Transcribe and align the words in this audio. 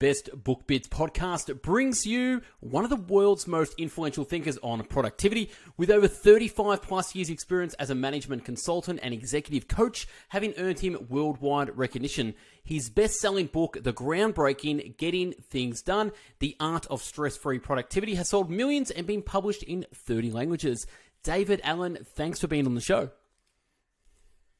Best 0.00 0.30
Book 0.44 0.68
Bits 0.68 0.86
podcast 0.86 1.60
brings 1.60 2.06
you 2.06 2.42
one 2.60 2.84
of 2.84 2.90
the 2.90 2.94
world's 2.94 3.48
most 3.48 3.74
influential 3.78 4.22
thinkers 4.22 4.56
on 4.62 4.84
productivity 4.84 5.50
with 5.76 5.90
over 5.90 6.06
35 6.06 6.80
plus 6.82 7.16
years 7.16 7.30
experience 7.30 7.74
as 7.74 7.90
a 7.90 7.96
management 7.96 8.44
consultant 8.44 9.00
and 9.02 9.12
executive 9.12 9.66
coach, 9.66 10.06
having 10.28 10.54
earned 10.56 10.78
him 10.78 11.06
worldwide 11.08 11.76
recognition. 11.76 12.34
His 12.62 12.90
best-selling 12.90 13.46
book, 13.46 13.78
The 13.82 13.92
Groundbreaking 13.92 14.98
Getting 14.98 15.32
Things 15.32 15.82
Done: 15.82 16.12
The 16.38 16.54
Art 16.60 16.86
of 16.86 17.02
Stress-Free 17.02 17.58
Productivity, 17.58 18.14
has 18.14 18.28
sold 18.28 18.50
millions 18.50 18.92
and 18.92 19.04
been 19.04 19.22
published 19.22 19.64
in 19.64 19.84
30 19.92 20.30
languages. 20.30 20.86
David 21.24 21.60
Allen, 21.64 22.06
thanks 22.14 22.40
for 22.40 22.46
being 22.46 22.66
on 22.66 22.76
the 22.76 22.80
show. 22.80 23.10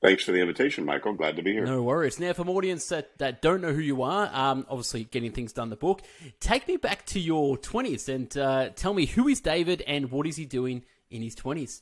Thanks 0.01 0.23
for 0.23 0.31
the 0.31 0.39
invitation, 0.39 0.85
Michael. 0.85 1.13
Glad 1.13 1.37
to 1.37 1.43
be 1.43 1.53
here. 1.53 1.67
No 1.67 1.83
worries. 1.83 2.21
Now, 2.21 2.33
for 2.33 2.47
audience 2.49 2.87
that, 2.89 3.19
that 3.19 3.43
don't 3.43 3.61
know 3.61 3.73
who 3.73 3.81
you 3.81 4.03
are, 4.03 4.31
um, 4.33 4.65
obviously 4.69 5.05
getting 5.05 5.33
things 5.33 5.53
done, 5.53 5.71
the 5.71 5.77
book, 5.77 6.03
take 6.39 6.69
me 6.69 6.77
back 6.77 7.05
to 7.07 7.19
your 7.19 7.57
20s 7.57 8.09
and 8.09 8.37
uh, 8.39 8.69
tell 8.77 8.95
me 8.95 9.07
who 9.07 9.27
is 9.27 9.41
David 9.41 9.83
and 9.89 10.13
what 10.13 10.27
is 10.27 10.37
he 10.37 10.45
doing 10.45 10.85
in 11.11 11.21
his 11.23 11.35
20s? 11.35 11.81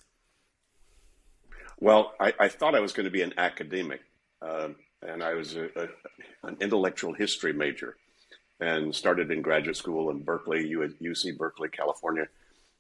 Well, 1.79 2.15
I, 2.19 2.33
I 2.41 2.49
thought 2.49 2.75
I 2.75 2.81
was 2.81 2.95
going 2.95 3.05
to 3.05 3.11
be 3.11 3.21
an 3.21 3.35
academic, 3.37 4.01
uh, 4.41 4.69
and 5.03 5.23
I 5.23 5.35
was 5.35 5.55
a, 5.57 5.67
a, 5.77 5.89
an 6.49 6.57
intellectual 6.63 7.13
history 7.13 7.53
major 7.53 7.99
and 8.61 8.95
started 8.95 9.31
in 9.31 9.43
graduate 9.43 9.77
school 9.77 10.09
in 10.09 10.23
Berkeley, 10.23 10.65
UC 10.71 11.37
Berkeley, 11.37 11.69
California 11.69 12.29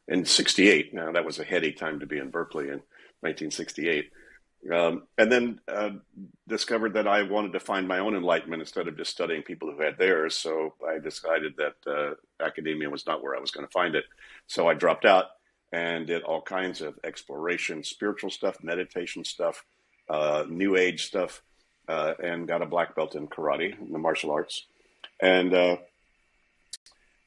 in 0.08 0.24
68. 0.24 0.94
Now, 0.94 1.12
that 1.12 1.26
was 1.26 1.38
a 1.38 1.44
heady 1.44 1.72
time 1.72 2.00
to 2.00 2.06
be 2.06 2.16
in 2.16 2.30
Berkeley 2.30 2.64
in 2.64 2.80
1968 3.20 4.10
um, 4.72 5.02
and 5.18 5.30
then 5.30 5.60
uh, 5.68 5.90
discovered 6.48 6.94
that 6.94 7.06
I 7.06 7.22
wanted 7.22 7.52
to 7.52 7.60
find 7.60 7.86
my 7.86 7.98
own 7.98 8.16
enlightenment 8.16 8.62
instead 8.62 8.88
of 8.88 8.96
just 8.96 9.10
studying 9.10 9.42
people 9.42 9.70
who 9.70 9.80
had 9.82 9.98
theirs. 9.98 10.34
So 10.34 10.74
I 10.86 10.98
decided 10.98 11.54
that 11.56 11.74
uh, 11.86 12.44
academia 12.44 12.90
was 12.90 13.06
not 13.06 13.22
where 13.22 13.36
I 13.36 13.40
was 13.40 13.50
going 13.50 13.66
to 13.66 13.72
find 13.72 13.94
it. 13.94 14.04
So 14.46 14.68
I 14.68 14.74
dropped 14.74 15.04
out 15.04 15.26
and 15.72 16.06
did 16.06 16.22
all 16.22 16.40
kinds 16.40 16.80
of 16.80 16.98
exploration, 17.04 17.84
spiritual 17.84 18.30
stuff, 18.30 18.62
meditation 18.62 19.24
stuff, 19.24 19.64
uh, 20.08 20.44
new 20.48 20.76
age 20.76 21.06
stuff, 21.06 21.42
uh, 21.88 22.14
and 22.22 22.48
got 22.48 22.62
a 22.62 22.66
black 22.66 22.94
belt 22.94 23.14
in 23.14 23.28
karate, 23.28 23.78
in 23.78 23.92
the 23.92 23.98
martial 23.98 24.30
arts, 24.30 24.66
and 25.20 25.54
uh, 25.54 25.76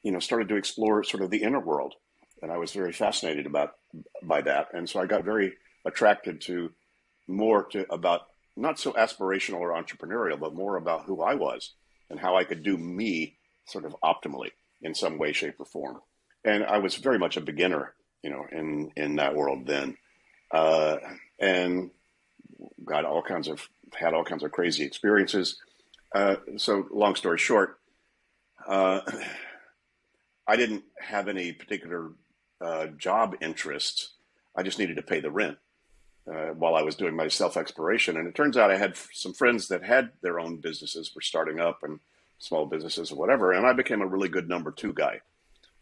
you 0.02 0.12
know 0.12 0.18
started 0.18 0.48
to 0.48 0.56
explore 0.56 1.04
sort 1.04 1.22
of 1.22 1.30
the 1.30 1.42
inner 1.42 1.60
world. 1.60 1.94
And 2.42 2.50
I 2.50 2.56
was 2.56 2.72
very 2.72 2.92
fascinated 2.92 3.46
about 3.46 3.76
by 4.22 4.40
that, 4.42 4.68
and 4.72 4.88
so 4.88 5.00
I 5.00 5.06
got 5.06 5.24
very 5.24 5.54
attracted 5.84 6.40
to 6.42 6.70
more 7.30 7.64
to 7.66 7.90
about 7.92 8.22
not 8.56 8.78
so 8.78 8.92
aspirational 8.92 9.60
or 9.60 9.72
entrepreneurial, 9.72 10.38
but 10.38 10.54
more 10.54 10.76
about 10.76 11.04
who 11.04 11.22
I 11.22 11.34
was 11.34 11.74
and 12.10 12.18
how 12.18 12.36
I 12.36 12.44
could 12.44 12.62
do 12.62 12.76
me 12.76 13.36
sort 13.66 13.84
of 13.84 13.96
optimally 14.02 14.50
in 14.82 14.94
some 14.94 15.18
way, 15.18 15.32
shape, 15.32 15.54
or 15.58 15.66
form. 15.66 16.00
And 16.44 16.64
I 16.64 16.78
was 16.78 16.96
very 16.96 17.18
much 17.18 17.36
a 17.36 17.40
beginner, 17.40 17.94
you 18.22 18.30
know, 18.30 18.44
in 18.50 18.90
in 18.96 19.16
that 19.16 19.34
world 19.34 19.66
then, 19.66 19.96
uh, 20.52 20.96
and 21.38 21.90
got 22.84 23.04
all 23.04 23.22
kinds 23.22 23.48
of 23.48 23.68
had 23.94 24.14
all 24.14 24.24
kinds 24.24 24.42
of 24.42 24.52
crazy 24.52 24.84
experiences. 24.84 25.58
Uh, 26.14 26.36
so, 26.56 26.86
long 26.90 27.14
story 27.14 27.38
short, 27.38 27.78
uh, 28.66 29.00
I 30.46 30.56
didn't 30.56 30.84
have 30.98 31.28
any 31.28 31.52
particular 31.52 32.12
uh, 32.60 32.86
job 32.98 33.36
interests. 33.40 34.14
I 34.56 34.62
just 34.62 34.78
needed 34.78 34.96
to 34.96 35.02
pay 35.02 35.20
the 35.20 35.30
rent 35.30 35.58
uh, 36.26 36.50
while 36.54 36.74
I 36.74 36.82
was 36.82 36.94
doing 36.94 37.16
my 37.16 37.28
self 37.28 37.56
exploration. 37.56 38.16
And 38.16 38.26
it 38.28 38.34
turns 38.34 38.56
out 38.56 38.70
I 38.70 38.76
had 38.76 38.96
some 39.12 39.32
friends 39.32 39.68
that 39.68 39.84
had 39.84 40.10
their 40.22 40.40
own 40.40 40.56
businesses, 40.56 41.14
were 41.14 41.20
starting 41.20 41.60
up 41.60 41.82
and 41.82 42.00
small 42.38 42.66
businesses 42.66 43.12
or 43.12 43.16
whatever. 43.16 43.52
And 43.52 43.66
I 43.66 43.72
became 43.72 44.00
a 44.00 44.06
really 44.06 44.28
good 44.28 44.48
number 44.48 44.70
two 44.70 44.92
guy 44.92 45.20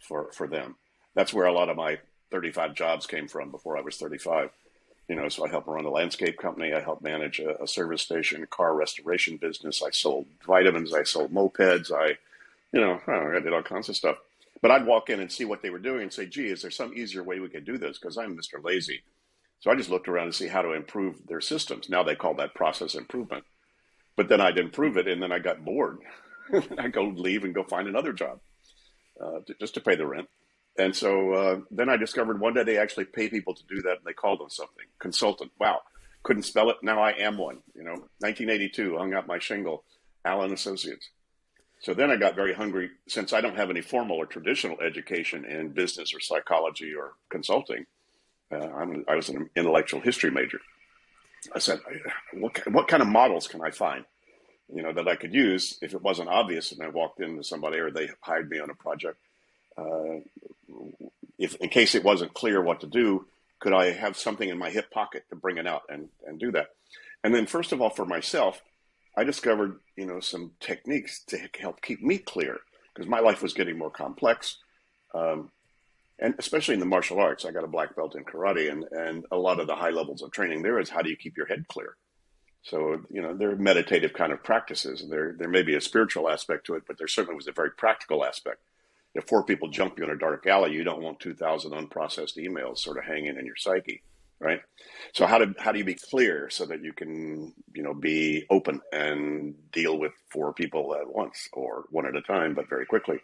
for, 0.01 0.31
for 0.33 0.47
them. 0.47 0.77
That's 1.15 1.35
where 1.35 1.47
a 1.47 1.53
lot 1.53 1.69
of 1.69 1.77
my 1.77 1.99
35 2.31 2.75
jobs 2.75 3.07
came 3.07 3.29
from 3.29 3.51
before 3.51 3.77
I 3.77 3.81
was 3.81 3.97
35. 3.97 4.51
You 5.09 5.17
know, 5.17 5.29
so 5.29 5.47
I 5.47 5.49
helped 5.49 5.69
run 5.69 5.87
a 5.87 5.91
landscape 5.91 6.37
company. 6.37 6.75
I 6.75 6.81
helped 6.81 7.03
manage 7.03 7.41
a, 7.41 7.63
a 7.63 7.67
service 7.67 8.03
station, 8.03 8.43
a 8.43 8.47
car 8.47 8.75
restoration 8.75 9.39
business. 9.39 9.83
I 9.83 9.91
sold 9.91 10.27
vitamins. 10.47 10.93
I 10.93 11.05
sold 11.05 11.33
mopeds. 11.33 11.91
I, 11.91 12.19
you 12.73 12.81
know, 12.81 13.01
I, 13.07 13.37
I 13.37 13.41
did 13.41 13.55
all 13.55 13.63
kinds 13.63 13.89
of 13.89 13.97
stuff. 13.97 14.19
But 14.61 14.71
I'd 14.71 14.87
walk 14.87 15.09
in 15.09 15.21
and 15.21 15.31
see 15.31 15.45
what 15.45 15.63
they 15.63 15.71
were 15.71 15.79
doing 15.79 16.03
and 16.03 16.13
say, 16.13 16.27
gee, 16.27 16.49
is 16.49 16.63
there 16.63 16.71
some 16.71 16.93
easier 16.95 17.23
way 17.23 17.41
we 17.41 17.49
could 17.49 17.65
do 17.65 17.79
this? 17.79 17.99
Because 17.99 18.19
I'm 18.19 18.37
Mr. 18.37 18.63
Lazy. 18.63 19.03
So 19.61 19.71
I 19.71 19.75
just 19.75 19.91
looked 19.91 20.09
around 20.09 20.27
to 20.27 20.33
see 20.33 20.49
how 20.49 20.63
to 20.63 20.73
improve 20.73 21.27
their 21.27 21.41
systems. 21.41 21.89
Now 21.89 22.03
they 22.03 22.15
call 22.15 22.35
that 22.35 22.55
process 22.55 22.95
improvement. 22.95 23.45
But 24.17 24.29
then 24.29 24.41
I'd 24.41 24.59
improve 24.59 24.97
it 24.97 25.09
and 25.09 25.23
then 25.23 25.33
I 25.33 25.39
got 25.39 25.65
bored. 25.65 25.99
I'd 26.79 26.93
go 26.93 27.05
leave 27.05 27.45
and 27.45 27.55
go 27.55 27.65
find 27.65 27.89
another 27.89 28.13
job 28.13 28.41
uh, 29.21 29.41
to, 29.47 29.55
just 29.61 29.75
to 29.75 29.81
pay 29.81 29.97
the 29.97 30.07
rent. 30.07 30.29
And 30.79 30.95
so 30.95 31.33
uh, 31.33 31.61
then 31.71 31.89
I 31.89 31.97
discovered 31.97 32.41
one 32.41 32.55
day 32.55 32.63
they 32.63 32.79
actually 32.79 33.07
pay 33.07 33.29
people 33.29 33.55
to 33.55 33.63
do 33.69 33.83
that 33.83 33.99
and 33.99 34.05
they 34.05 34.13
call 34.13 34.37
them 34.37 34.49
something 34.49 34.87
consultant. 35.01 35.51
Wow. 35.59 35.81
Couldn't 36.23 36.45
spell 36.45 36.71
it. 36.71 36.77
Now 36.83 37.01
I 37.01 37.11
am 37.13 37.37
one. 37.37 37.59
You 37.75 37.83
know, 37.83 37.95
1982, 38.21 38.97
hung 38.97 39.15
out 39.15 39.27
my 39.27 39.39
shingle, 39.39 39.85
Allen 40.25 40.53
Associates. 40.53 41.11
So 41.81 41.95
then 41.95 42.11
I 42.11 42.17
got 42.17 42.35
very 42.35 42.55
hungry 42.55 42.91
since 43.09 43.33
I 43.33 43.41
don't 43.41 43.57
have 43.57 43.71
any 43.71 43.81
formal 43.81 44.17
or 44.17 44.27
traditional 44.27 44.81
education 44.81 45.45
in 45.45 45.71
business 45.71 46.13
or 46.15 46.21
psychology 46.21 46.93
or 46.95 47.13
consulting. 47.31 47.87
Uh, 48.51 49.03
i 49.09 49.15
was 49.15 49.29
an 49.29 49.51
intellectual 49.57 50.01
history 50.01 50.31
major. 50.31 50.61
I 51.55 51.59
said, 51.59 51.81
what, 52.33 52.61
what 52.73 52.89
kind 52.89 53.03
of 53.03 53.09
models 53.09 53.47
can 53.47 53.63
I 53.63 53.71
find, 53.71 54.05
you 54.75 54.83
know, 54.83 54.93
that 54.93 55.07
I 55.07 55.17
could 55.17 55.35
use 55.35 55.79
if 55.83 55.95
it 55.95 56.03
wasn't 56.03 56.29
obvious 56.29 56.73
and 56.73 56.83
I 56.83 56.89
walked 56.89 57.21
into 57.21 57.45
somebody 57.45 57.79
or 57.79 57.91
they 57.91 58.09
hired 58.21 58.51
me 58.51 58.59
on 58.59 58.71
a 58.71 58.75
project? 58.75 59.19
Uh, 59.77 60.21
if 61.39 61.55
in 61.57 61.69
case 61.69 61.95
it 61.95 62.05
wasn't 62.05 62.35
clear 62.35 62.61
what 62.61 62.81
to 62.81 62.87
do, 62.87 63.27
could 63.61 63.73
I 63.73 63.93
have 63.93 64.17
something 64.17 64.49
in 64.49 64.59
my 64.59 64.71
hip 64.71 64.91
pocket 64.91 65.25
to 65.31 65.37
bring 65.37 65.59
it 65.59 65.67
out 65.67 65.83
and, 65.89 66.09
and 66.27 66.39
do 66.39 66.51
that? 66.53 66.69
And 67.23 67.35
then 67.35 67.47
first 67.47 67.73
of 67.73 67.81
all, 67.81 67.91
for 67.91 68.05
myself, 68.05 68.63
I 69.17 69.25
discovered, 69.25 69.79
you 69.97 70.07
know, 70.07 70.21
some 70.21 70.53
techniques 70.61 71.23
to 71.29 71.39
help 71.59 71.83
keep 71.83 72.03
me 72.03 72.19
clear 72.19 72.59
because 72.95 73.09
my 73.09 73.21
life 73.21 73.43
was 73.43 73.55
getting 73.55 73.79
more 73.79 73.91
complex. 73.91 74.59
Um, 75.15 75.51
and 76.19 76.35
especially 76.39 76.75
in 76.75 76.81
the 76.81 76.87
martial 76.87 77.21
arts, 77.21 77.45
I 77.45 77.53
got 77.53 77.65
a 77.65 77.69
black 77.69 77.95
belt 77.95 78.17
in 78.17 78.25
karate, 78.25 78.71
and 78.71 78.85
and 78.91 79.25
a 79.31 79.37
lot 79.37 79.61
of 79.61 79.67
the 79.67 79.77
high 79.77 79.91
levels 79.91 80.23
of 80.23 80.31
training 80.33 80.63
there 80.63 80.79
is 80.79 80.91
how 80.91 81.03
do 81.03 81.11
you 81.11 81.17
keep 81.17 81.37
your 81.37 81.47
head 81.47 81.67
clear. 81.69 81.97
So 82.63 83.01
you 83.11 83.23
know 83.23 83.35
they're 83.35 83.57
meditative 83.57 84.13
kind 84.13 84.33
of 84.33 84.43
practices, 84.43 85.01
and 85.03 85.13
there 85.13 85.35
there 85.39 85.49
may 85.49 85.63
be 85.63 85.77
a 85.77 85.81
spiritual 85.81 86.29
aspect 86.29 86.67
to 86.67 86.75
it, 86.75 86.85
but 86.87 86.99
there 86.99 87.09
certainly 87.09 87.37
was 87.37 87.49
a 87.49 87.53
very 87.53 87.71
practical 87.71 88.25
aspect. 88.25 88.61
If 89.15 89.25
four 89.27 89.45
people 89.45 89.69
jump 89.69 89.99
you 89.99 90.05
in 90.05 90.11
a 90.11 90.19
dark 90.19 90.47
alley, 90.47 90.73
you 90.73 90.85
don't 90.85 91.03
want 91.03 91.21
two 91.21 91.35
thousand 91.35 91.73
unprocessed 91.73 92.37
emails 92.37 92.79
sort 92.79 92.99
of 92.99 93.05
hanging 93.05 93.37
in 93.37 93.47
your 93.47 93.57
psyche, 93.57 94.03
right? 94.41 94.61
So 95.13 95.25
how 95.25 95.39
do 95.39 95.55
how 95.59 95.73
do 95.73 95.79
you 95.79 95.85
be 95.85 95.95
clear 95.95 96.51
so 96.51 96.67
that 96.67 96.83
you 96.83 96.93
can 96.93 97.55
you 97.73 97.83
know 97.83 97.95
be 97.95 98.45
open 98.51 98.81
and 98.93 99.55
deal 99.71 99.99
with 99.99 100.13
four 100.29 100.53
people 100.53 100.97
at 100.97 101.09
once 101.09 101.49
or 101.53 101.85
one 101.91 102.07
at 102.07 102.17
a 102.17 102.23
time, 102.23 102.55
but 102.55 102.69
very 102.69 102.87
quickly. 102.87 103.21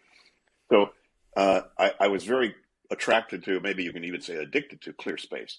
So 0.71 0.91
uh, 1.37 1.63
I, 1.79 1.93
I 2.01 2.09
was 2.09 2.25
very 2.25 2.55
attracted 2.91 3.45
to, 3.45 3.61
maybe 3.61 3.83
you 3.83 3.93
can 3.93 4.05
even 4.05 4.21
say 4.21 4.37
addicted 4.37 4.81
to 4.83 4.93
clear 4.93 5.17
space. 5.17 5.59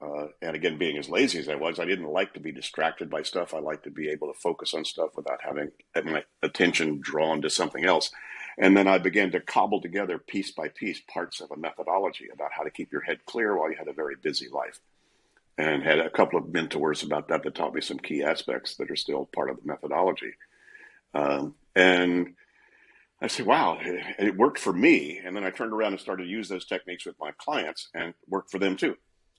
Uh, 0.00 0.26
and 0.42 0.54
again, 0.54 0.76
being 0.76 0.98
as 0.98 1.08
lazy 1.08 1.38
as 1.38 1.48
I 1.48 1.54
was, 1.54 1.80
I 1.80 1.86
didn't 1.86 2.12
like 2.12 2.34
to 2.34 2.40
be 2.40 2.52
distracted 2.52 3.08
by 3.08 3.22
stuff. 3.22 3.54
I 3.54 3.60
like 3.60 3.82
to 3.84 3.90
be 3.90 4.10
able 4.10 4.32
to 4.32 4.38
focus 4.38 4.74
on 4.74 4.84
stuff 4.84 5.10
without 5.16 5.40
having 5.42 5.70
my 6.04 6.24
attention 6.42 7.00
drawn 7.00 7.40
to 7.42 7.50
something 7.50 7.84
else. 7.84 8.10
And 8.58 8.76
then 8.76 8.88
I 8.88 8.98
began 8.98 9.30
to 9.32 9.40
cobble 9.40 9.80
together 9.80 10.18
piece 10.18 10.50
by 10.50 10.68
piece 10.68 11.00
parts 11.00 11.40
of 11.40 11.50
a 11.50 11.56
methodology 11.56 12.28
about 12.32 12.52
how 12.52 12.62
to 12.62 12.70
keep 12.70 12.92
your 12.92 13.02
head 13.02 13.24
clear 13.24 13.56
while 13.56 13.70
you 13.70 13.76
had 13.76 13.88
a 13.88 13.92
very 13.92 14.16
busy 14.16 14.48
life. 14.48 14.80
And 15.58 15.82
had 15.82 15.98
a 15.98 16.10
couple 16.10 16.38
of 16.38 16.52
mentors 16.52 17.02
about 17.02 17.28
that 17.28 17.42
that 17.42 17.54
taught 17.54 17.74
me 17.74 17.80
some 17.80 17.98
key 17.98 18.22
aspects 18.22 18.76
that 18.76 18.90
are 18.90 18.96
still 18.96 19.24
part 19.34 19.48
of 19.48 19.56
the 19.56 19.66
methodology. 19.66 20.34
Um, 21.14 21.54
and 21.74 22.34
I 23.20 23.28
said, 23.28 23.46
wow, 23.46 23.78
it, 23.80 24.36
worked 24.36 24.58
for 24.58 24.72
me. 24.72 25.20
And 25.24 25.34
then 25.34 25.44
I 25.44 25.50
turned 25.50 25.72
around 25.72 25.92
and 25.92 26.00
started 26.00 26.24
to 26.24 26.28
use 26.28 26.48
those 26.48 26.66
techniques 26.66 27.06
with 27.06 27.16
my 27.18 27.30
clients 27.38 27.88
and 27.94 28.12
worked 28.28 28.50
for 28.50 28.58
them 28.58 28.76
too. 28.76 28.96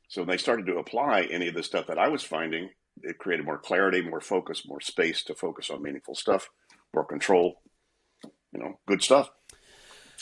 So 0.08 0.22
when 0.22 0.30
they 0.30 0.38
started 0.38 0.66
to 0.68 0.78
apply 0.78 1.24
any 1.24 1.48
of 1.48 1.54
the 1.54 1.64
stuff 1.64 1.88
that 1.88 2.00
I 2.00 2.08
was 2.08 2.24
finding, 2.24 2.70
it 3.04 3.20
created 3.20 3.46
more 3.46 3.60
clarity, 3.60 4.02
more 4.02 4.22
focus, 4.22 4.64
more 4.66 4.82
space 4.82 5.24
to 5.26 5.36
focus 5.36 5.70
on 5.70 5.84
meaningful 5.84 6.16
stuff, 6.16 6.50
more 6.94 7.06
control, 7.06 7.62
you 8.52 8.60
know, 8.60 8.80
good 8.88 9.04
stuff, 9.04 9.30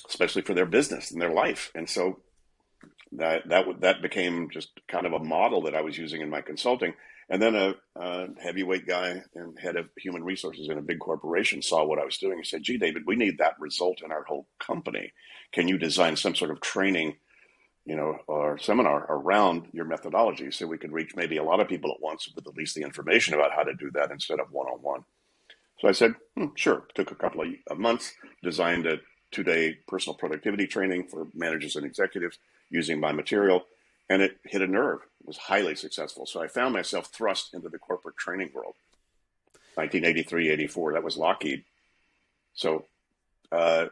especially 0.10 0.42
for 0.42 0.54
their 0.54 0.66
business 0.66 1.12
and 1.12 1.22
their 1.22 1.32
life. 1.34 1.72
And 1.76 1.90
so 1.90 2.20
that 3.14 3.48
that 3.48 3.66
that 3.82 4.02
became 4.02 4.50
just 4.50 4.70
kind 4.88 5.06
of 5.06 5.14
a 5.14 5.24
model 5.24 5.62
that 5.64 5.76
I 5.76 5.82
was 5.82 5.98
using 5.98 6.22
in 6.22 6.30
my 6.30 6.42
consulting. 6.42 6.94
And 7.30 7.42
then 7.42 7.56
a, 7.56 7.74
a, 7.96 8.28
heavyweight 8.40 8.88
guy 8.88 9.24
and 9.34 9.58
head 9.60 9.76
of 9.76 9.90
human 9.98 10.24
resources 10.24 10.70
in 10.70 10.78
a 10.78 10.84
big 10.84 11.00
corporation 11.00 11.62
saw 11.62 11.84
what 11.84 11.98
I 11.98 12.06
was 12.06 12.18
doing 12.18 12.38
and 12.38 12.46
said, 12.46 12.64
Gee, 12.64 12.78
David, 12.78 13.04
we 13.08 13.16
need 13.16 13.40
that 13.40 13.60
result 13.60 14.02
in 14.04 14.12
our 14.12 14.24
whole 14.24 14.48
company. 14.60 15.12
Can 15.52 15.68
you 15.68 15.78
design 15.78 16.16
some 16.16 16.36
sort 16.36 16.52
of 16.52 16.62
training, 16.62 17.16
you 17.84 17.96
know, 17.96 18.20
or 18.28 18.60
seminar 18.60 19.06
around 19.10 19.70
your 19.74 19.86
methodology 19.86 20.52
so 20.52 20.68
we 20.68 20.78
could 20.78 20.92
reach 20.92 21.16
maybe 21.16 21.38
a 21.38 21.44
lot 21.44 21.60
of 21.60 21.68
people 21.68 21.92
at 21.92 22.02
once 22.02 22.30
with 22.36 22.48
at 22.48 22.56
least 22.56 22.76
the 22.76 22.84
information 22.84 23.34
about 23.34 23.54
how 23.54 23.64
to 23.64 23.74
do 23.74 23.90
that 23.92 24.12
instead 24.12 24.40
of 24.40 24.52
one 24.52 24.68
on 24.68 24.80
one? 24.84 25.04
So 25.80 25.88
I 25.88 25.94
said, 25.94 26.14
hmm, 26.38 26.48
sure. 26.56 26.88
Took 26.94 27.12
a 27.12 27.16
couple 27.16 27.42
of 27.42 27.80
months, 27.80 28.14
designed 28.44 28.86
a 28.86 29.00
two 29.32 29.44
day 29.44 29.78
personal 29.88 30.16
productivity 30.16 30.68
training 30.68 31.08
for 31.08 31.28
managers 31.34 31.76
and 31.76 31.86
executives 31.86 32.38
using 32.70 33.00
my 33.00 33.12
material, 33.12 33.66
and 34.10 34.22
it 34.22 34.38
hit 34.44 34.62
a 34.62 34.68
nerve. 34.68 35.02
It 35.22 35.28
was 35.28 35.38
highly 35.38 35.76
successful. 35.76 36.26
So 36.26 36.42
I 36.42 36.48
found 36.48 36.74
myself 36.74 37.08
thrust 37.08 37.54
into 37.54 37.70
the 37.70 37.80
corporate 37.80 38.18
training 38.18 38.52
world. 38.54 38.76
1983, 39.76 40.50
84, 40.50 40.94
that 40.94 41.04
was 41.04 41.18
Lockheed. 41.18 41.64
So, 42.54 42.86
uh, 43.52 43.88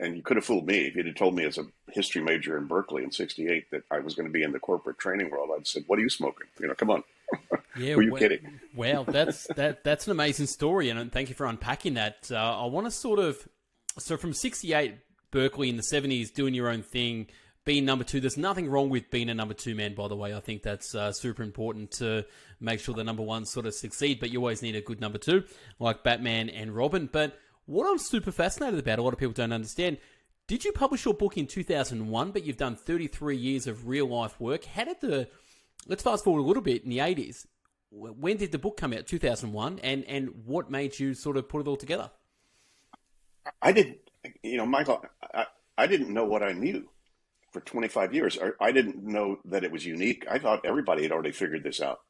and 0.00 0.16
you 0.16 0.22
could 0.22 0.36
have 0.36 0.44
fooled 0.44 0.66
me 0.66 0.86
if 0.86 0.96
you'd 0.96 1.06
have 1.06 1.14
told 1.14 1.34
me 1.34 1.44
as 1.44 1.58
a 1.58 1.66
history 1.92 2.22
major 2.22 2.56
in 2.56 2.66
Berkeley 2.66 3.04
in 3.04 3.12
68 3.12 3.70
that 3.70 3.82
I 3.90 4.00
was 4.00 4.14
going 4.14 4.26
to 4.26 4.32
be 4.32 4.42
in 4.42 4.52
the 4.52 4.58
corporate 4.58 4.98
training 4.98 5.30
world. 5.30 5.50
I'd 5.54 5.66
said, 5.66 5.84
what 5.86 5.98
are 5.98 6.02
you 6.02 6.08
smoking? 6.08 6.48
You 6.58 6.68
know, 6.68 6.74
come 6.74 6.90
on. 6.90 7.04
Yeah, 7.74 7.96
Were 7.96 8.02
you 8.02 8.12
well, 8.12 8.20
kidding? 8.20 8.60
Well, 8.74 9.04
that's 9.04 9.46
that. 9.56 9.82
That's 9.82 10.06
an 10.06 10.10
amazing 10.10 10.44
story, 10.46 10.90
and 10.90 11.10
thank 11.10 11.30
you 11.30 11.34
for 11.34 11.46
unpacking 11.46 11.94
that. 11.94 12.28
Uh, 12.30 12.36
I 12.36 12.66
want 12.66 12.86
to 12.86 12.90
sort 12.90 13.18
of 13.18 13.48
so 13.98 14.18
from 14.18 14.34
'68, 14.34 14.96
Berkeley 15.30 15.70
in 15.70 15.76
the 15.76 15.82
'70s, 15.82 16.34
doing 16.34 16.52
your 16.52 16.68
own 16.68 16.82
thing, 16.82 17.28
being 17.64 17.84
number 17.84 18.04
two. 18.04 18.20
There's 18.20 18.36
nothing 18.36 18.68
wrong 18.68 18.90
with 18.90 19.10
being 19.10 19.28
a 19.28 19.34
number 19.34 19.54
two 19.54 19.74
man, 19.74 19.94
by 19.94 20.08
the 20.08 20.16
way. 20.16 20.34
I 20.34 20.40
think 20.40 20.62
that's 20.62 20.94
uh, 20.94 21.12
super 21.12 21.42
important 21.42 21.92
to 21.92 22.24
make 22.60 22.80
sure 22.80 22.94
the 22.94 23.04
number 23.04 23.22
one 23.22 23.44
sort 23.44 23.66
of 23.66 23.74
succeed. 23.74 24.20
But 24.20 24.30
you 24.30 24.38
always 24.40 24.62
need 24.62 24.76
a 24.76 24.80
good 24.80 25.00
number 25.00 25.18
two, 25.18 25.44
like 25.78 26.02
Batman 26.02 26.48
and 26.48 26.74
Robin. 26.74 27.08
But 27.10 27.38
what 27.66 27.88
I'm 27.90 27.98
super 27.98 28.32
fascinated 28.32 28.80
about, 28.80 28.98
a 28.98 29.02
lot 29.02 29.12
of 29.12 29.18
people 29.18 29.32
don't 29.32 29.52
understand. 29.52 29.98
Did 30.48 30.64
you 30.64 30.72
publish 30.72 31.04
your 31.04 31.14
book 31.14 31.38
in 31.38 31.46
2001, 31.46 32.32
but 32.32 32.44
you've 32.44 32.56
done 32.56 32.76
33 32.76 33.36
years 33.36 33.66
of 33.66 33.86
real 33.86 34.06
life 34.06 34.40
work? 34.40 34.64
How 34.64 34.84
did 34.84 35.00
the 35.00 35.28
let's 35.86 36.02
fast 36.02 36.24
forward 36.24 36.40
a 36.40 36.46
little 36.46 36.62
bit 36.62 36.84
in 36.84 36.90
the 36.90 36.98
80s 36.98 37.46
when 37.90 38.38
did 38.38 38.52
the 38.52 38.58
book 38.58 38.78
come 38.78 38.94
out 38.94 39.06
2001 39.06 39.80
and 39.80 40.04
and 40.04 40.30
what 40.46 40.70
made 40.70 40.98
you 40.98 41.12
sort 41.12 41.36
of 41.36 41.46
put 41.46 41.60
it 41.60 41.68
all 41.68 41.76
together 41.76 42.10
I 43.60 43.72
didn't, 43.72 43.98
you 44.42 44.56
know, 44.56 44.66
Michael, 44.66 45.04
I, 45.34 45.46
I 45.76 45.86
didn't 45.86 46.12
know 46.12 46.24
what 46.24 46.42
I 46.42 46.52
knew 46.52 46.88
for 47.52 47.60
25 47.60 48.14
years. 48.14 48.38
I, 48.42 48.66
I 48.66 48.72
didn't 48.72 49.02
know 49.02 49.38
that 49.44 49.64
it 49.64 49.72
was 49.72 49.86
unique. 49.86 50.24
I 50.30 50.38
thought 50.38 50.64
everybody 50.64 51.02
had 51.02 51.12
already 51.12 51.32
figured 51.32 51.62
this 51.62 51.80
out. 51.80 52.00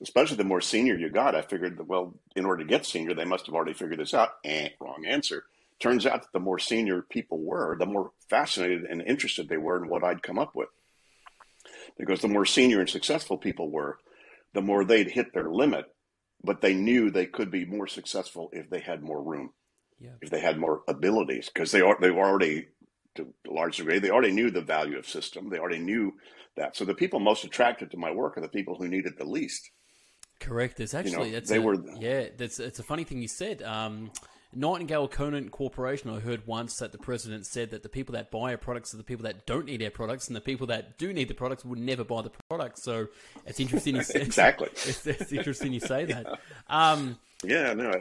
Especially 0.00 0.36
the 0.36 0.44
more 0.44 0.60
senior 0.60 0.96
you 0.96 1.10
got, 1.10 1.34
I 1.34 1.42
figured 1.42 1.78
that, 1.78 1.86
well, 1.86 2.14
in 2.34 2.44
order 2.44 2.62
to 2.64 2.68
get 2.68 2.84
senior, 2.84 3.14
they 3.14 3.24
must 3.24 3.46
have 3.46 3.54
already 3.54 3.72
figured 3.72 4.00
this 4.00 4.14
out. 4.14 4.30
Eh, 4.44 4.70
wrong 4.80 5.04
answer. 5.06 5.44
Turns 5.80 6.06
out 6.06 6.22
that 6.22 6.32
the 6.32 6.40
more 6.40 6.58
senior 6.58 7.02
people 7.02 7.38
were, 7.38 7.76
the 7.78 7.86
more 7.86 8.12
fascinated 8.28 8.84
and 8.84 9.02
interested 9.02 9.48
they 9.48 9.56
were 9.56 9.82
in 9.82 9.88
what 9.88 10.04
I'd 10.04 10.22
come 10.22 10.38
up 10.38 10.54
with. 10.54 10.68
Because 11.98 12.20
the 12.20 12.28
more 12.28 12.44
senior 12.44 12.80
and 12.80 12.88
successful 12.88 13.38
people 13.38 13.70
were, 13.70 13.98
the 14.54 14.62
more 14.62 14.84
they'd 14.84 15.10
hit 15.10 15.32
their 15.32 15.50
limit, 15.50 15.86
but 16.42 16.60
they 16.60 16.74
knew 16.74 17.10
they 17.10 17.26
could 17.26 17.50
be 17.50 17.64
more 17.64 17.86
successful 17.86 18.50
if 18.52 18.68
they 18.70 18.80
had 18.80 19.02
more 19.02 19.22
room, 19.22 19.52
yeah 20.00 20.10
if 20.20 20.30
they 20.30 20.40
had 20.40 20.58
more 20.58 20.82
abilities, 20.88 21.48
because 21.52 21.70
they 21.70 21.80
are 21.80 21.96
they 22.00 22.10
were 22.10 22.24
already 22.24 22.66
to 23.16 23.32
a 23.48 23.52
large 23.52 23.76
degree 23.76 23.98
they 23.98 24.10
already 24.10 24.32
knew 24.32 24.50
the 24.50 24.60
value 24.62 24.98
of 24.98 25.08
system. 25.08 25.50
They 25.50 25.58
already 25.58 25.78
knew 25.78 26.14
that. 26.56 26.76
So 26.76 26.84
the 26.84 26.94
people 26.94 27.20
most 27.20 27.44
attracted 27.44 27.90
to 27.90 27.96
my 27.96 28.10
work 28.10 28.36
are 28.36 28.40
the 28.42 28.48
people 28.48 28.74
who 28.74 28.88
need 28.88 29.06
it 29.06 29.16
the 29.18 29.24
least. 29.24 29.70
correct 30.40 30.80
It's 30.80 30.94
actually 30.94 31.30
know, 31.30 31.34
that's 31.36 31.50
they 31.50 31.58
a, 31.58 31.62
were- 31.62 31.82
yeah 32.00 32.26
that's 32.36 32.58
it's 32.58 32.78
a 32.78 32.82
funny 32.82 33.04
thing 33.04 33.22
you 33.22 33.28
said 33.28 33.62
um 33.62 34.10
Nightingale 34.54 35.08
Conant 35.08 35.50
Corporation, 35.50 36.10
I 36.10 36.20
heard 36.20 36.46
once 36.46 36.76
that 36.76 36.92
the 36.92 36.98
president 36.98 37.46
said 37.46 37.70
that 37.70 37.82
the 37.82 37.88
people 37.88 38.12
that 38.12 38.30
buy 38.30 38.50
our 38.52 38.58
products 38.58 38.92
are 38.92 38.98
the 38.98 39.02
people 39.02 39.24
that 39.24 39.46
don't 39.46 39.64
need 39.64 39.82
our 39.82 39.90
products, 39.90 40.26
and 40.26 40.36
the 40.36 40.42
people 40.42 40.66
that 40.66 40.98
do 40.98 41.10
need 41.10 41.28
the 41.28 41.34
products 41.34 41.64
would 41.64 41.78
never 41.78 42.04
buy 42.04 42.20
the 42.20 42.32
products. 42.50 42.82
So 42.82 43.06
it's 43.46 43.60
interesting 43.60 43.96
you 43.96 44.02
say 44.14 44.20
Exactly. 44.20 44.68
It's, 44.74 45.06
it's 45.06 45.32
interesting 45.32 45.72
you 45.72 45.80
say 45.80 46.04
that. 46.04 46.26
Um, 46.68 47.18
Yeah, 47.44 47.72
no, 47.72 47.92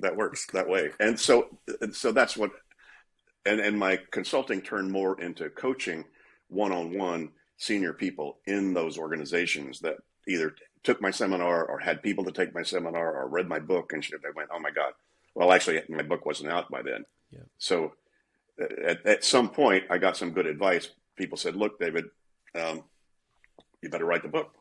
that 0.00 0.14
works 0.16 0.46
that 0.52 0.68
way. 0.68 0.90
And 1.00 1.18
so, 1.18 1.48
and 1.80 1.92
so 1.94 2.12
that's 2.12 2.36
what, 2.36 2.52
and, 3.48 3.60
and 3.60 3.78
my 3.78 3.98
consulting 4.10 4.60
turned 4.60 4.90
more 4.90 5.20
into 5.20 5.48
coaching 5.50 6.04
one-on-one 6.48 7.30
senior 7.56 7.92
people 7.92 8.38
in 8.46 8.74
those 8.74 8.98
organizations 8.98 9.80
that 9.80 9.96
either 10.26 10.54
took 10.84 11.00
my 11.02 11.10
seminar 11.10 11.64
or 11.66 11.78
had 11.78 12.02
people 12.02 12.24
to 12.24 12.32
take 12.32 12.54
my 12.54 12.62
seminar 12.62 13.14
or 13.16 13.28
read 13.28 13.48
my 13.48 13.58
book 13.58 13.92
and 13.92 14.04
shit. 14.04 14.22
They 14.22 14.28
went, 14.34 14.50
oh 14.52 14.60
my 14.60 14.70
God. 14.70 14.92
Well, 15.34 15.52
actually, 15.52 15.82
my 15.88 16.02
book 16.02 16.24
wasn't 16.24 16.50
out 16.50 16.70
by 16.70 16.82
then. 16.82 17.04
Yeah. 17.30 17.46
So 17.58 17.92
at, 18.58 19.04
at 19.06 19.24
some 19.24 19.48
point, 19.50 19.84
I 19.90 19.98
got 19.98 20.16
some 20.16 20.30
good 20.32 20.46
advice. 20.46 20.90
People 21.16 21.36
said, 21.38 21.56
look, 21.56 21.78
David, 21.78 22.04
um, 22.54 22.84
you 23.82 23.90
better 23.90 24.04
write 24.04 24.22
the 24.22 24.28
book. 24.28 24.54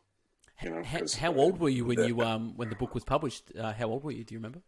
You 0.63 0.72
know, 0.72 0.84
how, 0.84 1.01
how 1.19 1.34
old 1.36 1.60
were 1.60 1.69
you 1.69 1.86
when 1.86 1.98
the- 1.98 2.07
you 2.07 2.22
um 2.22 2.54
when 2.56 2.69
the 2.69 2.75
book 2.75 2.95
was 2.95 3.04
published? 3.04 3.51
Uh, 3.57 3.74
how 3.74 3.88
old 3.88 4.04
were 4.04 4.12
you? 4.12 4.24
Do 4.24 4.34
you 4.34 4.39
remember? 4.39 4.62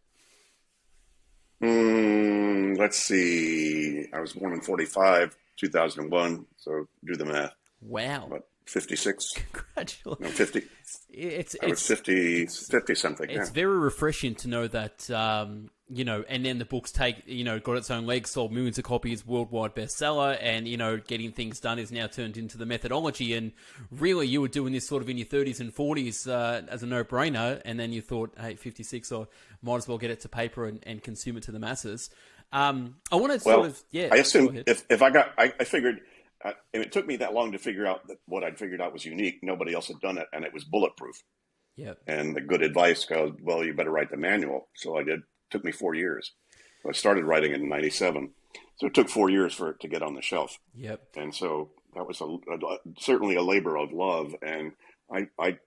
Mm, 1.62 2.78
let's 2.78 2.98
see. 2.98 4.06
I 4.12 4.20
was 4.20 4.32
born 4.32 4.52
in 4.52 4.60
45, 4.60 5.36
2001. 5.56 6.46
So 6.56 6.86
do 7.04 7.16
the 7.16 7.24
math. 7.24 7.54
Wow! 7.82 8.26
What, 8.28 8.48
56? 8.66 9.32
Congratulations. 9.52 10.20
No, 10.20 10.28
50. 10.28 10.62
It's 11.10 11.56
I 11.62 11.66
was 11.66 11.72
it's 11.80 11.86
50, 11.86 12.46
50 12.46 12.94
something. 12.94 13.30
Yeah. 13.30 13.40
it's 13.40 13.50
very 13.50 13.78
refreshing 13.78 14.34
to 14.36 14.48
know 14.48 14.68
that 14.68 15.10
um, 15.10 15.70
you 15.92 16.04
know, 16.04 16.24
and 16.28 16.44
then 16.44 16.58
the 16.58 16.64
books 16.64 16.92
take 16.92 17.22
you 17.26 17.42
know 17.42 17.58
got 17.58 17.76
its 17.76 17.90
own 17.90 18.06
legs, 18.06 18.30
sold 18.30 18.52
millions 18.52 18.78
of 18.78 18.84
copies, 18.84 19.26
worldwide 19.26 19.74
bestseller, 19.74 20.38
and 20.40 20.68
you 20.68 20.76
know, 20.76 20.98
getting 20.98 21.32
things 21.32 21.58
done 21.60 21.78
is 21.78 21.90
now 21.90 22.06
turned 22.06 22.36
into 22.36 22.56
the 22.56 22.66
methodology. 22.66 23.34
And 23.34 23.52
really, 23.90 24.26
you 24.26 24.40
were 24.40 24.48
doing 24.48 24.72
this 24.72 24.86
sort 24.86 25.02
of 25.02 25.08
in 25.08 25.18
your 25.18 25.26
30s 25.26 25.60
and 25.60 25.74
40s 25.74 26.30
uh, 26.30 26.62
as 26.68 26.82
a 26.82 26.86
no-brainer, 26.86 27.60
and 27.64 27.78
then 27.78 27.92
you 27.92 28.00
thought, 28.00 28.32
hey, 28.40 28.54
56, 28.54 29.10
or 29.12 29.28
might 29.62 29.76
as 29.76 29.88
well 29.88 29.98
get 29.98 30.10
it 30.10 30.20
to 30.20 30.28
paper 30.28 30.66
and, 30.66 30.80
and 30.84 31.02
consume 31.02 31.36
it 31.36 31.42
to 31.44 31.52
the 31.52 31.58
masses. 31.58 32.10
Um, 32.52 32.96
I 33.12 33.16
want 33.16 33.32
to 33.40 33.46
Well, 33.46 33.58
sort 33.58 33.66
of 33.68 33.82
yeah. 33.90 34.08
I 34.12 34.16
assume 34.16 34.62
if, 34.66 34.84
if 34.88 35.02
I 35.02 35.10
got, 35.10 35.32
I, 35.38 35.52
I 35.58 35.64
figured, 35.64 36.00
uh, 36.44 36.52
if 36.72 36.82
it 36.82 36.92
took 36.92 37.06
me 37.06 37.16
that 37.16 37.34
long 37.34 37.52
to 37.52 37.58
figure 37.58 37.86
out 37.86 38.06
that 38.08 38.16
what 38.26 38.44
I'd 38.44 38.58
figured 38.58 38.80
out 38.80 38.92
was 38.92 39.04
unique. 39.04 39.40
Nobody 39.42 39.74
else 39.74 39.88
had 39.88 40.00
done 40.00 40.18
it, 40.18 40.26
and 40.32 40.44
it 40.44 40.52
was 40.52 40.64
bulletproof. 40.64 41.16
yeah. 41.76 41.94
And 42.06 42.34
the 42.34 42.40
good 42.40 42.62
advice 42.62 43.04
goes, 43.04 43.34
well, 43.42 43.64
you 43.64 43.74
better 43.74 43.90
write 43.90 44.10
the 44.10 44.16
manual. 44.16 44.68
So 44.74 44.96
I 44.96 45.02
did. 45.02 45.20
Took 45.50 45.64
me 45.64 45.72
four 45.72 45.94
years. 45.94 46.32
I 46.88 46.92
started 46.92 47.24
writing 47.24 47.52
in 47.52 47.68
'97, 47.68 48.30
so 48.76 48.86
it 48.86 48.94
took 48.94 49.08
four 49.08 49.28
years 49.30 49.52
for 49.54 49.70
it 49.70 49.80
to 49.80 49.88
get 49.88 50.02
on 50.02 50.14
the 50.14 50.22
shelf. 50.22 50.58
Yep. 50.74 51.00
and 51.16 51.34
so 51.34 51.70
that 51.94 52.06
was 52.06 52.20
a, 52.20 52.24
a- 52.24 52.78
certainly 52.98 53.34
a 53.36 53.42
labor 53.42 53.76
of 53.76 53.92
love. 53.92 54.34
And 54.42 54.72
I, 55.12 55.28
I 55.38 55.58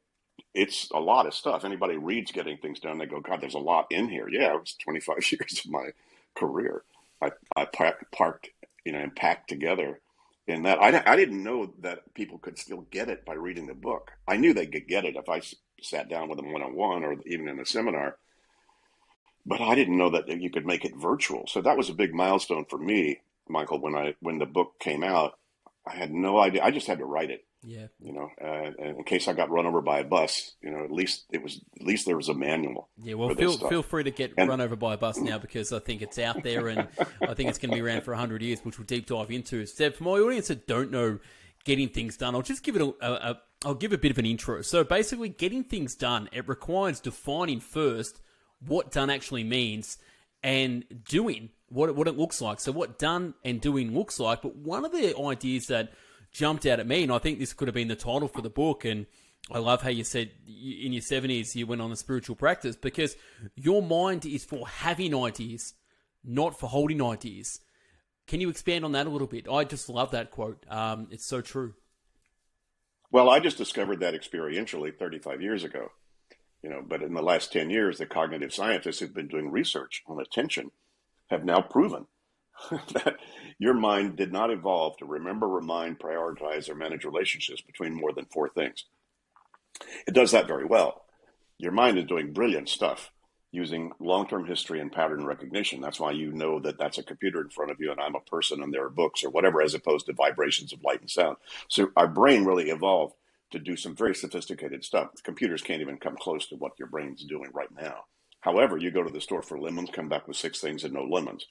it's 0.54 0.90
a 0.92 1.00
lot 1.00 1.28
of 1.28 1.34
stuff. 1.34 1.64
Anybody 1.66 1.98
reads 1.98 2.32
getting 2.32 2.58
things 2.58 2.80
done 2.80 2.98
they 2.98 3.06
go 3.06 3.20
god 3.20 3.42
there's 3.42 3.54
a 3.54 3.60
lot 3.60 3.88
in 3.92 4.10
here. 4.10 4.28
Yeah 4.30 4.54
it 4.54 4.60
was 4.60 4.76
25 4.84 5.16
years 5.32 5.62
of 5.66 5.72
my 5.72 5.90
career. 6.36 6.84
I, 7.22 7.32
I 7.56 7.66
par- 7.66 8.00
parked 8.12 8.50
you 8.86 8.92
know 8.94 9.00
and 9.00 9.16
packed 9.16 9.50
together 9.50 10.00
in 10.48 10.64
that. 10.64 10.82
I, 10.82 11.04
I 11.06 11.16
didn't 11.16 11.44
know 11.44 11.74
that 11.82 12.14
people 12.16 12.38
could 12.38 12.58
still 12.58 12.82
get 12.92 13.10
it 13.10 13.24
by 13.26 13.34
reading 13.34 13.68
the 13.68 13.74
book. 13.74 14.12
I 14.28 14.38
knew 14.38 14.54
they 14.54 14.66
could 14.68 14.88
get 14.88 15.06
it 15.06 15.16
if 15.16 15.30
i 15.30 15.38
s- 15.38 15.56
sat 15.82 16.10
down 16.10 16.28
with 16.30 16.38
them 16.38 16.52
one-on-one 16.52 17.04
or 17.04 17.16
even 17.26 17.48
in 17.48 17.60
a 17.60 17.66
seminar 17.66 18.18
but 19.46 19.62
i 19.62 19.76
didn't 19.76 19.98
know 19.98 20.10
that 20.10 20.28
you 20.42 20.50
could 20.50 20.66
make 20.66 20.86
it 20.86 20.94
virtual 20.96 21.46
so 21.48 21.62
that 21.62 21.78
was 21.78 21.90
a 21.90 21.94
big 21.94 22.14
milestone 22.14 22.66
for 22.70 22.78
me 22.78 23.20
michael 23.48 23.80
when 23.82 23.96
i 23.96 24.14
when 24.22 24.38
the 24.40 24.46
book 24.46 24.74
came 24.80 25.04
out 25.04 25.34
I 25.86 25.98
had 25.98 26.14
no 26.14 26.40
idea. 26.40 26.64
I 26.64 26.72
just 26.72 26.88
had 26.88 27.00
to 27.00 27.06
write 27.06 27.30
it, 27.30 27.44
Yeah. 27.62 27.88
you 28.00 28.14
know, 28.14 28.30
uh, 28.42 28.72
in 28.82 29.04
case 29.04 29.28
I 29.28 29.34
got 29.34 29.50
run 29.50 29.66
over 29.66 29.82
by 29.82 30.00
a 30.00 30.06
bus, 30.06 30.54
you 30.62 30.70
know, 30.72 30.82
at 30.86 30.92
least 30.94 31.26
it 31.30 31.44
was, 31.44 31.60
at 31.78 31.86
least 31.86 32.06
there 32.06 32.16
was 32.16 32.30
a 32.30 32.34
manual. 32.34 32.88
Yeah, 33.04 33.16
well, 33.16 33.36
feel 33.36 33.58
feel 33.58 33.84
free 33.84 34.06
to 34.06 34.12
get 34.12 34.32
And- 34.38 34.48
run 34.48 34.62
over 34.62 34.78
by 34.78 34.94
a 34.94 34.98
bus 34.98 35.18
now 35.18 35.40
because 35.40 35.74
I 35.74 35.80
think 35.80 36.02
it's 36.02 36.18
out 36.18 36.42
there 36.42 36.70
and 36.70 36.88
I 37.22 37.34
think 37.34 37.50
it's 37.50 37.58
going 37.58 37.72
to 37.72 37.76
be 37.76 37.82
around 37.82 38.04
for 38.06 38.14
hundred 38.16 38.44
years, 38.44 38.62
which 38.64 38.80
we'll 38.80 38.86
deep 38.86 39.08
dive 39.08 39.30
into. 39.30 39.66
So, 39.66 39.92
for 39.92 40.04
my 40.06 40.12
audience 40.12 40.48
that 40.48 40.68
don't 40.68 40.90
know 40.90 41.20
getting 41.66 41.90
things 41.90 42.16
done, 42.16 42.34
I'll 42.34 42.44
just 42.44 42.64
give 42.64 42.78
it 42.78 42.82
a, 42.82 42.94
a, 43.02 43.12
a 43.32 43.42
I'll 43.66 43.76
give 43.76 43.92
a 43.92 43.98
bit 43.98 44.12
of 44.12 44.18
an 44.20 44.26
intro. 44.26 44.62
So 44.62 44.86
basically, 44.86 45.28
getting 45.28 45.66
things 45.66 45.96
done 45.96 46.30
it 46.32 46.48
requires 46.48 47.02
defining 47.02 47.60
first 47.60 48.22
what 48.68 48.92
done 48.92 49.10
actually 49.10 49.44
means 49.44 49.98
and 50.42 50.84
doing 51.08 51.50
what 51.70 51.90
it, 51.90 51.96
what 51.96 52.08
it 52.08 52.18
looks 52.18 52.42
like. 52.42 52.60
So 52.60 52.72
what 52.72 53.00
done 53.00 53.34
and 53.44 53.60
doing 53.60 53.94
looks 53.94 54.20
like. 54.20 54.42
But 54.42 54.56
one 54.56 54.86
of 54.86 54.92
the 54.92 55.18
ideas 55.18 55.68
that 55.68 55.94
jumped 56.32 56.66
out 56.66 56.80
at 56.80 56.88
me, 56.88 57.04
and 57.04 57.12
I 57.12 57.20
think 57.20 57.40
this 57.40 57.54
could 57.54 57.68
have 57.68 57.76
been 57.76 57.88
the 57.88 57.96
title 57.96 58.28
for 58.28 58.42
the 58.42 58.50
book, 58.50 58.86
and 58.86 59.06
I 59.52 59.60
love 59.60 59.82
how 59.82 59.90
you 59.90 60.04
said 60.04 60.32
in 60.48 60.94
your 60.94 61.02
seventies 61.02 61.56
you 61.56 61.68
went 61.68 61.82
on 61.82 61.92
a 61.92 61.96
spiritual 61.96 62.36
practice 62.36 62.76
because 62.76 63.16
your 63.56 63.82
mind 63.82 64.26
is 64.26 64.46
for 64.46 64.68
having 64.68 65.16
ideas, 65.16 65.74
not 66.24 66.60
for 66.60 66.68
holding 66.68 67.02
ideas. 67.02 67.60
Can 68.26 68.40
you 68.40 68.50
expand 68.50 68.86
on 68.86 68.94
that 68.94 69.06
a 69.06 69.10
little 69.10 69.28
bit? 69.28 69.48
I 69.50 69.64
just 69.66 69.90
love 69.90 70.12
that 70.12 70.32
quote. 70.32 70.66
Um, 70.70 71.08
it's 71.12 71.26
so 71.26 71.42
true. 71.42 71.74
Well, 73.12 73.30
I 73.30 73.40
just 73.40 73.58
discovered 73.58 74.00
that 74.00 74.16
experientially 74.16 74.98
35 74.98 75.42
years 75.42 75.64
ago, 75.64 75.92
you 76.64 76.70
know, 76.70 76.82
but 76.82 77.04
in 77.04 77.14
the 77.14 77.22
last 77.22 77.52
10 77.52 77.70
years, 77.70 77.98
the 77.98 78.06
cognitive 78.06 78.54
scientists 78.54 79.00
who've 79.00 79.14
been 79.14 79.28
doing 79.28 79.52
research 79.52 80.02
on 80.08 80.20
attention 80.20 80.72
have 81.30 81.44
now 81.44 81.62
proven 81.62 82.08
that 82.72 83.18
your 83.60 83.74
mind 83.74 84.16
did 84.16 84.32
not 84.32 84.50
evolve 84.50 84.98
to 84.98 85.06
remember, 85.06 85.48
remind, 85.48 86.00
prioritize, 86.00 86.70
or 86.70 86.76
manage 86.76 87.04
relationships 87.04 87.62
between 87.62 87.94
more 87.94 88.14
than 88.14 88.26
four 88.26 88.48
things. 88.48 88.86
It 90.08 90.14
does 90.14 90.32
that 90.32 90.48
very 90.48 90.66
well. 90.66 91.04
Your 91.58 91.72
mind 91.72 91.98
is 91.98 92.06
doing 92.06 92.34
brilliant 92.34 92.70
stuff 92.70 93.12
using 93.52 93.92
long-term 94.00 94.46
history 94.46 94.80
and 94.80 94.92
pattern 94.92 95.26
recognition. 95.26 95.82
That's 95.82 96.00
why 96.00 96.12
you 96.12 96.32
know 96.32 96.60
that 96.62 96.80
that's 96.80 96.98
a 96.98 97.04
computer 97.04 97.42
in 97.42 97.50
front 97.50 97.72
of 97.72 97.80
you 97.80 97.92
and 97.92 98.00
I'm 98.00 98.16
a 98.16 98.20
person 98.22 98.64
and 98.64 98.74
there 98.74 98.86
are 98.86 98.90
books 98.90 99.24
or 99.24 99.30
whatever, 99.30 99.62
as 99.62 99.76
opposed 99.76 100.08
to 100.08 100.14
vibrations 100.14 100.74
of 100.74 100.84
light 100.84 101.02
and 101.02 101.10
sound. 101.10 101.38
So 101.68 101.92
our 101.96 102.08
brain 102.08 102.46
really 102.46 102.70
evolved 102.70 103.16
to 103.54 103.60
do 103.60 103.76
some 103.76 103.96
very 103.96 104.14
sophisticated 104.14 104.84
stuff. 104.84 105.10
Computers 105.24 105.62
can't 105.62 105.82
even 105.82 105.98
come 105.98 106.18
close 106.18 106.48
to 106.48 106.56
what 106.56 106.74
your 106.78 106.90
brain's 106.90 107.24
doing 107.24 107.50
right 107.54 107.72
now. 107.76 108.06
However, 108.42 108.78
you 108.78 108.92
go 108.92 109.04
to 109.04 109.12
the 109.12 109.22
store 109.22 109.42
for 109.42 109.60
lemons, 109.60 109.90
come 109.94 110.10
back 110.10 110.28
with 110.28 110.38
six 110.38 110.60
things 110.60 110.84
and 110.84 110.94
no 110.94 111.04
lemons. 111.04 111.48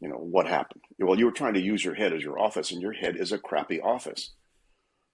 You 0.00 0.08
know, 0.08 0.16
what 0.16 0.46
happened? 0.46 0.82
Well, 0.98 1.18
you 1.18 1.24
were 1.24 1.32
trying 1.32 1.54
to 1.54 1.60
use 1.60 1.84
your 1.84 1.94
head 1.94 2.12
as 2.12 2.22
your 2.22 2.38
office 2.38 2.70
and 2.70 2.80
your 2.80 2.92
head 2.92 3.16
is 3.16 3.32
a 3.32 3.38
crappy 3.38 3.80
office 3.80 4.30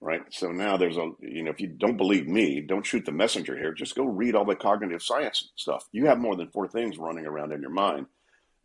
right? 0.00 0.22
So 0.30 0.50
now 0.50 0.76
there's 0.76 0.96
a, 0.96 1.10
you 1.20 1.42
know, 1.42 1.50
if 1.50 1.60
you 1.60 1.68
don't 1.68 1.96
believe 1.96 2.26
me, 2.26 2.60
don't 2.60 2.86
shoot 2.86 3.04
the 3.04 3.12
messenger 3.12 3.56
here. 3.56 3.72
Just 3.72 3.94
go 3.94 4.04
read 4.04 4.34
all 4.34 4.44
the 4.44 4.56
cognitive 4.56 5.02
science 5.02 5.50
stuff. 5.56 5.86
You 5.92 6.06
have 6.06 6.18
more 6.18 6.36
than 6.36 6.50
four 6.50 6.68
things 6.68 6.98
running 6.98 7.26
around 7.26 7.52
in 7.52 7.60
your 7.60 7.70
mind 7.70 8.06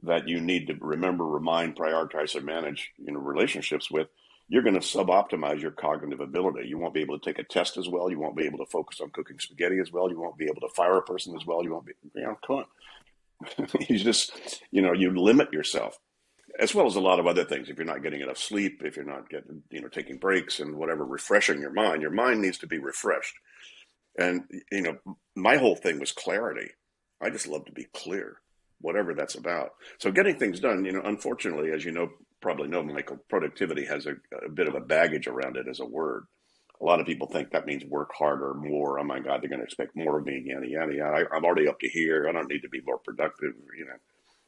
that 0.04 0.28
you 0.28 0.40
need 0.40 0.68
to 0.68 0.76
remember, 0.80 1.26
remind, 1.26 1.76
prioritize, 1.76 2.36
and 2.36 2.46
manage, 2.46 2.92
you 2.98 3.12
know, 3.12 3.20
relationships 3.20 3.92
with. 3.92 4.08
You're 4.48 4.64
going 4.64 4.80
to 4.80 4.82
sub-optimize 4.82 5.62
your 5.62 5.72
cognitive 5.72 6.20
ability. 6.20 6.68
You 6.68 6.78
won't 6.78 6.94
be 6.94 7.02
able 7.02 7.18
to 7.18 7.26
take 7.26 7.40
a 7.40 7.44
test 7.44 7.78
as 7.78 7.90
well. 7.90 8.12
You 8.12 8.20
won't 8.20 8.38
be 8.38 8.46
able 8.46 8.60
to 8.60 8.66
focus 8.68 9.02
on 9.02 9.10
cooking 9.10 9.40
spaghetti 9.40 9.80
as 9.80 9.92
well. 9.92 10.10
You 10.10 10.20
won't 10.20 10.38
be 10.38 10.46
able 10.46 10.62
to 10.62 10.74
fire 10.76 10.98
a 10.98 11.02
person 11.02 11.36
as 11.36 11.46
well. 11.46 11.64
You 11.64 11.74
won't 11.74 11.86
be, 11.86 11.94
you 12.14 12.24
know, 12.24 12.38
come 12.46 12.58
on. 12.58 12.66
you 13.90 13.98
just, 13.98 14.62
you 14.72 14.82
know, 14.82 14.94
you 14.94 15.12
limit 15.12 15.52
yourself 15.52 15.98
as 16.60 16.74
well 16.74 16.86
as 16.86 16.96
a 16.96 17.02
lot 17.02 17.20
of 17.20 17.28
other 17.28 17.44
things. 17.44 17.70
If 17.70 17.78
you're 17.78 17.86
not 17.86 18.04
getting 18.04 18.22
enough 18.22 18.38
sleep, 18.38 18.82
if 18.84 18.96
you're 18.96 19.06
not 19.06 19.30
getting, 19.30 19.64
you 19.70 19.82
know, 19.82 19.88
taking 19.88 20.18
breaks 20.18 20.60
and 20.60 20.76
whatever, 20.76 21.06
refreshing 21.06 21.60
your 21.60 21.74
mind, 21.74 22.02
your 22.02 22.12
mind 22.12 22.42
needs 22.42 22.58
to 22.60 22.68
be 22.68 22.78
refreshed. 22.78 23.36
And, 24.18 24.44
you 24.72 24.82
know, 24.82 24.98
my 25.36 25.58
whole 25.58 25.76
thing 25.76 26.00
was 26.00 26.12
clarity. 26.12 26.70
I 27.22 27.30
just 27.30 27.48
love 27.48 27.66
to 27.66 27.72
be 27.72 27.88
clear, 27.94 28.38
whatever 28.80 29.14
that's 29.14 29.36
about. 29.36 29.72
So 29.98 30.12
getting 30.12 30.38
things 30.38 30.60
done, 30.60 30.86
you 30.86 30.94
know, 30.94 31.02
unfortunately, 31.04 31.72
as 31.72 31.84
you 31.84 31.92
know, 31.92 32.10
probably 32.46 32.68
know, 32.68 32.84
Michael, 32.84 33.18
productivity 33.30 33.86
has 33.86 34.06
a, 34.06 34.16
a 34.46 34.50
bit 34.50 34.68
of 34.68 34.76
a 34.76 34.80
baggage 34.80 35.28
around 35.28 35.58
it 35.58 35.68
as 35.68 35.80
a 35.80 35.86
word. 35.86 36.26
A 36.80 36.86
lot 36.86 37.00
of 37.00 37.06
people 37.06 37.28
think 37.28 37.52
that 37.52 37.66
means 37.66 37.84
work 37.86 38.12
harder, 38.18 38.54
more. 38.54 39.00
Oh 39.00 39.04
my 39.04 39.20
God, 39.20 39.42
they're 39.42 39.50
going 39.50 39.60
to 39.60 39.66
expect 39.66 39.96
more 39.96 40.20
of 40.20 40.26
me, 40.26 40.44
yada, 40.46 40.68
yada, 40.68 40.94
yada. 40.94 41.18
I, 41.18 41.36
I'm 41.36 41.46
already 41.46 41.68
up 41.68 41.80
to 41.80 41.90
here. 41.90 42.28
I 42.30 42.34
don't 42.34 42.50
need 42.50 42.62
to 42.62 42.70
be 42.70 42.82
more 42.82 43.00
productive, 43.00 43.54
you 43.78 43.86
know 43.86 43.98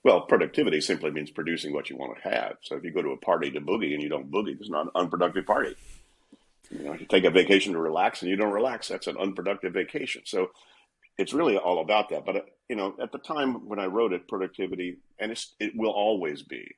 well, 0.07 0.21
productivity 0.21 0.79
simply 0.79 1.11
means 1.11 1.31
producing 1.31 1.73
what 1.73 1.89
you 1.89 1.97
want 1.97 2.15
to 2.15 2.29
have. 2.29 2.55
So 2.61 2.77
if 2.77 2.83
you 2.85 2.91
go 2.91 3.01
to 3.01 3.09
a 3.09 3.17
party 3.17 3.51
to 3.51 3.59
boogie 3.59 3.93
and 3.93 4.01
you 4.01 4.07
don't 4.07 4.31
boogie, 4.31 4.57
it's 4.57 4.69
not 4.69 4.85
an 4.85 4.91
unproductive 4.95 5.45
party. 5.45 5.75
You 6.69 6.85
know, 6.85 6.93
if 6.93 7.01
you 7.01 7.07
take 7.07 7.25
a 7.25 7.29
vacation 7.29 7.73
to 7.73 7.79
relax 7.79 8.21
and 8.21 8.31
you 8.31 8.37
don't 8.37 8.53
relax, 8.53 8.87
that's 8.87 9.07
an 9.07 9.17
unproductive 9.17 9.73
vacation. 9.73 10.21
So 10.25 10.51
it's 11.17 11.33
really 11.33 11.57
all 11.57 11.81
about 11.81 12.07
that. 12.09 12.25
But 12.25 12.35
uh, 12.35 12.41
you 12.69 12.77
know, 12.77 12.95
at 13.01 13.11
the 13.11 13.17
time 13.17 13.67
when 13.67 13.79
I 13.79 13.85
wrote 13.87 14.13
it, 14.13 14.29
productivity, 14.29 14.97
and 15.19 15.37
it 15.59 15.73
will 15.75 15.91
always 15.91 16.41
be, 16.41 16.75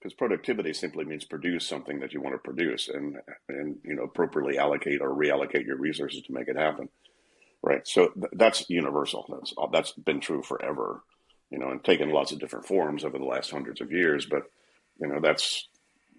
because 0.00 0.14
productivity 0.14 0.72
simply 0.72 1.04
means 1.04 1.24
produce 1.24 1.66
something 1.66 2.00
that 2.00 2.12
you 2.12 2.20
want 2.20 2.34
to 2.34 2.38
produce, 2.38 2.88
and 2.88 3.16
and 3.48 3.78
you 3.84 3.94
know, 3.94 4.04
appropriately 4.04 4.58
allocate 4.58 5.00
or 5.00 5.10
reallocate 5.10 5.66
your 5.66 5.76
resources 5.76 6.22
to 6.22 6.32
make 6.32 6.48
it 6.48 6.56
happen. 6.56 6.88
Right. 7.62 7.86
So 7.86 8.08
th- 8.08 8.32
that's 8.32 8.70
universal. 8.70 9.26
That's 9.28 9.52
uh, 9.58 9.66
that's 9.66 9.92
been 9.92 10.20
true 10.20 10.42
forever 10.42 11.02
you 11.50 11.58
know, 11.58 11.70
and 11.70 11.82
taken 11.82 12.10
lots 12.10 12.32
of 12.32 12.38
different 12.38 12.66
forms 12.66 13.04
over 13.04 13.18
the 13.18 13.24
last 13.24 13.50
hundreds 13.50 13.80
of 13.80 13.92
years. 13.92 14.26
But 14.26 14.44
you 15.00 15.08
know, 15.08 15.20
that's 15.20 15.68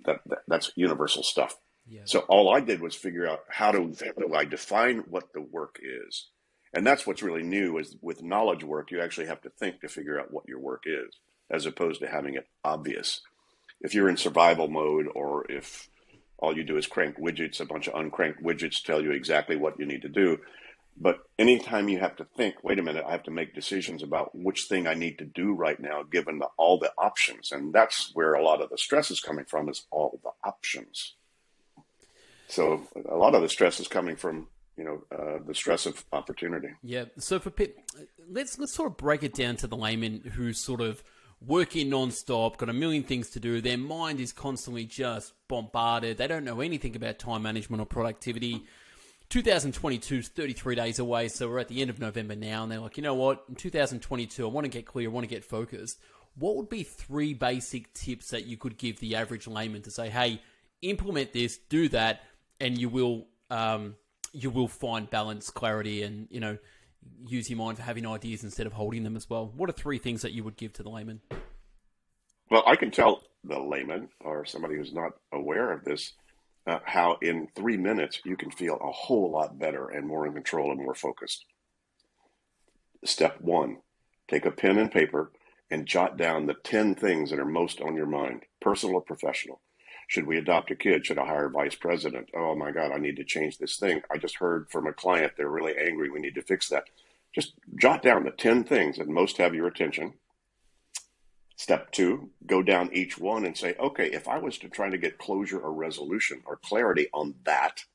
that, 0.05 0.19
that 0.27 0.39
that's 0.47 0.71
universal 0.75 1.23
stuff. 1.23 1.57
Yeah. 1.87 2.01
So 2.05 2.19
all 2.21 2.53
I 2.53 2.59
did 2.59 2.81
was 2.81 2.95
figure 2.95 3.27
out 3.27 3.41
how 3.49 3.71
do, 3.71 3.93
how 3.99 4.11
do 4.27 4.33
I 4.35 4.45
define 4.45 4.99
what 5.09 5.33
the 5.33 5.41
work 5.41 5.79
is, 5.81 6.27
and 6.73 6.85
that's 6.85 7.07
what's 7.07 7.23
really 7.23 7.43
new 7.43 7.77
is 7.77 7.95
with 8.01 8.21
knowledge 8.21 8.63
work 8.63 8.91
you 8.91 9.01
actually 9.01 9.27
have 9.27 9.41
to 9.41 9.49
think 9.49 9.81
to 9.81 9.87
figure 9.87 10.19
out 10.19 10.31
what 10.31 10.47
your 10.47 10.59
work 10.59 10.83
is, 10.85 11.15
as 11.49 11.65
opposed 11.65 12.01
to 12.01 12.07
having 12.07 12.35
it 12.35 12.47
obvious. 12.63 13.21
If 13.81 13.93
you're 13.93 14.09
in 14.09 14.17
survival 14.17 14.67
mode, 14.67 15.07
or 15.13 15.49
if 15.51 15.89
all 16.37 16.55
you 16.55 16.63
do 16.63 16.77
is 16.77 16.87
crank 16.87 17.17
widgets, 17.17 17.59
a 17.59 17.65
bunch 17.65 17.87
of 17.87 17.93
uncranked 17.93 18.41
widgets 18.41 18.83
tell 18.83 19.01
you 19.01 19.11
exactly 19.11 19.55
what 19.55 19.79
you 19.79 19.85
need 19.85 20.01
to 20.03 20.09
do. 20.09 20.39
But 20.99 21.19
anytime 21.39 21.87
you 21.89 21.99
have 21.99 22.17
to 22.17 22.25
think, 22.25 22.63
wait 22.63 22.77
a 22.77 22.83
minute, 22.83 23.05
I 23.07 23.11
have 23.11 23.23
to 23.23 23.31
make 23.31 23.55
decisions 23.55 24.03
about 24.03 24.35
which 24.35 24.63
thing 24.63 24.87
I 24.87 24.93
need 24.93 25.17
to 25.19 25.25
do 25.25 25.53
right 25.53 25.79
now, 25.79 26.03
given 26.03 26.39
the, 26.39 26.47
all 26.57 26.77
the 26.77 26.91
options. 26.97 27.51
And 27.51 27.73
that's 27.73 28.11
where 28.13 28.33
a 28.33 28.43
lot 28.43 28.61
of 28.61 28.69
the 28.69 28.77
stress 28.77 29.09
is 29.09 29.19
coming 29.19 29.45
from 29.45 29.69
is 29.69 29.85
all 29.89 30.19
the 30.23 30.31
options. 30.43 31.15
So 32.47 32.87
a 33.09 33.15
lot 33.15 33.33
of 33.33 33.41
the 33.41 33.49
stress 33.49 33.79
is 33.79 33.87
coming 33.87 34.17
from, 34.17 34.47
you 34.77 34.83
know, 34.83 35.03
uh, 35.17 35.39
the 35.45 35.55
stress 35.55 35.85
of 35.85 36.03
opportunity. 36.11 36.69
Yeah. 36.83 37.05
So 37.17 37.39
for 37.39 37.49
Pip, 37.49 37.79
let's, 38.29 38.59
let's 38.59 38.75
sort 38.75 38.91
of 38.91 38.97
break 38.97 39.23
it 39.23 39.33
down 39.33 39.55
to 39.57 39.67
the 39.67 39.77
layman 39.77 40.31
who's 40.35 40.59
sort 40.59 40.81
of 40.81 41.01
working 41.45 41.89
non-stop, 41.89 42.57
got 42.57 42.69
a 42.69 42.73
million 42.73 43.03
things 43.03 43.31
to 43.31 43.39
do. 43.39 43.61
Their 43.61 43.77
mind 43.77 44.19
is 44.19 44.31
constantly 44.31 44.85
just 44.85 45.33
bombarded. 45.47 46.17
They 46.17 46.27
don't 46.27 46.45
know 46.45 46.61
anything 46.61 46.95
about 46.95 47.19
time 47.19 47.43
management 47.43 47.81
or 47.81 47.85
productivity. 47.85 48.63
2022 49.29 50.17
is 50.17 50.27
33 50.27 50.75
days 50.75 50.99
away, 50.99 51.29
so 51.29 51.47
we're 51.47 51.59
at 51.59 51.69
the 51.69 51.81
end 51.81 51.89
of 51.89 51.99
November 51.99 52.35
now, 52.35 52.63
and 52.63 52.71
they're 52.71 52.79
like, 52.79 52.97
you 52.97 53.03
know 53.03 53.13
what? 53.13 53.43
In 53.47 53.55
2022, 53.55 54.45
I 54.45 54.49
want 54.49 54.65
to 54.65 54.69
get 54.69 54.85
clear, 54.85 55.09
I 55.09 55.11
want 55.11 55.23
to 55.23 55.33
get 55.33 55.45
focused. 55.45 55.99
What 56.35 56.57
would 56.57 56.69
be 56.69 56.83
three 56.83 57.33
basic 57.33 57.93
tips 57.93 58.29
that 58.31 58.45
you 58.45 58.57
could 58.57 58.77
give 58.77 58.99
the 58.99 59.15
average 59.15 59.47
layman 59.47 59.81
to 59.83 59.91
say, 59.91 60.09
hey, 60.09 60.41
implement 60.81 61.31
this, 61.31 61.57
do 61.69 61.87
that, 61.89 62.23
and 62.59 62.77
you 62.77 62.89
will 62.89 63.27
um, 63.49 63.95
you 64.33 64.49
will 64.49 64.67
find 64.67 65.09
balance, 65.09 65.49
clarity, 65.49 66.03
and 66.03 66.27
you 66.29 66.39
know 66.39 66.57
use 67.27 67.49
your 67.49 67.57
mind 67.57 67.77
for 67.77 67.83
having 67.83 68.05
ideas 68.05 68.43
instead 68.43 68.67
of 68.67 68.73
holding 68.73 69.03
them 69.03 69.15
as 69.15 69.29
well. 69.29 69.51
What 69.55 69.69
are 69.69 69.73
three 69.73 69.97
things 69.97 70.21
that 70.21 70.33
you 70.33 70.43
would 70.43 70.57
give 70.57 70.73
to 70.73 70.83
the 70.83 70.89
layman? 70.89 71.21
Well, 72.49 72.63
I 72.67 72.75
can 72.75 72.91
tell 72.91 73.23
the 73.43 73.59
layman 73.59 74.09
or 74.19 74.45
somebody 74.45 74.75
who's 74.75 74.93
not 74.93 75.13
aware 75.31 75.71
of 75.71 75.83
this 75.83 76.13
uh, 76.67 76.79
how 76.83 77.17
in 77.21 77.47
three 77.55 77.77
minutes 77.77 78.19
you 78.25 78.37
can 78.37 78.51
feel 78.51 78.75
a 78.75 78.91
whole 78.91 79.31
lot 79.31 79.57
better 79.57 79.87
and 79.87 80.07
more 80.07 80.27
in 80.27 80.33
control 80.33 80.71
and 80.71 80.79
more 80.79 80.95
focused. 80.95 81.45
Step 83.03 83.39
one 83.41 83.77
take 84.29 84.45
a 84.45 84.51
pen 84.51 84.77
and 84.77 84.91
paper 84.91 85.31
and 85.69 85.85
jot 85.85 86.17
down 86.17 86.45
the 86.45 86.53
10 86.53 86.95
things 86.95 87.29
that 87.29 87.39
are 87.39 87.45
most 87.45 87.81
on 87.81 87.95
your 87.95 88.05
mind, 88.05 88.43
personal 88.61 88.95
or 88.95 89.01
professional. 89.01 89.61
Should 90.11 90.27
we 90.27 90.37
adopt 90.37 90.71
a 90.71 90.75
kid? 90.75 91.05
Should 91.05 91.19
I 91.19 91.25
hire 91.25 91.45
a 91.45 91.49
vice 91.49 91.75
president? 91.75 92.29
Oh 92.35 92.55
my 92.55 92.71
God, 92.71 92.91
I 92.91 92.97
need 92.97 93.15
to 93.15 93.23
change 93.23 93.57
this 93.57 93.77
thing. 93.77 94.01
I 94.11 94.17
just 94.17 94.37
heard 94.37 94.69
from 94.69 94.87
a 94.87 94.93
client 94.93 95.33
they're 95.37 95.49
really 95.49 95.75
angry. 95.77 96.09
We 96.09 96.19
need 96.19 96.35
to 96.35 96.41
fix 96.41 96.69
that. 96.69 96.85
Just 97.33 97.53
jot 97.79 98.01
down 98.01 98.25
the 98.25 98.31
10 98.31 98.65
things 98.65 98.97
that 98.97 99.07
most 99.07 99.37
have 99.37 99.55
your 99.55 99.67
attention 99.67 100.13
Step 101.61 101.91
two, 101.91 102.31
go 102.47 102.63
down 102.63 102.89
each 102.91 103.19
one 103.19 103.45
and 103.45 103.55
say, 103.55 103.75
okay, 103.79 104.07
if 104.07 104.27
I 104.27 104.39
was 104.39 104.57
to 104.57 104.67
try 104.67 104.89
to 104.89 104.97
get 104.97 105.19
closure 105.19 105.59
or 105.59 105.71
resolution 105.71 106.41
or 106.47 106.55
clarity 106.55 107.07
on 107.13 107.35
that, 107.45 107.85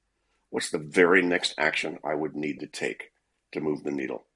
what's 0.50 0.70
the 0.70 0.78
very 0.78 1.20
next 1.20 1.52
action 1.58 1.98
I 2.04 2.14
would 2.14 2.36
need 2.36 2.60
to 2.60 2.68
take 2.68 3.10
to 3.50 3.60
move 3.60 3.82
the 3.82 3.90
needle? 3.90 4.26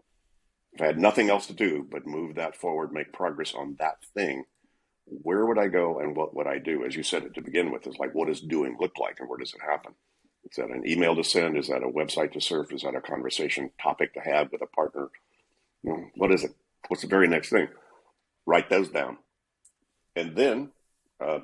If 0.73 0.83
I 0.83 0.87
had 0.87 0.99
nothing 0.99 1.31
else 1.31 1.47
to 1.47 1.53
do 1.53 1.87
but 1.89 2.09
move 2.09 2.35
that 2.35 2.57
forward, 2.57 2.93
make 2.93 3.13
progress 3.13 3.55
on 3.55 3.77
that 3.79 4.05
thing, 4.15 4.47
where 5.23 5.47
would 5.47 5.59
I 5.59 5.69
go 5.69 5.99
and 5.99 6.17
what 6.17 6.35
would 6.35 6.47
I 6.47 6.59
do? 6.59 6.85
As 6.85 6.97
you 6.97 7.03
said 7.03 7.25
it 7.25 7.35
to 7.35 7.43
begin 7.43 7.71
with, 7.73 7.87
is 7.87 7.99
like, 7.99 8.15
what 8.15 8.29
does 8.29 8.41
doing 8.41 8.77
look 8.81 8.99
like 8.99 9.21
and 9.21 9.29
where 9.29 9.39
does 9.39 9.55
it 9.55 9.61
happen? 9.61 9.93
Is 10.45 10.57
that 10.57 10.71
an 10.71 10.87
email 10.87 11.15
to 11.17 11.25
send? 11.25 11.57
Is 11.57 11.69
that 11.69 11.83
a 11.83 11.89
website 11.89 12.33
to 12.33 12.41
surf? 12.41 12.73
Is 12.73 12.83
that 12.83 12.95
a 12.95 13.01
conversation 13.01 13.71
topic 13.83 14.15
to 14.15 14.21
have 14.21 14.51
with 14.53 14.63
a 14.63 14.67
partner? 14.67 15.09
You 15.83 15.93
know, 15.93 16.05
what 16.17 16.33
is 16.33 16.45
it? 16.45 16.53
What's 16.89 17.03
the 17.03 17.09
very 17.09 17.29
next 17.29 17.51
thing? 17.51 17.69
write 18.47 18.69
those 18.69 18.89
down, 18.89 19.19
and 20.17 20.35
then 20.35 20.71
uh, 21.21 21.41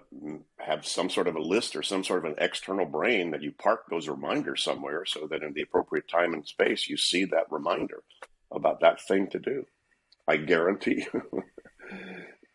have 0.59 0.87
some 0.87 1.09
sort 1.09 1.29
of 1.29 1.37
a 1.37 1.41
list 1.41 1.77
or 1.77 1.83
some 1.83 2.03
sort 2.03 2.25
of 2.25 2.33
an 2.33 2.39
external 2.39 2.87
brain 2.87 3.31
that 3.31 3.43
you 3.43 3.53
park 3.53 3.85
those 3.89 4.09
reminders 4.09 4.63
somewhere 4.63 5.05
so 5.05 5.27
that 5.31 5.43
in 5.43 5.53
the 5.53 5.63
appropriate 5.63 6.09
time 6.09 6.35
and 6.35 6.47
space 6.47 6.89
you 6.89 6.97
see 6.97 7.25
that 7.25 7.51
reminder 7.51 8.03
about 8.51 8.81
that 8.81 9.01
thing 9.03 9.29
to 9.29 9.39
do. 9.39 9.65
I 10.27 10.39
guarantee 10.39 11.07
you, 11.13 11.23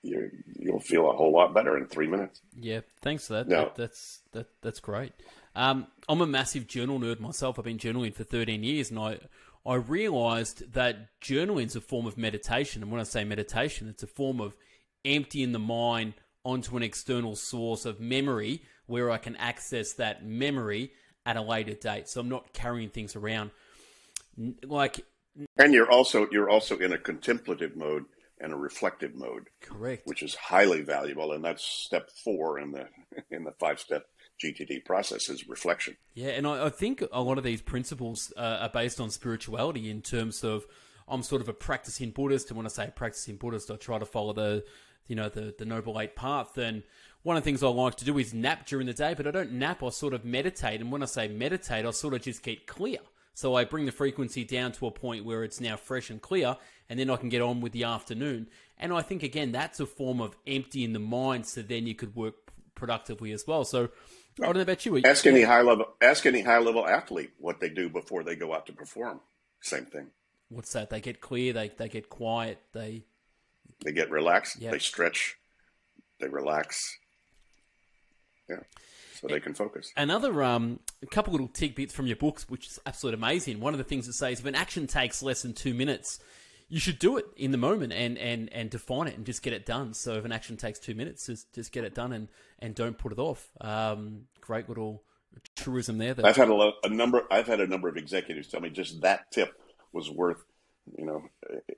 you 0.04 0.32
will 0.60 0.80
feel 0.80 1.10
a 1.10 1.14
whole 1.14 1.32
lot 1.32 1.54
better 1.54 1.78
in 1.78 1.86
three 1.86 2.08
minutes. 2.08 2.42
Yeah, 2.58 2.82
thanks 3.02 3.28
for 3.28 3.34
that. 3.34 3.48
No. 3.48 3.64
that 3.64 3.76
that's 3.76 4.22
that, 4.32 4.48
that's 4.62 4.80
great. 4.80 5.14
Um, 5.56 5.88
I'm 6.08 6.22
a 6.22 6.28
massive 6.28 6.68
journal 6.68 7.00
nerd 7.00 7.20
myself. 7.20 7.60
I've 7.60 7.66
been 7.66 7.78
journaling 7.78 8.14
for 8.14 8.24
13 8.24 8.64
years, 8.64 8.90
and 8.90 9.00
I 9.00 9.20
I 9.66 9.76
realized 9.76 10.74
that 10.74 11.20
journaling 11.22 11.68
is 11.68 11.76
a 11.76 11.82
form 11.82 12.06
of 12.06 12.18
meditation. 12.18 12.82
And 12.82 12.92
when 12.92 13.00
I 13.02 13.04
say 13.04 13.24
meditation, 13.24 13.88
it's 13.88 14.04
a 14.04 14.08
form 14.08 14.42
of 14.42 14.56
emptying 15.06 15.52
the 15.52 15.60
mind 15.60 16.14
onto 16.44 16.76
an 16.78 16.84
external 16.84 17.36
source 17.36 17.86
of 17.86 18.00
memory 18.00 18.64
where 18.88 19.12
I 19.12 19.18
can 19.18 19.36
access 19.36 19.94
that 19.94 20.26
memory 20.26 20.92
at 21.26 21.38
a 21.38 21.42
later 21.42 21.74
date. 21.74 22.10
So 22.10 22.20
I'm 22.20 22.30
not 22.30 22.54
carrying 22.54 22.90
things 22.90 23.16
around 23.16 23.52
like 24.64 25.06
and 25.58 25.74
you're 25.74 25.90
also 25.90 26.28
you're 26.32 26.50
also 26.50 26.78
in 26.78 26.94
a 26.94 26.98
contemplative 26.98 27.76
mode 27.76 28.06
and 28.42 28.52
a 28.52 28.56
reflective 28.56 29.16
mode. 29.16 29.50
Correct. 29.62 30.06
Which 30.06 30.24
is 30.24 30.36
highly 30.36 30.82
valuable 30.82 31.32
and 31.32 31.44
that's 31.44 31.64
step 31.64 32.10
4 32.24 32.60
in 32.60 32.72
the 32.72 32.88
in 33.30 33.44
the 33.44 33.52
5 33.52 33.80
step 33.80 34.06
GTD 34.44 34.84
process 34.86 35.30
is 35.30 35.48
reflection. 35.48 35.98
Yeah, 36.14 36.30
and 36.30 36.48
I, 36.48 36.66
I 36.66 36.70
think 36.70 37.04
a 37.12 37.22
lot 37.22 37.38
of 37.38 37.44
these 37.44 37.62
principles 37.62 38.34
uh, 38.36 38.58
are 38.62 38.70
based 38.70 39.00
on 39.00 39.12
spirituality 39.12 39.90
in 39.90 40.02
terms 40.02 40.44
of 40.44 40.66
I'm 41.08 41.24
sort 41.24 41.42
of 41.42 41.50
a 41.50 41.54
practicing 41.54 42.12
Buddhist, 42.12 42.50
and 42.50 42.58
when 42.58 42.66
I 42.66 42.70
say 42.70 42.92
practicing 42.96 43.36
Buddhist, 43.36 43.70
I 43.70 43.76
try 43.76 44.00
to 44.00 44.06
follow 44.06 44.34
the, 44.34 44.64
you 45.08 45.16
know, 45.16 45.30
the 45.30 45.54
the 45.58 45.66
noble 45.66 46.00
eight 46.00 46.16
path. 46.16 46.58
And 46.58 46.84
one 47.24 47.38
of 47.38 47.44
the 47.44 47.46
things 47.50 47.62
I 47.62 47.68
like 47.68 47.96
to 47.98 48.06
do 48.06 48.18
is 48.18 48.34
nap 48.34 48.66
during 48.66 48.88
the 48.88 48.94
day, 48.94 49.14
but 49.14 49.28
I 49.28 49.32
don't 49.32 49.54
nap. 49.54 49.84
I 49.84 49.90
sort 49.90 50.14
of 50.14 50.26
meditate, 50.26 50.82
and 50.82 50.92
when 50.92 51.04
I 51.04 51.08
say 51.08 51.28
meditate, 51.28 51.86
I 51.86 51.92
sort 51.92 52.14
of 52.14 52.22
just 52.22 52.44
get 52.44 52.66
clear. 52.66 53.00
So 53.34 53.56
I 53.56 53.64
bring 53.64 53.86
the 53.86 53.92
frequency 53.92 54.44
down 54.44 54.72
to 54.74 54.88
a 54.88 54.92
point 54.92 55.26
where 55.26 55.44
it's 55.44 55.62
now 55.62 55.78
fresh 55.78 56.10
and 56.10 56.22
clear, 56.22 56.58
and 56.90 57.00
then 57.00 57.10
I 57.10 57.16
can 57.16 57.30
get 57.30 57.42
on 57.42 57.62
with 57.62 57.72
the 57.72 57.86
afternoon. 57.86 58.48
And 58.78 58.94
I 58.94 59.02
think 59.02 59.24
again 59.24 59.52
that's 59.52 59.80
a 59.80 59.86
form 59.86 60.22
of 60.22 60.36
emptying 60.46 60.94
the 60.94 61.00
mind, 61.00 61.46
so 61.46 61.62
then 61.62 61.88
you 61.88 61.96
could 61.96 62.16
work 62.16 62.36
productively 62.76 63.32
as 63.32 63.46
well. 63.48 63.64
So 63.64 63.90
I 64.42 64.46
don't 64.46 64.56
know 64.56 64.62
about 64.62 64.86
you. 64.86 65.02
Ask 65.06 65.26
any 65.26 65.44
high 65.44 65.62
level 65.62 65.86
ask 66.02 66.26
any 66.26 66.42
high 66.42 66.60
level 66.60 66.88
athlete 66.88 67.32
what 67.38 67.60
they 67.60 67.70
do 67.70 67.90
before 67.90 68.24
they 68.24 68.36
go 68.36 68.54
out 68.54 68.66
to 68.68 68.74
perform. 68.74 69.22
Same 69.62 69.86
thing. 69.86 70.08
What's 70.50 70.74
that? 70.74 70.90
They 70.90 71.00
get 71.00 71.22
clear. 71.22 71.54
They 71.54 71.70
they 71.70 71.88
get 71.88 72.10
quiet. 72.10 72.60
They 72.74 73.06
they 73.84 73.94
get 73.94 74.10
relaxed. 74.10 74.60
Yep. 74.60 74.74
They 74.74 74.80
stretch. 74.80 75.38
They 76.20 76.28
relax. 76.28 76.98
Yeah 78.50 78.58
so 79.22 79.28
they 79.28 79.40
can 79.40 79.54
focus. 79.54 79.92
Another 79.96 80.44
um, 80.44 80.80
a 81.04 81.06
couple 81.06 81.32
little 81.32 81.48
tidbits 81.48 81.94
from 81.94 82.08
your 82.08 82.16
books, 82.16 82.50
which 82.50 82.68
is 82.68 82.80
absolutely 82.86 83.20
amazing. 83.20 83.60
One 83.60 83.74
of 83.74 83.78
the 83.78 83.84
things 83.84 84.08
it 84.08 84.14
says 84.14 84.40
if 84.40 84.46
an 84.46 84.56
action 84.56 84.88
takes 84.88 85.22
less 85.22 85.44
than 85.44 85.54
two 85.54 85.74
minutes, 85.74 86.20
you 86.68 86.80
should 86.80 87.00
do 87.00 87.18
it 87.18 87.26
in 87.36 87.52
the 87.52 87.58
moment 87.58 87.94
and, 87.94 88.18
and, 88.18 88.52
and 88.52 88.70
define 88.70 89.08
it 89.08 89.16
and 89.16 89.26
just 89.26 89.44
get 89.44 89.54
it 89.54 89.66
done. 89.66 89.94
So 89.94 90.14
if 90.14 90.26
an 90.26 90.32
action 90.32 90.58
takes 90.58 90.80
two 90.80 90.96
minutes, 90.96 91.28
just 91.28 91.54
just 91.54 91.72
get 91.72 91.84
it 91.84 91.94
done 91.94 92.14
and, 92.14 92.28
and 92.60 92.74
don't 92.74 92.98
put 92.98 93.12
it 93.12 93.20
off. 93.20 93.52
Um, 93.62 94.24
great 94.40 94.68
little 94.68 95.04
truism 95.56 95.98
there. 95.98 96.14
That... 96.14 96.26
I've 96.26 96.36
had 96.36 96.50
a, 96.50 96.72
a 96.84 96.90
number. 96.90 97.24
I've 97.30 97.48
had 97.48 97.62
a 97.62 97.68
number 97.68 97.88
of 97.88 97.98
executives 97.98 98.48
tell 98.48 98.62
me 98.62 98.70
just 98.70 99.02
that 99.02 99.32
tip 99.32 99.54
was 99.94 100.10
worth 100.10 100.44
you 100.98 101.06
know 101.06 101.24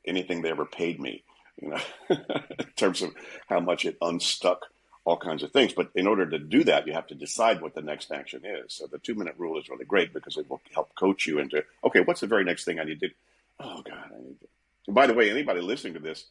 anything 0.05 0.41
they 0.41 0.51
ever 0.51 0.65
paid 0.65 0.99
me. 0.99 1.23
You 1.61 1.69
know, 1.69 1.79
in 2.09 2.65
terms 2.75 3.01
of 3.01 3.11
how 3.47 3.59
much 3.59 3.85
it 3.85 3.97
unstuck 4.01 4.67
all 5.05 5.17
kinds 5.17 5.43
of 5.43 5.51
things. 5.51 5.73
But 5.73 5.89
in 5.95 6.07
order 6.07 6.29
to 6.29 6.39
do 6.39 6.63
that, 6.65 6.87
you 6.87 6.93
have 6.93 7.07
to 7.07 7.15
decide 7.15 7.61
what 7.61 7.75
the 7.75 7.81
next 7.81 8.11
action 8.11 8.41
is. 8.45 8.73
So 8.73 8.87
the 8.87 8.99
two 8.99 9.15
minute 9.15 9.35
rule 9.37 9.59
is 9.59 9.69
really 9.69 9.85
great 9.85 10.13
because 10.13 10.37
it 10.37 10.49
will 10.49 10.61
help 10.73 10.95
coach 10.95 11.25
you 11.25 11.39
into, 11.39 11.63
okay, 11.83 12.01
what's 12.01 12.21
the 12.21 12.27
very 12.27 12.43
next 12.43 12.65
thing 12.65 12.79
I 12.79 12.83
need 12.83 12.99
to 13.01 13.07
do? 13.09 13.13
Oh 13.59 13.81
God, 13.81 14.11
I 14.13 14.21
need 14.21 14.39
to. 14.39 14.47
And 14.87 14.95
by 14.95 15.07
the 15.07 15.13
way, 15.13 15.29
anybody 15.29 15.61
listening 15.61 15.93
to 15.93 15.99
this, 15.99 16.25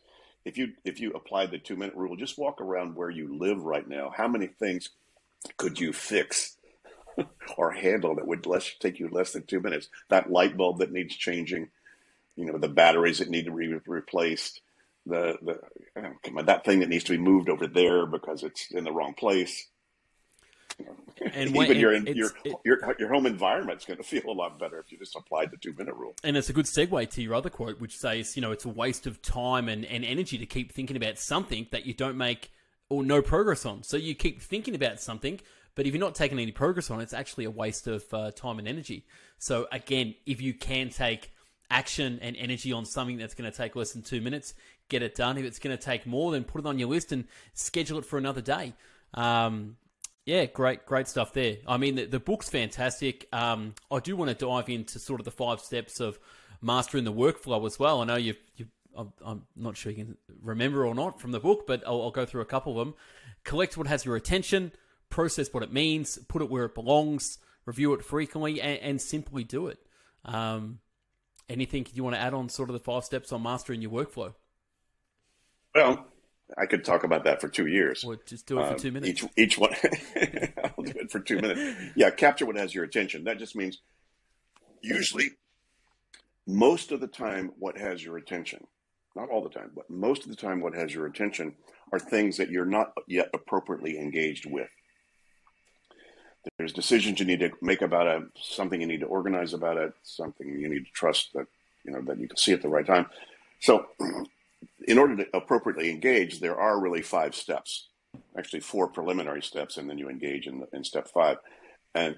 if 0.44 0.58
you 0.58 0.72
if 0.84 1.00
you 1.00 1.12
apply 1.12 1.46
the 1.46 1.58
two 1.58 1.76
minute 1.76 1.94
rule, 1.94 2.16
just 2.16 2.38
walk 2.38 2.60
around 2.60 2.96
where 2.96 3.10
you 3.10 3.38
live 3.38 3.62
right 3.62 3.86
now. 3.86 4.12
How 4.14 4.28
many 4.28 4.46
things 4.46 4.90
could 5.56 5.78
you 5.78 5.92
fix 5.92 6.56
or 7.56 7.72
handle 7.72 8.16
that 8.16 8.26
would 8.26 8.46
less 8.46 8.72
take 8.80 8.98
you 8.98 9.08
less 9.08 9.32
than 9.32 9.44
two 9.44 9.60
minutes? 9.60 9.88
That 10.08 10.30
light 10.30 10.56
bulb 10.56 10.78
that 10.78 10.92
needs 10.92 11.14
changing, 11.14 11.68
you 12.36 12.46
know, 12.46 12.58
the 12.58 12.68
batteries 12.68 13.18
that 13.18 13.30
need 13.30 13.44
to 13.44 13.52
be 13.52 13.72
replaced, 13.86 14.60
the 15.06 15.36
the 15.42 15.58
oh, 15.96 16.42
that 16.42 16.64
thing 16.64 16.80
that 16.80 16.88
needs 16.88 17.04
to 17.04 17.12
be 17.12 17.18
moved 17.18 17.48
over 17.48 17.66
there 17.66 18.06
because 18.06 18.42
it's 18.42 18.70
in 18.70 18.84
the 18.84 18.92
wrong 18.92 19.14
place. 19.14 19.68
And 21.34 21.54
when, 21.54 21.66
even 21.66 21.78
your, 21.78 21.94
your, 21.94 22.30
it, 22.44 22.56
your 22.64 22.96
your 22.98 23.12
home 23.12 23.26
environment's 23.26 23.84
going 23.84 23.98
to 23.98 24.02
feel 24.02 24.22
a 24.28 24.32
lot 24.32 24.58
better 24.58 24.78
if 24.78 24.90
you 24.90 24.98
just 24.98 25.16
applied 25.16 25.50
the 25.50 25.56
two 25.56 25.74
minute 25.76 25.94
rule. 25.94 26.14
And 26.24 26.36
it's 26.36 26.48
a 26.48 26.52
good 26.52 26.66
segue 26.66 27.10
to 27.10 27.22
your 27.22 27.34
other 27.34 27.50
quote, 27.50 27.80
which 27.80 27.96
says, 27.96 28.36
you 28.36 28.42
know, 28.42 28.52
it's 28.52 28.64
a 28.64 28.70
waste 28.70 29.06
of 29.06 29.20
time 29.22 29.68
and, 29.68 29.84
and 29.84 30.04
energy 30.04 30.38
to 30.38 30.46
keep 30.46 30.72
thinking 30.72 30.96
about 30.96 31.18
something 31.18 31.66
that 31.72 31.84
you 31.84 31.94
don't 31.94 32.16
make 32.16 32.50
or 32.88 33.02
no 33.02 33.22
progress 33.22 33.66
on. 33.66 33.82
So 33.82 33.96
you 33.96 34.14
keep 34.14 34.40
thinking 34.40 34.74
about 34.74 35.00
something, 35.00 35.40
but 35.74 35.86
if 35.86 35.94
you're 35.94 36.00
not 36.00 36.14
taking 36.14 36.38
any 36.38 36.52
progress 36.52 36.90
on, 36.90 37.00
it's 37.00 37.14
actually 37.14 37.44
a 37.44 37.50
waste 37.50 37.86
of 37.86 38.04
uh, 38.12 38.30
time 38.30 38.58
and 38.58 38.68
energy. 38.68 39.06
So 39.38 39.66
again, 39.72 40.14
if 40.26 40.40
you 40.40 40.54
can 40.54 40.90
take 40.90 41.30
action 41.70 42.18
and 42.20 42.36
energy 42.36 42.72
on 42.72 42.84
something 42.84 43.16
that's 43.16 43.34
going 43.34 43.50
to 43.50 43.56
take 43.56 43.74
less 43.74 43.92
than 43.92 44.02
two 44.02 44.20
minutes, 44.20 44.54
get 44.92 45.02
it 45.02 45.16
done. 45.16 45.38
If 45.38 45.44
it's 45.44 45.58
going 45.58 45.76
to 45.76 45.82
take 45.82 46.06
more, 46.06 46.30
then 46.30 46.44
put 46.44 46.60
it 46.60 46.66
on 46.66 46.78
your 46.78 46.88
list 46.88 47.10
and 47.10 47.24
schedule 47.54 47.98
it 47.98 48.04
for 48.04 48.18
another 48.18 48.40
day. 48.40 48.74
Um, 49.14 49.76
yeah, 50.24 50.44
great, 50.44 50.86
great 50.86 51.08
stuff 51.08 51.32
there. 51.32 51.56
I 51.66 51.78
mean, 51.78 51.96
the, 51.96 52.04
the 52.04 52.20
book's 52.20 52.48
fantastic. 52.48 53.26
Um, 53.32 53.74
I 53.90 53.98
do 53.98 54.14
want 54.16 54.30
to 54.30 54.46
dive 54.46 54.68
into 54.68 55.00
sort 55.00 55.20
of 55.20 55.24
the 55.24 55.32
five 55.32 55.60
steps 55.60 55.98
of 55.98 56.18
mastering 56.60 57.04
the 57.04 57.12
workflow 57.12 57.66
as 57.66 57.78
well. 57.78 58.00
I 58.00 58.04
know 58.04 58.16
you've, 58.16 58.38
you've 58.56 58.68
I'm, 58.96 59.12
I'm 59.24 59.42
not 59.56 59.76
sure 59.76 59.90
you 59.90 60.04
can 60.04 60.16
remember 60.42 60.86
or 60.86 60.94
not 60.94 61.20
from 61.20 61.32
the 61.32 61.40
book, 61.40 61.66
but 61.66 61.82
I'll, 61.86 62.02
I'll 62.02 62.10
go 62.10 62.24
through 62.26 62.42
a 62.42 62.46
couple 62.46 62.78
of 62.78 62.86
them. 62.86 62.94
Collect 63.42 63.76
what 63.76 63.88
has 63.88 64.04
your 64.04 64.14
attention, 64.14 64.70
process 65.08 65.52
what 65.52 65.62
it 65.62 65.72
means, 65.72 66.18
put 66.28 66.42
it 66.42 66.50
where 66.50 66.66
it 66.66 66.74
belongs, 66.74 67.38
review 67.64 67.92
it 67.94 68.04
frequently, 68.04 68.60
and, 68.60 68.78
and 68.80 69.00
simply 69.00 69.42
do 69.44 69.66
it. 69.68 69.78
Um, 70.24 70.78
anything 71.48 71.86
you 71.94 72.04
want 72.04 72.14
to 72.14 72.20
add 72.20 72.34
on 72.34 72.48
sort 72.48 72.68
of 72.68 72.74
the 72.74 72.80
five 72.80 73.04
steps 73.04 73.32
on 73.32 73.42
mastering 73.42 73.82
your 73.82 73.90
workflow? 73.90 74.34
Well, 75.74 76.06
I 76.58 76.66
could 76.66 76.84
talk 76.84 77.04
about 77.04 77.24
that 77.24 77.40
for 77.40 77.48
two 77.48 77.66
years. 77.66 78.04
Well, 78.04 78.18
just 78.26 78.46
do 78.46 78.60
it 78.60 78.66
for 78.66 78.74
uh, 78.74 78.78
two 78.78 78.92
minutes. 78.92 79.22
Each 79.22 79.30
each 79.36 79.58
one, 79.58 79.72
I'll 80.64 80.84
do 80.84 80.92
it 80.96 81.10
for 81.10 81.20
two 81.20 81.36
minutes. 81.36 81.92
Yeah, 81.96 82.10
capture 82.10 82.46
what 82.46 82.56
has 82.56 82.74
your 82.74 82.84
attention. 82.84 83.24
That 83.24 83.38
just 83.38 83.56
means 83.56 83.80
usually, 84.82 85.30
most 86.46 86.92
of 86.92 87.00
the 87.00 87.06
time, 87.06 87.52
what 87.58 87.78
has 87.78 88.04
your 88.04 88.16
attention. 88.16 88.66
Not 89.14 89.28
all 89.28 89.42
the 89.42 89.50
time, 89.50 89.70
but 89.74 89.90
most 89.90 90.24
of 90.24 90.30
the 90.30 90.36
time, 90.36 90.60
what 90.60 90.74
has 90.74 90.94
your 90.94 91.06
attention 91.06 91.54
are 91.92 91.98
things 91.98 92.38
that 92.38 92.50
you're 92.50 92.64
not 92.64 92.92
yet 93.06 93.28
appropriately 93.34 93.98
engaged 93.98 94.50
with. 94.50 94.70
There's 96.56 96.72
decisions 96.72 97.20
you 97.20 97.26
need 97.26 97.40
to 97.40 97.50
make 97.60 97.82
about 97.82 98.06
it, 98.06 98.22
something 98.40 98.80
you 98.80 98.86
need 98.86 99.00
to 99.00 99.06
organize 99.06 99.52
about 99.52 99.76
it, 99.76 99.92
something 100.02 100.48
you 100.48 100.68
need 100.68 100.86
to 100.86 100.90
trust 100.92 101.30
that 101.34 101.46
you 101.84 101.92
know 101.92 102.02
that 102.02 102.18
you 102.18 102.28
can 102.28 102.36
see 102.36 102.52
at 102.52 102.62
the 102.62 102.68
right 102.68 102.86
time. 102.86 103.06
So 103.60 103.86
in 104.86 104.98
order 104.98 105.16
to 105.16 105.36
appropriately 105.36 105.90
engage, 105.90 106.40
there 106.40 106.58
are 106.58 106.80
really 106.80 107.02
five 107.02 107.34
steps, 107.34 107.88
actually 108.36 108.60
four 108.60 108.88
preliminary 108.88 109.42
steps, 109.42 109.76
and 109.76 109.88
then 109.88 109.98
you 109.98 110.08
engage 110.08 110.46
in, 110.46 110.64
in 110.72 110.84
step 110.84 111.08
five. 111.08 111.38
And 111.94 112.16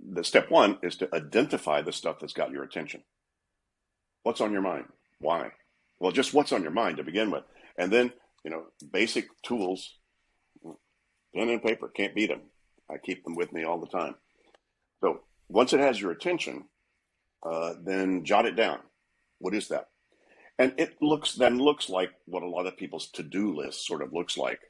the 0.00 0.24
step 0.24 0.50
one 0.50 0.78
is 0.82 0.96
to 0.96 1.14
identify 1.14 1.82
the 1.82 1.92
stuff 1.92 2.16
that's 2.20 2.32
got 2.32 2.50
your 2.50 2.64
attention. 2.64 3.02
What's 4.22 4.40
on 4.40 4.52
your 4.52 4.62
mind? 4.62 4.86
Why? 5.20 5.50
Well, 5.98 6.12
just 6.12 6.34
what's 6.34 6.52
on 6.52 6.62
your 6.62 6.72
mind 6.72 6.96
to 6.96 7.04
begin 7.04 7.30
with. 7.30 7.44
And 7.78 7.92
then, 7.92 8.12
you 8.44 8.50
know, 8.50 8.64
basic 8.92 9.28
tools, 9.42 9.98
pen 11.34 11.48
and 11.48 11.62
paper, 11.62 11.88
can't 11.88 12.14
beat 12.14 12.28
them. 12.28 12.42
I 12.90 12.98
keep 12.98 13.24
them 13.24 13.36
with 13.36 13.52
me 13.52 13.64
all 13.64 13.78
the 13.78 13.86
time. 13.86 14.16
So 15.00 15.20
once 15.48 15.72
it 15.72 15.80
has 15.80 16.00
your 16.00 16.10
attention, 16.10 16.64
uh, 17.44 17.74
then 17.82 18.24
jot 18.24 18.46
it 18.46 18.56
down. 18.56 18.80
What 19.38 19.54
is 19.54 19.68
that? 19.68 19.88
And 20.58 20.74
it 20.76 21.00
looks 21.00 21.34
then 21.34 21.58
looks 21.58 21.88
like 21.88 22.10
what 22.26 22.42
a 22.42 22.48
lot 22.48 22.66
of 22.66 22.76
people's 22.76 23.08
to-do 23.08 23.54
list 23.54 23.86
sort 23.86 24.02
of 24.02 24.12
looks 24.12 24.36
like. 24.36 24.60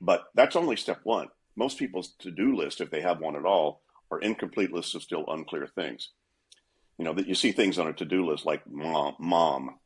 But 0.00 0.24
that's 0.34 0.56
only 0.56 0.76
step 0.76 1.00
one. 1.04 1.28
Most 1.54 1.78
people's 1.78 2.14
to-do 2.18 2.56
list, 2.56 2.80
if 2.80 2.90
they 2.90 3.02
have 3.02 3.20
one 3.20 3.36
at 3.36 3.44
all, 3.44 3.82
are 4.10 4.18
incomplete 4.18 4.72
lists 4.72 4.94
of 4.94 5.02
still 5.02 5.24
unclear 5.28 5.66
things. 5.66 6.10
You 6.98 7.04
know, 7.04 7.14
that 7.14 7.28
you 7.28 7.34
see 7.34 7.52
things 7.52 7.78
on 7.78 7.88
a 7.88 7.92
to-do 7.92 8.26
list 8.26 8.46
like 8.46 8.62
mom, 8.68 9.14
mom 9.18 9.78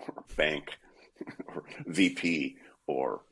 or 0.00 0.24
bank, 0.36 0.70
or 1.48 1.64
VP, 1.86 2.56
or 2.86 3.22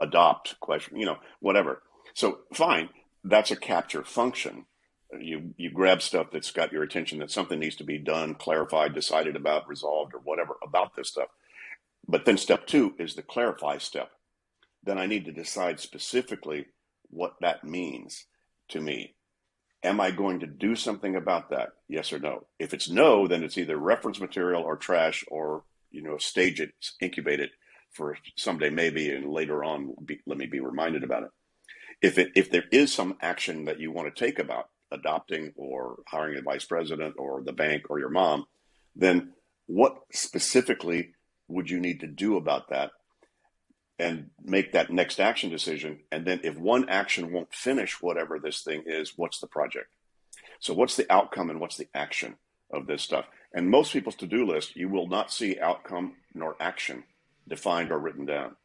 adopt 0.00 0.58
question, 0.60 0.98
you 0.98 1.06
know, 1.06 1.18
whatever. 1.40 1.82
So 2.14 2.40
fine, 2.52 2.88
that's 3.22 3.50
a 3.50 3.56
capture 3.56 4.02
function 4.02 4.66
you 5.18 5.54
you 5.56 5.70
grab 5.70 6.02
stuff 6.02 6.28
that's 6.32 6.50
got 6.50 6.72
your 6.72 6.82
attention 6.82 7.18
that 7.18 7.30
something 7.30 7.58
needs 7.58 7.76
to 7.76 7.84
be 7.84 7.98
done, 7.98 8.34
clarified, 8.34 8.94
decided 8.94 9.36
about, 9.36 9.68
resolved, 9.68 10.14
or 10.14 10.20
whatever 10.20 10.56
about 10.62 10.94
this 10.96 11.08
stuff. 11.08 11.28
But 12.06 12.24
then 12.24 12.36
step 12.36 12.66
two 12.66 12.94
is 12.98 13.14
the 13.14 13.22
clarify 13.22 13.78
step. 13.78 14.10
Then 14.82 14.98
I 14.98 15.06
need 15.06 15.24
to 15.26 15.32
decide 15.32 15.80
specifically 15.80 16.66
what 17.10 17.34
that 17.40 17.64
means 17.64 18.26
to 18.68 18.80
me. 18.80 19.14
Am 19.82 20.00
I 20.00 20.10
going 20.10 20.40
to 20.40 20.46
do 20.46 20.76
something 20.76 21.16
about 21.16 21.50
that? 21.50 21.70
Yes 21.88 22.12
or 22.12 22.18
no? 22.18 22.46
If 22.58 22.74
it's 22.74 22.88
no, 22.88 23.26
then 23.26 23.42
it's 23.42 23.58
either 23.58 23.76
reference 23.76 24.20
material 24.20 24.62
or 24.62 24.76
trash 24.76 25.24
or, 25.28 25.64
you 25.90 26.02
know, 26.02 26.18
stage 26.18 26.60
it, 26.60 26.72
incubate 27.00 27.40
it 27.40 27.50
for 27.90 28.16
someday 28.36 28.70
maybe 28.70 29.10
and 29.10 29.30
later 29.30 29.64
on 29.64 29.94
be, 30.04 30.20
let 30.26 30.38
me 30.38 30.46
be 30.46 30.60
reminded 30.60 31.02
about 31.02 31.24
it. 31.24 31.30
If 32.02 32.18
it 32.18 32.32
if 32.34 32.50
there 32.50 32.64
is 32.70 32.92
some 32.92 33.16
action 33.20 33.66
that 33.66 33.80
you 33.80 33.92
want 33.92 34.14
to 34.14 34.24
take 34.24 34.38
about 34.38 34.69
adopting 34.92 35.52
or 35.56 35.98
hiring 36.06 36.38
a 36.38 36.42
vice 36.42 36.64
president 36.64 37.14
or 37.18 37.42
the 37.42 37.52
bank 37.52 37.84
or 37.88 37.98
your 37.98 38.10
mom, 38.10 38.46
then 38.96 39.32
what 39.66 39.96
specifically 40.12 41.14
would 41.48 41.70
you 41.70 41.80
need 41.80 42.00
to 42.00 42.06
do 42.06 42.36
about 42.36 42.68
that 42.70 42.90
and 43.98 44.30
make 44.42 44.72
that 44.72 44.90
next 44.90 45.20
action 45.20 45.50
decision? 45.50 46.00
And 46.10 46.26
then 46.26 46.40
if 46.42 46.56
one 46.56 46.88
action 46.88 47.32
won't 47.32 47.54
finish 47.54 48.00
whatever 48.00 48.38
this 48.38 48.62
thing 48.62 48.84
is, 48.86 49.12
what's 49.16 49.40
the 49.40 49.46
project? 49.46 49.88
So 50.58 50.74
what's 50.74 50.96
the 50.96 51.10
outcome 51.12 51.50
and 51.50 51.60
what's 51.60 51.76
the 51.76 51.88
action 51.94 52.36
of 52.70 52.86
this 52.86 53.02
stuff? 53.02 53.26
And 53.52 53.70
most 53.70 53.92
people's 53.92 54.16
to-do 54.16 54.46
list, 54.46 54.76
you 54.76 54.88
will 54.88 55.08
not 55.08 55.32
see 55.32 55.58
outcome 55.58 56.16
nor 56.34 56.56
action 56.60 57.04
defined 57.48 57.90
or 57.90 57.98
written 57.98 58.26
down. 58.26 58.56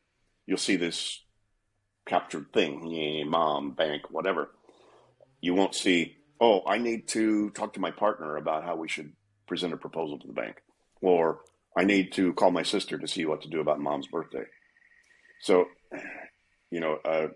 You'll 0.46 0.58
see 0.58 0.76
this 0.76 1.22
captured 2.06 2.54
thing, 2.54 3.28
mom, 3.30 3.72
bank, 3.72 4.12
whatever 4.12 4.52
you 5.46 5.54
won't 5.54 5.76
see, 5.76 6.18
oh, 6.42 6.64
I 6.66 6.80
need 6.80 7.08
to 7.10 7.52
talk 7.52 7.74
to 7.74 7.80
my 7.80 7.92
partner 7.92 8.36
about 8.36 8.64
how 8.64 8.76
we 8.76 8.88
should 8.88 9.14
present 9.48 9.74
a 9.74 9.78
proposal 9.78 10.18
to 10.18 10.28
the 10.28 10.34
bank. 10.34 10.58
or 11.02 11.42
I 11.78 11.84
need 11.84 12.14
to 12.14 12.34
call 12.34 12.50
my 12.50 12.64
sister 12.64 12.98
to 12.98 13.08
see 13.08 13.26
what 13.26 13.44
to 13.44 13.50
do 13.50 13.60
about 13.60 13.80
mom's 13.80 14.08
birthday. 14.08 14.46
So, 15.42 15.66
you 16.72 16.80
know, 16.80 16.98
a 17.06 17.28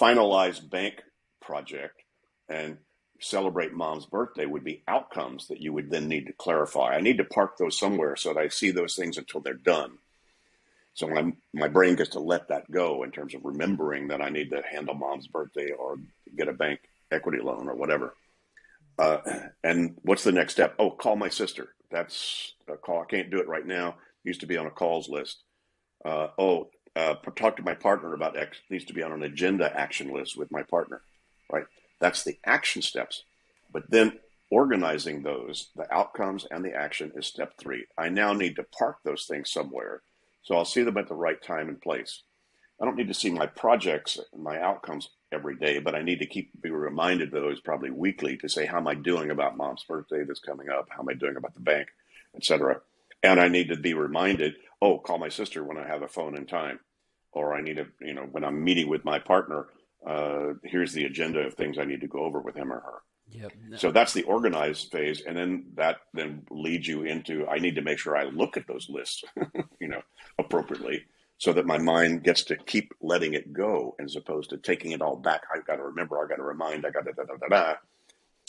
finalized 0.00 0.70
bank 0.70 1.02
project 1.40 2.02
and 2.48 2.76
celebrate 3.20 3.72
mom's 3.72 4.06
birthday 4.06 4.46
would 4.46 4.62
be 4.62 4.84
outcomes 4.86 5.48
that 5.48 5.60
you 5.60 5.72
would 5.72 5.90
then 5.90 6.06
need 6.06 6.26
to 6.26 6.32
clarify. 6.34 6.94
I 6.94 7.00
need 7.00 7.18
to 7.18 7.24
park 7.24 7.56
those 7.58 7.78
somewhere 7.78 8.14
so 8.14 8.32
that 8.32 8.38
I 8.38 8.48
see 8.48 8.70
those 8.70 8.94
things 8.94 9.18
until 9.18 9.40
they're 9.40 9.54
done. 9.54 9.98
So 10.94 11.08
my 11.08 11.32
my 11.52 11.68
brain 11.68 11.96
gets 11.96 12.10
to 12.10 12.20
let 12.20 12.48
that 12.48 12.70
go 12.70 13.02
in 13.02 13.10
terms 13.10 13.34
of 13.34 13.44
remembering 13.44 14.08
that 14.08 14.20
I 14.20 14.28
need 14.28 14.50
to 14.50 14.62
handle 14.62 14.94
mom's 14.94 15.26
birthday 15.26 15.70
or 15.72 15.96
get 16.36 16.48
a 16.48 16.52
bank 16.52 16.80
equity 17.12 17.38
loan 17.42 17.68
or 17.68 17.74
whatever. 17.74 18.14
Uh, 18.98 19.18
and 19.64 19.96
what's 20.02 20.24
the 20.24 20.32
next 20.32 20.52
step? 20.52 20.74
Oh, 20.78 20.90
call 20.90 21.16
my 21.16 21.28
sister. 21.28 21.74
That's 21.90 22.54
a 22.68 22.76
call. 22.76 23.02
I 23.02 23.06
can't 23.06 23.30
do 23.30 23.40
it 23.40 23.48
right 23.48 23.66
now. 23.66 23.96
Used 24.24 24.40
to 24.40 24.46
be 24.46 24.56
on 24.56 24.66
a 24.66 24.70
calls 24.70 25.08
list. 25.08 25.42
Uh, 26.04 26.28
oh, 26.38 26.70
uh, 26.94 27.14
talk 27.36 27.56
to 27.56 27.62
my 27.62 27.74
partner 27.74 28.14
about 28.14 28.36
X. 28.36 28.58
Needs 28.70 28.84
to 28.86 28.94
be 28.94 29.02
on 29.02 29.12
an 29.12 29.22
agenda 29.22 29.72
action 29.78 30.12
list 30.12 30.36
with 30.36 30.50
my 30.50 30.62
partner. 30.62 31.02
Right. 31.50 31.64
That's 32.00 32.24
the 32.24 32.38
action 32.44 32.82
steps. 32.82 33.24
But 33.72 33.90
then 33.90 34.18
organizing 34.50 35.22
those, 35.22 35.70
the 35.74 35.92
outcomes 35.92 36.46
and 36.50 36.64
the 36.64 36.74
action 36.74 37.12
is 37.14 37.26
step 37.26 37.54
three. 37.58 37.86
I 37.96 38.10
now 38.10 38.32
need 38.32 38.56
to 38.56 38.64
park 38.64 38.98
those 39.04 39.24
things 39.24 39.50
somewhere. 39.50 40.02
So 40.42 40.56
I'll 40.56 40.64
see 40.64 40.82
them 40.82 40.98
at 40.98 41.08
the 41.08 41.14
right 41.14 41.40
time 41.42 41.68
and 41.68 41.80
place. 41.80 42.22
I 42.82 42.84
don't 42.84 42.96
need 42.96 43.08
to 43.08 43.14
see 43.14 43.30
my 43.30 43.46
projects, 43.46 44.18
my 44.36 44.60
outcomes 44.60 45.08
every 45.30 45.54
day, 45.54 45.78
but 45.78 45.94
I 45.94 46.02
need 46.02 46.18
to 46.18 46.26
keep 46.26 46.50
be 46.60 46.70
reminded 46.70 47.32
of 47.32 47.40
those 47.40 47.60
probably 47.60 47.90
weekly 47.90 48.36
to 48.38 48.48
say 48.48 48.66
how 48.66 48.78
am 48.78 48.88
I 48.88 48.94
doing 48.94 49.30
about 49.30 49.56
mom's 49.56 49.84
birthday 49.84 50.24
that's 50.24 50.40
coming 50.40 50.68
up, 50.68 50.88
how 50.90 51.02
am 51.02 51.08
I 51.08 51.14
doing 51.14 51.36
about 51.36 51.54
the 51.54 51.60
bank, 51.60 51.88
etc. 52.34 52.80
And 53.22 53.38
I 53.38 53.46
need 53.46 53.68
to 53.68 53.76
be 53.76 53.94
reminded, 53.94 54.56
oh, 54.80 54.98
call 54.98 55.18
my 55.18 55.28
sister 55.28 55.62
when 55.62 55.78
I 55.78 55.86
have 55.86 56.02
a 56.02 56.08
phone 56.08 56.36
in 56.36 56.44
time, 56.44 56.80
or 57.30 57.54
I 57.54 57.60
need 57.60 57.76
to, 57.76 57.86
you 58.00 58.14
know, 58.14 58.22
when 58.22 58.44
I'm 58.44 58.64
meeting 58.64 58.88
with 58.88 59.04
my 59.04 59.20
partner, 59.20 59.68
uh, 60.04 60.54
here's 60.64 60.92
the 60.92 61.04
agenda 61.04 61.38
of 61.38 61.54
things 61.54 61.78
I 61.78 61.84
need 61.84 62.00
to 62.00 62.08
go 62.08 62.24
over 62.24 62.40
with 62.40 62.56
him 62.56 62.72
or 62.72 62.80
her. 62.80 63.02
Yep. 63.30 63.52
So 63.76 63.92
that's 63.92 64.12
the 64.12 64.24
organized 64.24 64.90
phase, 64.90 65.22
and 65.22 65.36
then 65.36 65.66
that 65.76 65.98
then 66.12 66.42
leads 66.50 66.88
you 66.88 67.04
into 67.04 67.46
I 67.46 67.60
need 67.60 67.76
to 67.76 67.82
make 67.82 67.98
sure 67.98 68.16
I 68.16 68.24
look 68.24 68.56
at 68.56 68.66
those 68.66 68.90
lists, 68.90 69.22
you 69.80 69.86
know, 69.86 70.02
appropriately, 70.38 71.04
so 71.42 71.52
that 71.52 71.66
my 71.66 71.76
mind 71.76 72.22
gets 72.22 72.44
to 72.44 72.54
keep 72.54 72.94
letting 73.00 73.34
it 73.34 73.52
go 73.52 73.96
as 73.98 74.14
opposed 74.14 74.48
to 74.48 74.56
taking 74.56 74.92
it 74.92 75.02
all 75.02 75.16
back. 75.16 75.42
I've 75.52 75.66
got 75.66 75.74
to 75.74 75.82
remember, 75.82 76.22
I've 76.22 76.28
got 76.28 76.36
to 76.36 76.44
remind, 76.44 76.86
I 76.86 76.90
got 76.90 77.04
to 77.04 77.12
da 77.12 77.24
da 77.24 77.34
da 77.34 77.48
da. 77.48 77.74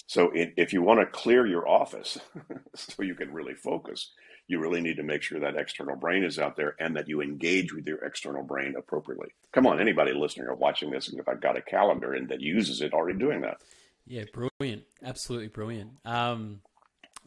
So 0.05 0.29
it, 0.29 0.53
if 0.57 0.73
you 0.73 0.83
want 0.83 0.99
to 0.99 1.07
clear 1.07 1.47
your 1.47 1.67
office 1.67 2.19
so 2.75 3.01
you 3.01 3.15
can 3.15 3.33
really 3.33 3.55
focus, 3.55 4.11
you 4.47 4.59
really 4.59 4.79
need 4.79 4.97
to 4.97 5.03
make 5.03 5.23
sure 5.23 5.39
that 5.39 5.55
external 5.55 5.95
brain 5.95 6.23
is 6.23 6.37
out 6.37 6.55
there 6.55 6.75
and 6.79 6.95
that 6.95 7.09
you 7.09 7.21
engage 7.21 7.73
with 7.73 7.87
your 7.87 7.97
external 8.05 8.43
brain 8.43 8.75
appropriately. 8.77 9.29
Come 9.53 9.65
on, 9.65 9.81
anybody 9.81 10.13
listening 10.13 10.45
or 10.45 10.53
watching 10.53 10.91
this, 10.91 11.11
if 11.11 11.27
I've 11.27 11.41
got 11.41 11.57
a 11.57 11.63
calendar 11.63 12.13
and 12.13 12.29
that 12.29 12.41
uses 12.41 12.81
it, 12.81 12.93
already 12.93 13.17
doing 13.17 13.41
that. 13.41 13.57
Yeah, 14.05 14.25
brilliant. 14.31 14.83
Absolutely 15.03 15.47
brilliant. 15.47 15.93
Um, 16.05 16.61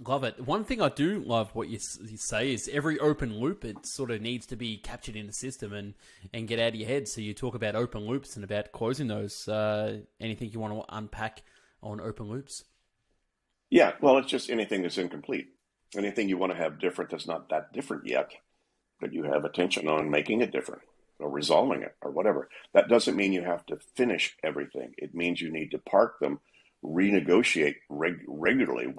love 0.04 0.24
it. 0.24 0.40
One 0.46 0.64
thing 0.64 0.82
I 0.82 0.88
do 0.88 1.20
love 1.20 1.54
what 1.54 1.68
you, 1.68 1.78
you, 2.04 2.16
say 2.16 2.52
is 2.52 2.68
every 2.72 2.98
open 2.98 3.38
loop, 3.38 3.64
it 3.64 3.87
sort 3.87 4.11
of 4.11 4.20
needs 4.20 4.46
to 4.46 4.56
be 4.56 4.76
captured 4.76 5.16
in 5.16 5.26
the 5.26 5.32
system 5.32 5.72
and, 5.72 5.94
and 6.32 6.48
get 6.48 6.59
out 6.59 6.68
of 6.68 6.74
your 6.74 6.88
head. 6.88 7.09
So 7.09 7.20
you 7.20 7.35
talk 7.35 7.54
about 7.54 7.74
open 7.74 8.06
loops 8.06 8.37
and 8.37 8.44
about 8.44 8.72
closing 8.72 9.09
those. 9.09 9.48
Uh, 9.48 10.00
anything 10.20 10.50
you 10.52 10.61
want 10.61 10.74
to 10.74 10.85
unpack 10.94 11.42
on 11.82 12.00
open 12.00 12.26
loops? 12.26 12.64
Yeah, 13.70 13.92
well, 14.00 14.18
it's 14.18 14.28
just 14.28 14.50
anything 14.50 14.82
that's 14.82 14.98
incomplete 14.98 15.48
anything 15.94 16.28
you 16.28 16.38
want 16.38 16.52
to 16.52 16.59
have 16.59 16.78
different 16.78 17.11
that's 17.11 17.26
not 17.26 17.48
that 17.50 17.72
different 17.72 18.06
yet, 18.06 18.32
but 19.00 19.12
you 19.12 19.24
have 19.24 19.44
attention 19.44 19.88
on 19.88 20.11
making 20.11 20.40
it 20.40 20.52
different 20.52 20.82
or 21.18 21.30
resolving 21.30 21.82
it 21.82 21.94
or 22.02 22.11
whatever. 22.11 22.48
That 22.72 22.88
doesn't 22.88 23.16
mean 23.16 23.32
you 23.32 23.42
have 23.42 23.64
to 23.66 23.78
finish 23.94 24.37
everything. 24.42 24.94
It 24.98 25.14
means 25.14 25.40
you 25.40 25.50
need 25.50 25.70
to 25.70 25.78
park 25.78 26.18
them, 26.20 26.40
renegotiate 26.87 27.77
reg- 27.88 28.25
regularly 28.27 28.94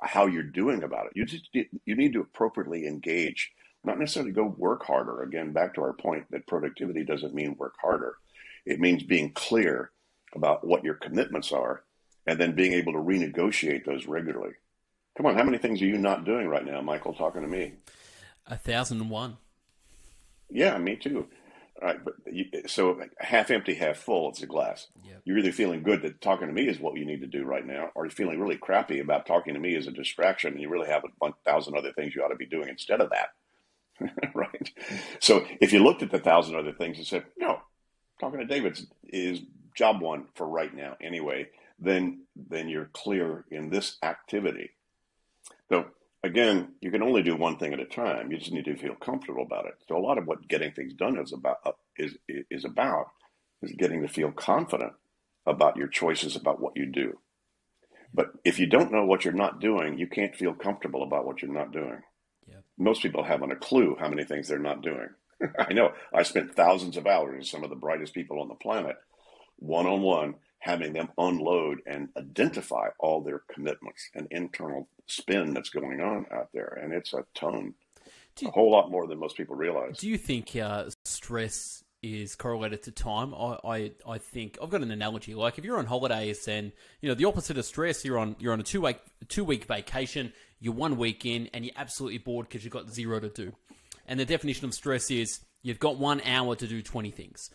how 0.00 0.26
you're 0.26 0.42
doing 0.42 0.82
about 0.82 1.06
it. 1.06 1.12
You 1.14 1.24
just 1.24 1.48
you 1.52 1.94
need 1.94 2.14
to 2.14 2.20
appropriately 2.20 2.86
engage, 2.86 3.52
not 3.84 3.98
necessarily 3.98 4.32
go 4.32 4.44
work 4.44 4.84
harder. 4.84 5.22
Again, 5.22 5.52
back 5.52 5.74
to 5.74 5.82
our 5.82 5.92
point 5.92 6.26
that 6.30 6.46
productivity 6.46 7.04
doesn't 7.04 7.34
mean 7.34 7.56
work 7.58 7.74
harder. 7.80 8.16
It 8.64 8.80
means 8.80 9.02
being 9.02 9.32
clear 9.32 9.90
about 10.34 10.66
what 10.66 10.84
your 10.84 10.94
commitments 10.94 11.52
are 11.52 11.82
and 12.26 12.38
then 12.38 12.54
being 12.54 12.72
able 12.72 12.92
to 12.92 12.98
renegotiate 12.98 13.84
those 13.84 14.06
regularly. 14.06 14.54
Come 15.16 15.26
on, 15.26 15.34
how 15.34 15.44
many 15.44 15.58
things 15.58 15.82
are 15.82 15.86
you 15.86 15.98
not 15.98 16.24
doing 16.24 16.48
right 16.48 16.64
now, 16.64 16.80
Michael? 16.80 17.12
Talking 17.12 17.42
to 17.42 17.48
me. 17.48 17.74
A 18.46 18.56
thousand 18.56 19.00
and 19.00 19.10
one. 19.10 19.36
Yeah, 20.48 20.78
me 20.78 20.96
too. 20.96 21.26
Right, 21.82 22.04
but 22.04 22.14
you, 22.30 22.44
so 22.68 23.00
half 23.18 23.50
empty, 23.50 23.74
half 23.74 23.96
full. 23.96 24.28
It's 24.28 24.42
a 24.42 24.46
glass. 24.46 24.86
Yep. 25.04 25.22
You're 25.24 25.38
either 25.38 25.52
feeling 25.52 25.82
good 25.82 26.02
that 26.02 26.20
talking 26.20 26.46
to 26.46 26.52
me 26.52 26.68
is 26.68 26.78
what 26.78 26.96
you 26.96 27.04
need 27.04 27.22
to 27.22 27.26
do 27.26 27.44
right 27.44 27.66
now, 27.66 27.90
or 27.96 28.04
you're 28.04 28.10
feeling 28.10 28.38
really 28.38 28.56
crappy 28.56 29.00
about 29.00 29.26
talking 29.26 29.54
to 29.54 29.60
me 29.60 29.74
as 29.74 29.88
a 29.88 29.90
distraction, 29.90 30.52
and 30.52 30.62
you 30.62 30.68
really 30.68 30.88
have 30.88 31.02
a 31.20 31.32
thousand 31.44 31.76
other 31.76 31.92
things 31.92 32.14
you 32.14 32.22
ought 32.22 32.28
to 32.28 32.36
be 32.36 32.46
doing 32.46 32.68
instead 32.68 33.00
of 33.00 33.10
that. 33.10 34.30
right. 34.34 34.70
So 35.18 35.44
if 35.60 35.72
you 35.72 35.82
looked 35.82 36.02
at 36.02 36.12
the 36.12 36.20
thousand 36.20 36.54
other 36.54 36.72
things 36.72 36.98
and 36.98 37.06
said, 37.06 37.24
no, 37.36 37.60
talking 38.20 38.38
to 38.38 38.46
David 38.46 38.78
is 39.08 39.40
job 39.74 40.00
one 40.00 40.26
for 40.36 40.46
right 40.46 40.72
now 40.72 40.96
anyway, 41.00 41.48
then 41.80 42.22
then 42.36 42.68
you're 42.68 42.90
clear 42.92 43.44
in 43.50 43.70
this 43.70 43.96
activity 44.04 44.70
so 45.72 45.86
again, 46.22 46.74
you 46.80 46.90
can 46.90 47.02
only 47.02 47.22
do 47.22 47.36
one 47.36 47.58
thing 47.58 47.72
at 47.72 47.80
a 47.80 47.84
time. 47.84 48.30
You 48.30 48.38
just 48.38 48.52
need 48.52 48.64
to 48.66 48.76
feel 48.76 48.94
comfortable 48.94 49.42
about 49.42 49.66
it. 49.66 49.74
So 49.88 49.96
a 49.96 49.98
lot 49.98 50.18
of 50.18 50.26
what 50.26 50.48
getting 50.48 50.72
things 50.72 50.94
done 50.94 51.18
is 51.18 51.32
about 51.32 51.58
uh, 51.64 51.72
is 51.96 52.16
is 52.50 52.64
about 52.64 53.06
is 53.62 53.72
getting 53.72 54.02
to 54.02 54.08
feel 54.08 54.32
confident 54.32 54.92
about 55.46 55.76
your 55.76 55.88
choices 55.88 56.36
about 56.36 56.60
what 56.60 56.76
you 56.76 56.86
do. 56.86 57.18
But 58.14 58.32
if 58.44 58.58
you 58.58 58.66
don't 58.66 58.92
know 58.92 59.04
what 59.04 59.24
you're 59.24 59.32
not 59.32 59.60
doing, 59.60 59.98
you 59.98 60.06
can't 60.06 60.36
feel 60.36 60.54
comfortable 60.54 61.02
about 61.02 61.24
what 61.24 61.40
you're 61.40 61.52
not 61.52 61.72
doing. 61.72 62.00
Yeah. 62.46 62.60
Most 62.78 63.02
people 63.02 63.24
haven't 63.24 63.52
a 63.52 63.56
clue 63.56 63.96
how 63.98 64.08
many 64.08 64.24
things 64.24 64.48
they're 64.48 64.58
not 64.58 64.82
doing. 64.82 65.08
I 65.58 65.72
know. 65.72 65.92
I 66.12 66.22
spent 66.22 66.54
thousands 66.54 66.96
of 66.96 67.06
hours 67.06 67.38
with 67.38 67.46
some 67.46 67.64
of 67.64 67.70
the 67.70 67.76
brightest 67.76 68.12
people 68.14 68.40
on 68.40 68.48
the 68.48 68.54
planet, 68.54 68.96
one 69.56 69.86
on 69.86 70.02
one, 70.02 70.34
having 70.62 70.92
them 70.92 71.08
unload 71.18 71.80
and 71.86 72.08
identify 72.16 72.86
all 73.00 73.20
their 73.20 73.40
commitments 73.52 74.08
and 74.14 74.28
internal 74.30 74.86
spin 75.08 75.52
that's 75.52 75.70
going 75.70 76.00
on 76.00 76.24
out 76.30 76.50
there. 76.54 76.78
And 76.80 76.92
it's 76.92 77.12
a 77.12 77.24
ton, 77.34 77.74
you, 78.38 78.46
a 78.46 78.50
whole 78.52 78.70
lot 78.70 78.88
more 78.88 79.08
than 79.08 79.18
most 79.18 79.36
people 79.36 79.56
realize. 79.56 79.98
Do 79.98 80.08
you 80.08 80.16
think 80.16 80.54
uh, 80.54 80.84
stress 81.04 81.82
is 82.00 82.36
correlated 82.36 82.84
to 82.84 82.92
time? 82.92 83.34
I, 83.34 83.58
I, 83.64 83.92
I 84.08 84.18
think 84.18 84.56
I've 84.62 84.70
got 84.70 84.82
an 84.82 84.92
analogy. 84.92 85.34
Like 85.34 85.58
if 85.58 85.64
you're 85.64 85.78
on 85.78 85.86
holidays 85.86 86.46
and 86.46 86.70
you 87.00 87.08
know 87.08 87.16
the 87.16 87.24
opposite 87.24 87.58
of 87.58 87.64
stress, 87.64 88.04
you're 88.04 88.18
on 88.18 88.36
you're 88.38 88.52
on 88.52 88.60
a 88.60 88.64
two 88.64 88.82
week 88.82 89.00
two 89.26 89.42
week 89.42 89.64
vacation. 89.64 90.32
You're 90.60 90.74
one 90.74 90.96
week 90.96 91.26
in 91.26 91.50
and 91.52 91.64
you're 91.64 91.74
absolutely 91.76 92.18
bored 92.18 92.48
because 92.48 92.62
you've 92.62 92.72
got 92.72 92.88
zero 92.88 93.18
to 93.18 93.30
do. 93.30 93.52
And 94.06 94.20
the 94.20 94.24
definition 94.24 94.66
of 94.66 94.74
stress 94.74 95.10
is 95.10 95.40
you've 95.62 95.80
got 95.80 95.98
one 95.98 96.20
hour 96.20 96.54
to 96.54 96.68
do 96.68 96.82
twenty 96.82 97.10
things. 97.10 97.50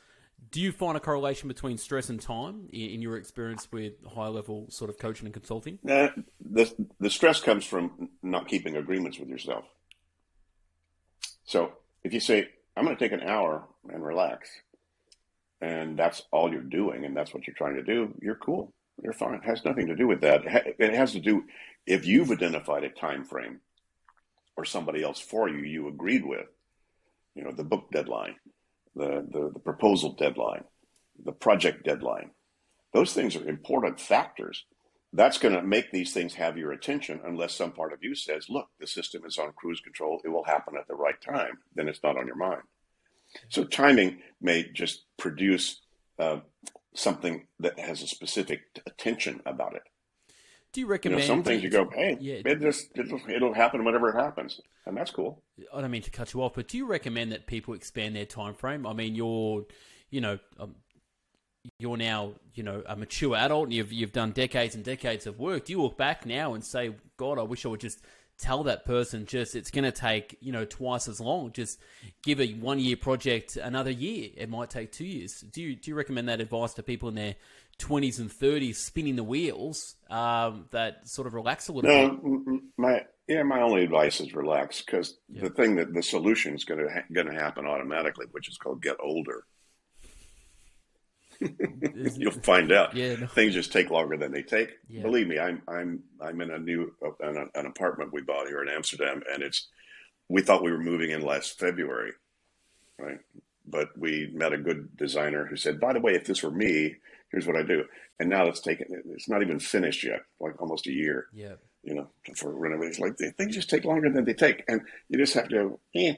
Do 0.49 0.61
you 0.61 0.71
find 0.71 0.95
a 0.95 0.99
correlation 0.99 1.47
between 1.47 1.77
stress 1.77 2.09
and 2.09 2.21
time 2.21 2.69
in 2.71 3.01
your 3.01 3.17
experience 3.17 3.67
with 3.71 3.93
high 4.05 4.27
level 4.27 4.67
sort 4.69 4.89
of 4.89 4.97
coaching 4.97 5.25
and 5.25 5.33
consulting? 5.33 5.79
Uh, 5.87 6.09
the, 6.39 6.73
the 6.99 7.09
stress 7.09 7.41
comes 7.41 7.65
from 7.65 8.09
not 8.23 8.47
keeping 8.47 8.77
agreements 8.77 9.19
with 9.19 9.29
yourself. 9.29 9.65
So 11.43 11.73
if 12.03 12.13
you 12.13 12.19
say, 12.19 12.49
I'm 12.75 12.85
going 12.85 12.95
to 12.95 13.03
take 13.03 13.19
an 13.19 13.27
hour 13.27 13.67
and 13.89 14.03
relax, 14.03 14.49
and 15.59 15.97
that's 15.97 16.21
all 16.31 16.51
you're 16.51 16.61
doing, 16.61 17.03
and 17.03 17.15
that's 17.15 17.33
what 17.33 17.47
you're 17.47 17.55
trying 17.55 17.75
to 17.75 17.83
do, 17.83 18.13
you're 18.21 18.35
cool. 18.35 18.73
You're 19.01 19.13
fine. 19.13 19.35
It 19.35 19.45
has 19.45 19.65
nothing 19.65 19.87
to 19.87 19.95
do 19.95 20.07
with 20.07 20.21
that. 20.21 20.41
It 20.79 20.93
has 20.93 21.11
to 21.13 21.19
do 21.19 21.43
if 21.85 22.05
you've 22.05 22.31
identified 22.31 22.83
a 22.83 22.89
time 22.89 23.25
frame 23.25 23.59
or 24.55 24.65
somebody 24.65 25.03
else 25.03 25.19
for 25.19 25.47
you 25.47 25.57
you 25.57 25.87
agreed 25.87 26.25
with, 26.25 26.47
you 27.35 27.43
know, 27.43 27.51
the 27.51 27.63
book 27.63 27.91
deadline 27.91 28.35
the, 28.97 29.25
the, 29.31 29.51
the 29.53 29.59
proposal 29.59 30.13
deadline, 30.13 30.63
the 31.23 31.31
project 31.31 31.85
deadline. 31.85 32.31
Those 32.93 33.13
things 33.13 33.35
are 33.35 33.47
important 33.47 33.99
factors. 33.99 34.65
That's 35.13 35.37
going 35.37 35.53
to 35.55 35.61
make 35.63 35.91
these 35.91 36.13
things 36.13 36.33
have 36.35 36.57
your 36.57 36.71
attention 36.71 37.21
unless 37.25 37.53
some 37.53 37.71
part 37.71 37.93
of 37.93 37.99
you 38.01 38.15
says, 38.15 38.49
look, 38.49 38.67
the 38.79 38.87
system 38.87 39.23
is 39.25 39.37
on 39.37 39.53
cruise 39.53 39.79
control. 39.79 40.21
It 40.23 40.29
will 40.29 40.43
happen 40.43 40.75
at 40.77 40.87
the 40.87 40.95
right 40.95 41.19
time. 41.21 41.59
Then 41.75 41.87
it's 41.87 42.03
not 42.03 42.17
on 42.17 42.27
your 42.27 42.35
mind. 42.35 42.61
So 43.49 43.63
timing 43.63 44.19
may 44.41 44.69
just 44.73 45.05
produce 45.17 45.81
uh, 46.19 46.39
something 46.93 47.47
that 47.59 47.79
has 47.79 48.01
a 48.01 48.07
specific 48.07 48.61
attention 48.85 49.41
about 49.45 49.75
it. 49.75 49.83
Do 50.77 50.81
you 50.81 50.85
recommend 50.85 51.23
you 51.23 51.27
know, 51.27 51.33
some 51.33 51.43
things 51.43 51.63
you 51.63 51.71
go, 51.71 51.89
hey, 51.89 52.19
yeah. 52.21 52.41
it 52.45 52.61
just 52.61 52.91
it'll, 52.95 53.51
happen 53.51 53.83
whenever 53.83 54.09
it 54.09 54.13
happens, 54.15 54.61
and 54.85 54.95
that's 54.95 55.09
cool. 55.09 55.41
I 55.73 55.81
don't 55.81 55.89
mean 55.89 56.03
to 56.03 56.11
cut 56.11 56.35
you 56.35 56.43
off, 56.43 56.53
but 56.53 56.67
do 56.67 56.77
you 56.77 56.85
recommend 56.85 57.31
that 57.31 57.47
people 57.47 57.73
expand 57.73 58.15
their 58.15 58.27
time 58.27 58.53
frame? 58.53 58.85
I 58.85 58.93
mean, 58.93 59.15
you're, 59.15 59.65
you 60.11 60.21
know, 60.21 60.37
um, 60.59 60.75
you're 61.79 61.97
now, 61.97 62.33
you 62.53 62.61
know, 62.61 62.83
a 62.85 62.95
mature 62.95 63.35
adult, 63.35 63.63
and 63.63 63.73
you've 63.73 63.91
you've 63.91 64.11
done 64.11 64.33
decades 64.33 64.75
and 64.75 64.83
decades 64.83 65.25
of 65.25 65.39
work. 65.39 65.65
Do 65.65 65.73
you 65.73 65.81
look 65.81 65.97
back 65.97 66.27
now 66.27 66.53
and 66.53 66.63
say, 66.63 66.93
God, 67.17 67.39
I 67.39 67.41
wish 67.41 67.65
I 67.65 67.69
would 67.69 67.79
just 67.79 67.99
tell 68.37 68.61
that 68.65 68.85
person 68.85 69.25
just 69.25 69.55
it's 69.55 69.71
going 69.71 69.83
to 69.83 69.91
take 69.91 70.37
you 70.41 70.51
know 70.51 70.63
twice 70.63 71.07
as 71.07 71.19
long. 71.19 71.51
Just 71.53 71.79
give 72.21 72.39
a 72.39 72.53
one 72.53 72.77
year 72.77 72.97
project 72.97 73.57
another 73.57 73.89
year. 73.89 74.29
It 74.37 74.47
might 74.47 74.69
take 74.69 74.91
two 74.91 75.05
years. 75.05 75.41
Do 75.41 75.59
you 75.59 75.75
do 75.75 75.89
you 75.89 75.95
recommend 75.95 76.29
that 76.29 76.39
advice 76.39 76.75
to 76.75 76.83
people 76.83 77.09
in 77.09 77.15
their 77.15 77.35
twenties 77.77 78.19
and 78.19 78.31
thirties 78.31 78.79
spinning 78.79 79.15
the 79.15 79.23
wheels 79.23 79.95
um, 80.09 80.65
that 80.71 81.07
sort 81.07 81.27
of 81.27 81.33
relax 81.33 81.67
a 81.67 81.73
little 81.73 81.89
no, 81.89 82.09
bit? 82.09 82.61
My 82.77 83.05
yeah, 83.27 83.43
my 83.43 83.61
only 83.61 83.83
advice 83.83 84.21
is 84.21 84.33
relax 84.33 84.81
because 84.81 85.17
yeah. 85.29 85.43
the 85.43 85.49
thing 85.49 85.75
that 85.75 85.93
the 85.93 86.03
solution 86.03 86.55
is 86.55 86.63
going 86.63 86.79
to 86.79 86.91
ha- 86.91 87.05
going 87.11 87.27
to 87.27 87.33
happen 87.33 87.65
automatically, 87.65 88.25
which 88.31 88.49
is 88.49 88.57
called 88.57 88.81
get 88.81 88.95
older. 89.01 89.45
You'll 92.15 92.31
find 92.31 92.71
out. 92.71 92.95
Yeah, 92.95 93.15
no. 93.15 93.27
Things 93.27 93.53
just 93.53 93.71
take 93.71 93.89
longer 93.91 94.17
than 94.17 94.31
they 94.31 94.43
take. 94.43 94.71
Yeah. 94.89 95.03
Believe 95.03 95.27
me, 95.27 95.37
I'm 95.37 95.61
I'm 95.67 96.03
I'm 96.21 96.41
in 96.41 96.51
a 96.51 96.57
new 96.57 96.93
an, 97.19 97.49
an 97.53 97.65
apartment 97.65 98.13
we 98.13 98.21
bought 98.21 98.47
here 98.47 98.61
in 98.61 98.69
Amsterdam, 98.69 99.21
and 99.31 99.43
it's 99.43 99.67
we 100.29 100.41
thought 100.41 100.63
we 100.63 100.71
were 100.71 100.79
moving 100.79 101.11
in 101.11 101.21
last 101.21 101.59
February, 101.59 102.13
right? 102.99 103.19
But 103.65 103.89
we 103.97 104.31
met 104.33 104.53
a 104.53 104.57
good 104.57 104.95
designer 104.95 105.45
who 105.45 105.57
said, 105.57 105.79
by 105.79 105.93
the 105.93 105.99
way, 105.99 106.15
if 106.15 106.25
this 106.25 106.41
were 106.41 106.51
me, 106.51 106.95
here's 107.31 107.47
what 107.47 107.55
I 107.55 107.63
do. 107.63 107.83
And 108.19 108.29
now 108.29 108.47
it's 108.47 108.61
taken. 108.61 108.87
It's 109.13 109.29
not 109.29 109.41
even 109.41 109.59
finished 109.59 110.03
yet, 110.03 110.21
like 110.39 110.61
almost 110.61 110.87
a 110.87 110.91
year. 110.91 111.27
Yeah. 111.33 111.55
You 111.83 111.95
know, 111.95 112.09
for 112.35 112.51
renovations, 112.51 112.99
like 112.99 113.17
things 113.37 113.55
just 113.55 113.69
take 113.69 113.85
longer 113.85 114.09
than 114.09 114.25
they 114.25 114.33
take, 114.33 114.63
and 114.67 114.81
you 115.09 115.17
just 115.17 115.33
have 115.35 115.49
to. 115.49 115.79
Eh. 115.95 116.15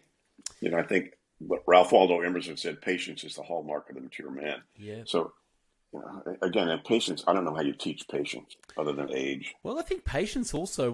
You 0.62 0.72
know, 0.72 0.78
I 0.78 0.84
think 0.84 1.14
what 1.40 1.64
Ralph 1.68 1.92
Waldo 1.92 2.22
Emerson 2.22 2.58
said, 2.58 2.82
patience 2.82 3.24
is 3.24 3.36
the 3.36 3.44
hallmark 3.44 3.90
of 3.90 3.96
the 3.96 4.02
mature 4.02 4.32
man. 4.32 4.62
Yeah. 4.78 5.04
So, 5.06 5.34
again, 6.42 6.70
and 6.70 6.84
patience, 6.84 7.24
I 7.28 7.34
don't 7.34 7.46
know 7.46 7.54
how 7.54 7.62
you 7.62 7.74
teach 7.74 8.08
patience 8.08 8.56
other 8.78 8.94
than 8.94 9.12
age. 9.14 9.54
Well, 9.64 9.80
I 9.80 9.82
think 9.82 10.06
patience 10.06 10.54
also, 10.54 10.92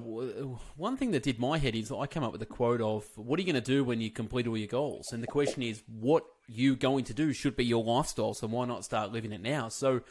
one 0.76 0.98
thing 0.98 1.12
that 1.12 1.24
did 1.24 1.40
my 1.40 1.58
head 1.58 1.76
is 1.76 1.92
I 1.92 2.08
came 2.08 2.24
up 2.24 2.32
with 2.32 2.42
a 2.42 2.48
quote 2.48 2.82
of, 2.82 3.06
what 3.16 3.40
are 3.40 3.42
you 3.42 3.52
going 3.52 3.62
to 3.62 3.72
do 3.72 3.84
when 3.84 4.02
you 4.02 4.10
complete 4.10 4.48
all 4.48 4.58
your 4.58 4.68
goals? 4.68 5.12
And 5.12 5.22
the 5.22 5.28
question 5.28 5.62
is, 5.62 5.84
what 5.88 6.24
you 6.48 6.76
going 6.76 7.06
to 7.06 7.14
do 7.14 7.34
should 7.34 7.56
be 7.56 7.66
your 7.66 7.84
lifestyle. 7.84 8.34
So 8.34 8.48
why 8.48 8.66
not 8.66 8.86
start 8.86 9.12
living 9.12 9.32
it 9.32 9.42
now? 9.42 9.70
So, 9.70 10.02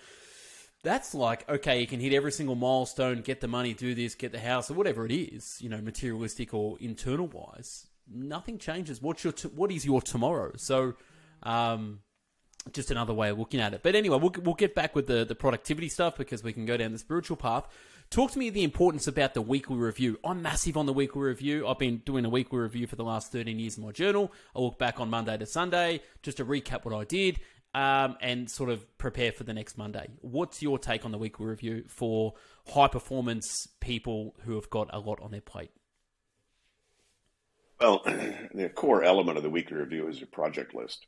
that's 0.82 1.14
like 1.14 1.48
okay 1.48 1.80
you 1.80 1.86
can 1.86 1.98
hit 1.98 2.12
every 2.12 2.30
single 2.30 2.54
milestone 2.54 3.22
get 3.22 3.40
the 3.40 3.48
money 3.48 3.72
do 3.72 3.94
this 3.94 4.14
get 4.14 4.32
the 4.32 4.38
house 4.38 4.70
or 4.70 4.74
whatever 4.74 5.06
it 5.06 5.12
is 5.12 5.56
you 5.62 5.70
know 5.70 5.80
materialistic 5.80 6.52
or 6.52 6.76
internal 6.78 7.26
wise 7.26 7.86
nothing 8.12 8.58
changes. 8.58 9.00
What's 9.00 9.24
your 9.24 9.32
t- 9.32 9.48
what 9.48 9.70
is 9.70 9.84
your 9.84 10.02
tomorrow? 10.02 10.52
So, 10.56 10.94
um, 11.42 12.00
just 12.72 12.90
another 12.90 13.14
way 13.14 13.30
of 13.30 13.38
looking 13.38 13.60
at 13.60 13.74
it. 13.74 13.82
But 13.82 13.94
anyway, 13.94 14.18
we'll 14.18 14.34
we'll 14.42 14.54
get 14.54 14.74
back 14.74 14.94
with 14.94 15.06
the 15.06 15.24
the 15.24 15.34
productivity 15.34 15.88
stuff 15.88 16.16
because 16.16 16.42
we 16.42 16.52
can 16.52 16.66
go 16.66 16.76
down 16.76 16.92
the 16.92 16.98
spiritual 16.98 17.36
path. 17.36 17.68
Talk 18.10 18.32
to 18.32 18.38
me 18.38 18.50
the 18.50 18.64
importance 18.64 19.06
about 19.06 19.34
the 19.34 19.42
weekly 19.42 19.76
review. 19.76 20.18
I'm 20.22 20.42
massive 20.42 20.76
on 20.76 20.86
the 20.86 20.92
weekly 20.92 21.22
review. 21.22 21.66
I've 21.66 21.78
been 21.78 21.98
doing 22.04 22.24
a 22.24 22.28
weekly 22.28 22.58
review 22.58 22.86
for 22.86 22.96
the 22.96 23.04
last 23.04 23.32
13 23.32 23.58
years 23.58 23.78
in 23.78 23.84
my 23.84 23.92
journal. 23.92 24.30
I 24.54 24.60
look 24.60 24.78
back 24.78 25.00
on 25.00 25.10
Monday 25.10 25.36
to 25.36 25.46
Sunday 25.46 26.00
just 26.22 26.36
to 26.36 26.44
recap 26.44 26.84
what 26.84 26.94
I 26.94 27.04
did 27.04 27.40
um, 27.74 28.16
and 28.20 28.48
sort 28.48 28.70
of 28.70 28.96
prepare 28.98 29.32
for 29.32 29.44
the 29.44 29.52
next 29.52 29.76
Monday. 29.76 30.06
What's 30.20 30.62
your 30.62 30.78
take 30.78 31.04
on 31.04 31.10
the 31.10 31.18
weekly 31.18 31.46
review 31.46 31.84
for 31.88 32.34
high 32.68 32.88
performance 32.88 33.68
people 33.80 34.36
who 34.44 34.54
have 34.54 34.70
got 34.70 34.90
a 34.92 35.00
lot 35.00 35.20
on 35.20 35.32
their 35.32 35.40
plate? 35.40 35.70
Well, 37.80 38.02
the 38.54 38.70
core 38.74 39.02
element 39.02 39.36
of 39.36 39.42
the 39.42 39.50
weekly 39.50 39.76
review 39.76 40.08
is 40.08 40.20
your 40.20 40.28
project 40.28 40.74
list, 40.74 41.06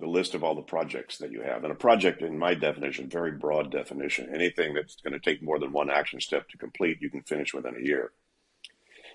the 0.00 0.06
list 0.06 0.34
of 0.34 0.42
all 0.42 0.54
the 0.54 0.62
projects 0.62 1.18
that 1.18 1.30
you 1.30 1.42
have. 1.42 1.62
And 1.62 1.72
a 1.72 1.76
project, 1.76 2.22
in 2.22 2.38
my 2.38 2.54
definition, 2.54 3.08
very 3.08 3.32
broad 3.32 3.70
definition, 3.70 4.34
anything 4.34 4.74
that's 4.74 4.96
going 4.96 5.12
to 5.12 5.20
take 5.20 5.42
more 5.42 5.58
than 5.58 5.72
one 5.72 5.90
action 5.90 6.20
step 6.20 6.48
to 6.48 6.58
complete, 6.58 7.00
you 7.00 7.10
can 7.10 7.22
finish 7.22 7.54
within 7.54 7.76
a 7.76 7.84
year. 7.84 8.12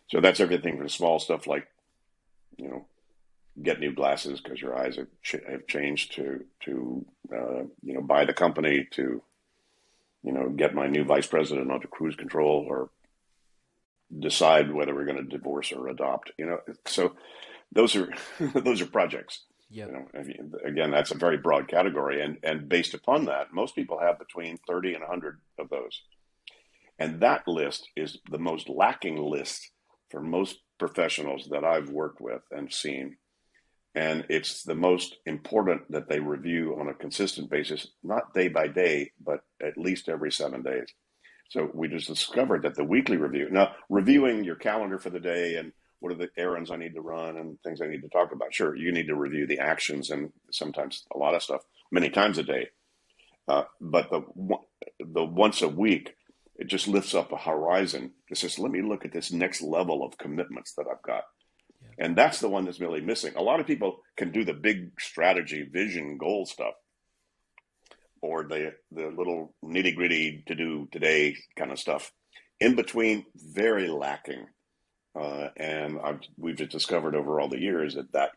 So 0.09 0.21
that's 0.21 0.39
everything 0.39 0.77
from 0.77 0.89
small 0.89 1.19
stuff 1.19 1.47
like, 1.47 1.67
you 2.57 2.69
know, 2.69 2.85
get 3.61 3.79
new 3.79 3.93
glasses 3.93 4.39
because 4.41 4.61
your 4.61 4.77
eyes 4.77 4.95
have, 4.95 5.07
ch- 5.21 5.47
have 5.47 5.67
changed 5.67 6.15
to 6.15 6.45
to 6.61 7.05
uh, 7.33 7.63
you 7.83 7.93
know 7.93 8.01
buy 8.01 8.25
the 8.25 8.33
company 8.33 8.87
to 8.91 9.21
you 10.23 10.31
know 10.31 10.49
get 10.49 10.73
my 10.73 10.87
new 10.87 11.03
vice 11.03 11.27
president 11.27 11.71
onto 11.71 11.87
cruise 11.87 12.15
control 12.15 12.65
or 12.67 12.89
decide 14.17 14.71
whether 14.71 14.95
we're 14.95 15.05
going 15.05 15.17
to 15.17 15.23
divorce 15.23 15.71
or 15.71 15.87
adopt. 15.87 16.31
You 16.37 16.45
know, 16.47 16.59
so 16.85 17.15
those 17.71 17.95
are 17.95 18.09
those 18.39 18.81
are 18.81 18.87
projects. 18.87 19.43
Yeah. 19.69 19.85
You 19.85 19.91
know, 19.91 20.59
again, 20.65 20.91
that's 20.91 21.11
a 21.11 21.17
very 21.17 21.37
broad 21.37 21.67
category, 21.67 22.23
and 22.23 22.37
and 22.43 22.67
based 22.67 22.93
upon 22.93 23.25
that, 23.25 23.53
most 23.53 23.75
people 23.75 23.99
have 23.99 24.17
between 24.17 24.57
thirty 24.67 24.93
and 24.95 25.03
hundred 25.03 25.39
of 25.59 25.69
those, 25.69 26.01
and 26.97 27.21
that 27.21 27.47
list 27.47 27.87
is 27.95 28.17
the 28.31 28.39
most 28.39 28.67
lacking 28.67 29.17
list 29.17 29.71
for 30.09 30.21
most 30.21 30.57
professionals 30.79 31.49
that 31.51 31.63
I've 31.63 31.89
worked 31.89 32.19
with 32.19 32.41
and 32.51 32.73
seen. 32.73 33.17
And 33.95 34.25
it's 34.29 34.63
the 34.63 34.75
most 34.75 35.17
important 35.25 35.91
that 35.91 36.07
they 36.09 36.19
review 36.19 36.77
on 36.79 36.87
a 36.87 36.93
consistent 36.93 37.49
basis, 37.49 37.87
not 38.03 38.33
day 38.33 38.47
by 38.47 38.67
day, 38.67 39.11
but 39.19 39.41
at 39.61 39.77
least 39.77 40.09
every 40.09 40.31
seven 40.31 40.61
days. 40.61 40.87
So 41.49 41.69
we 41.73 41.87
just 41.87 42.07
discovered 42.07 42.63
that 42.63 42.75
the 42.75 42.83
weekly 42.83 43.17
review, 43.17 43.49
now 43.49 43.73
reviewing 43.89 44.43
your 44.43 44.55
calendar 44.55 44.99
for 44.99 45.09
the 45.09 45.19
day 45.19 45.55
and 45.55 45.73
what 45.99 46.11
are 46.11 46.17
the 46.17 46.29
errands 46.37 46.71
I 46.71 46.77
need 46.77 46.95
to 46.95 47.01
run 47.01 47.37
and 47.37 47.59
things 47.61 47.81
I 47.81 47.87
need 47.87 48.01
to 48.01 48.09
talk 48.09 48.31
about. 48.31 48.53
Sure, 48.53 48.75
you 48.75 48.91
need 48.91 49.07
to 49.07 49.15
review 49.15 49.47
the 49.47 49.59
actions 49.59 50.09
and 50.09 50.31
sometimes 50.51 51.05
a 51.13 51.17
lot 51.17 51.35
of 51.35 51.43
stuff 51.43 51.61
many 51.91 52.09
times 52.09 52.37
a 52.37 52.43
day. 52.43 52.69
Uh, 53.47 53.63
but 53.81 54.09
the 54.09 54.23
the 54.99 55.23
once 55.23 55.61
a 55.61 55.67
week, 55.67 56.15
it 56.55 56.67
just 56.67 56.87
lifts 56.87 57.15
up 57.15 57.31
a 57.31 57.37
horizon. 57.37 58.11
It 58.29 58.37
says, 58.37 58.59
let 58.59 58.71
me 58.71 58.81
look 58.81 59.05
at 59.05 59.11
this 59.11 59.31
next 59.31 59.61
level 59.61 60.05
of 60.05 60.17
commitments 60.17 60.73
that 60.75 60.85
I've 60.91 61.01
got. 61.01 61.23
Yeah. 61.81 62.05
And 62.05 62.15
that's 62.15 62.39
the 62.39 62.49
one 62.49 62.65
that's 62.65 62.79
really 62.79 63.01
missing. 63.01 63.33
A 63.35 63.41
lot 63.41 63.59
of 63.59 63.65
people 63.65 64.01
can 64.17 64.31
do 64.31 64.45
the 64.45 64.53
big 64.53 64.91
strategy, 64.99 65.67
vision, 65.71 66.17
goal 66.17 66.45
stuff 66.45 66.75
or 68.21 68.43
the 68.43 68.73
the 68.91 69.07
little 69.07 69.53
nitty 69.63 69.95
gritty 69.95 70.43
to 70.47 70.55
do 70.55 70.87
today 70.91 71.35
kind 71.57 71.71
of 71.71 71.79
stuff. 71.79 72.11
In 72.59 72.75
between, 72.75 73.25
very 73.35 73.87
lacking, 73.87 74.47
uh, 75.19 75.49
and 75.57 75.99
I've, 76.03 76.21
we've 76.37 76.55
just 76.55 76.71
discovered 76.71 77.15
over 77.15 77.39
all 77.39 77.49
the 77.49 77.59
years 77.59 77.95
that 77.95 78.11
that 78.13 78.31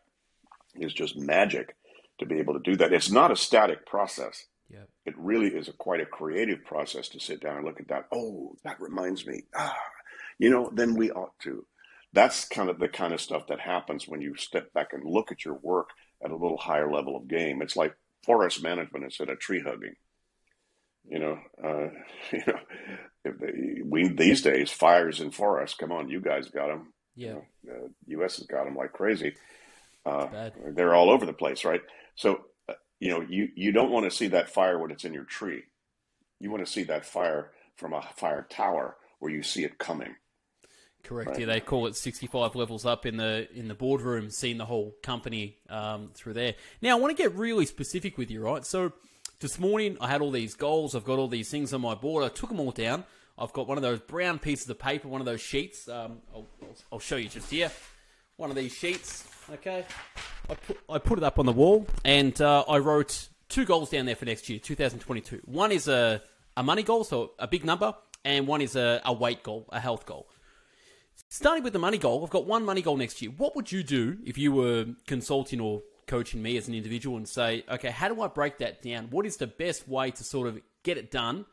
is 0.75 0.93
just 0.93 1.17
magic 1.17 1.75
to 2.19 2.25
be 2.25 2.39
able 2.39 2.53
to 2.53 2.59
do 2.59 2.75
that. 2.77 2.93
It's 2.93 3.11
not 3.11 3.31
a 3.31 3.35
static 3.35 3.85
process. 3.85 4.45
Yeah. 4.69 4.85
It 5.05 5.15
really 5.17 5.49
is 5.49 5.67
a 5.67 5.73
quite 5.73 6.01
a 6.01 6.05
creative 6.05 6.65
process 6.65 7.07
to 7.09 7.19
sit 7.19 7.41
down 7.41 7.57
and 7.57 7.65
look 7.65 7.79
at 7.79 7.87
that. 7.89 8.07
Oh, 8.11 8.55
that 8.63 8.81
reminds 8.81 9.25
me. 9.25 9.43
Ah, 9.55 9.77
you 10.39 10.49
know, 10.49 10.69
then 10.73 10.95
we 10.95 11.11
ought 11.11 11.37
to. 11.39 11.65
That's 12.11 12.45
kind 12.45 12.69
of 12.69 12.79
the 12.79 12.87
kind 12.87 13.13
of 13.13 13.21
stuff 13.21 13.47
that 13.47 13.59
happens 13.59 14.07
when 14.07 14.21
you 14.21 14.35
step 14.35 14.73
back 14.73 14.93
and 14.93 15.03
look 15.03 15.31
at 15.31 15.45
your 15.45 15.55
work 15.55 15.89
at 16.23 16.31
a 16.31 16.35
little 16.35 16.57
higher 16.57 16.91
level 16.91 17.15
of 17.15 17.27
game. 17.27 17.61
It's 17.61 17.75
like 17.75 17.95
forest 18.23 18.63
management 18.63 19.03
instead 19.03 19.29
of 19.29 19.39
tree 19.39 19.61
hugging. 19.65 19.95
You 21.07 21.19
know, 21.19 21.39
uh, 21.63 21.89
you 22.31 22.43
know, 22.47 22.59
if 23.25 23.37
they, 23.39 23.81
we 23.83 24.07
these 24.09 24.41
days 24.41 24.71
fires 24.71 25.19
in 25.19 25.31
forests. 25.31 25.77
Come 25.77 25.91
on, 25.91 26.09
you 26.09 26.21
guys 26.21 26.49
got 26.49 26.67
them. 26.67 26.93
Yeah, 27.15 27.39
you 27.63 27.69
know, 27.69 27.85
uh, 27.85 27.87
U.S. 28.07 28.37
has 28.37 28.47
got 28.47 28.65
them 28.65 28.75
like 28.75 28.93
crazy. 28.93 29.35
Uh, 30.05 30.49
they're 30.73 30.95
all 30.95 31.09
over 31.09 31.25
the 31.25 31.33
place, 31.33 31.63
right? 31.63 31.81
So, 32.15 32.41
uh, 32.67 32.73
you 32.99 33.09
know, 33.09 33.21
you 33.21 33.49
you 33.55 33.71
don't 33.71 33.91
want 33.91 34.05
to 34.05 34.15
see 34.15 34.27
that 34.27 34.49
fire 34.49 34.79
when 34.79 34.91
it's 34.91 35.05
in 35.05 35.13
your 35.13 35.23
tree. 35.23 35.63
You 36.39 36.51
want 36.51 36.65
to 36.65 36.71
see 36.71 36.83
that 36.83 37.05
fire 37.05 37.51
from 37.75 37.93
a 37.93 38.01
fire 38.15 38.45
tower 38.49 38.97
where 39.19 39.31
you 39.31 39.43
see 39.43 39.63
it 39.63 39.77
coming. 39.77 40.15
Correct. 41.03 41.31
Right. 41.31 41.39
Yeah, 41.41 41.45
they 41.47 41.59
call 41.59 41.87
it 41.87 41.97
65 41.97 42.55
levels 42.55 42.85
up 42.85 43.05
in 43.05 43.17
the 43.17 43.47
in 43.53 43.67
the 43.67 43.75
boardroom, 43.75 44.29
seeing 44.29 44.57
the 44.57 44.65
whole 44.65 44.95
company 45.03 45.57
um, 45.69 46.11
through 46.13 46.33
there. 46.33 46.55
Now, 46.81 46.97
I 46.97 46.99
want 46.99 47.15
to 47.15 47.21
get 47.21 47.35
really 47.35 47.65
specific 47.65 48.17
with 48.17 48.31
you, 48.31 48.41
right? 48.41 48.65
So, 48.65 48.93
this 49.43 49.59
morning 49.59 49.97
I 49.99 50.07
had 50.07 50.21
all 50.21 50.31
these 50.31 50.55
goals. 50.55 50.95
I've 50.95 51.03
got 51.03 51.19
all 51.19 51.27
these 51.27 51.51
things 51.51 51.73
on 51.73 51.81
my 51.81 51.95
board. 51.95 52.23
I 52.23 52.29
took 52.29 52.49
them 52.49 52.61
all 52.61 52.71
down. 52.71 53.03
I've 53.37 53.51
got 53.51 53.67
one 53.67 53.77
of 53.77 53.81
those 53.81 53.99
brown 53.99 54.39
pieces 54.39 54.69
of 54.69 54.79
paper, 54.79 55.09
one 55.09 55.19
of 55.19 55.25
those 55.25 55.41
sheets. 55.41 55.89
Um, 55.89 56.19
I'll, 56.33 56.47
I'll, 56.93 56.99
show 56.99 57.17
you 57.17 57.27
just 57.27 57.51
here. 57.51 57.69
One 58.37 58.49
of 58.49 58.55
these 58.55 58.73
sheets. 58.73 59.27
Okay. 59.51 59.83
I 60.49 60.55
put 60.55 60.79
I 60.89 60.97
put 60.97 61.17
it 61.19 61.25
up 61.25 61.39
on 61.39 61.45
the 61.45 61.51
wall, 61.51 61.85
and 62.05 62.39
uh, 62.41 62.63
I 62.69 62.77
wrote 62.77 63.27
two 63.49 63.65
goals 63.65 63.89
down 63.89 64.05
there 64.05 64.15
for 64.15 64.23
next 64.23 64.47
year, 64.47 64.59
2022. 64.59 65.41
One 65.43 65.73
is 65.73 65.89
a 65.89 66.21
a 66.55 66.63
money 66.63 66.83
goal, 66.83 67.03
so 67.03 67.31
a 67.37 67.47
big 67.47 67.65
number, 67.65 67.93
and 68.23 68.47
one 68.47 68.61
is 68.61 68.77
a, 68.77 69.01
a 69.03 69.11
weight 69.11 69.43
goal, 69.43 69.65
a 69.73 69.79
health 69.79 70.05
goal. 70.05 70.29
Starting 71.27 71.63
with 71.63 71.73
the 71.73 71.79
money 71.79 71.97
goal, 71.97 72.23
I've 72.23 72.29
got 72.29 72.45
one 72.45 72.63
money 72.63 72.81
goal 72.81 72.95
next 72.95 73.21
year. 73.21 73.31
What 73.35 73.57
would 73.57 73.73
you 73.73 73.83
do 73.83 74.19
if 74.25 74.37
you 74.37 74.53
were 74.53 74.85
consulting 75.05 75.59
or 75.59 75.81
coaching 76.07 76.41
me 76.41 76.57
as 76.57 76.67
an 76.67 76.73
individual 76.73 77.17
and 77.17 77.27
say, 77.27 77.63
okay, 77.69 77.89
how 77.89 78.07
do 78.07 78.21
I 78.21 78.27
break 78.27 78.57
that 78.59 78.81
down? 78.81 79.07
What 79.09 79.25
is 79.25 79.37
the 79.37 79.47
best 79.47 79.87
way 79.87 80.11
to 80.11 80.23
sort 80.23 80.47
of 80.47 80.59
get 80.83 80.97
it 80.97 81.11
done, 81.11 81.45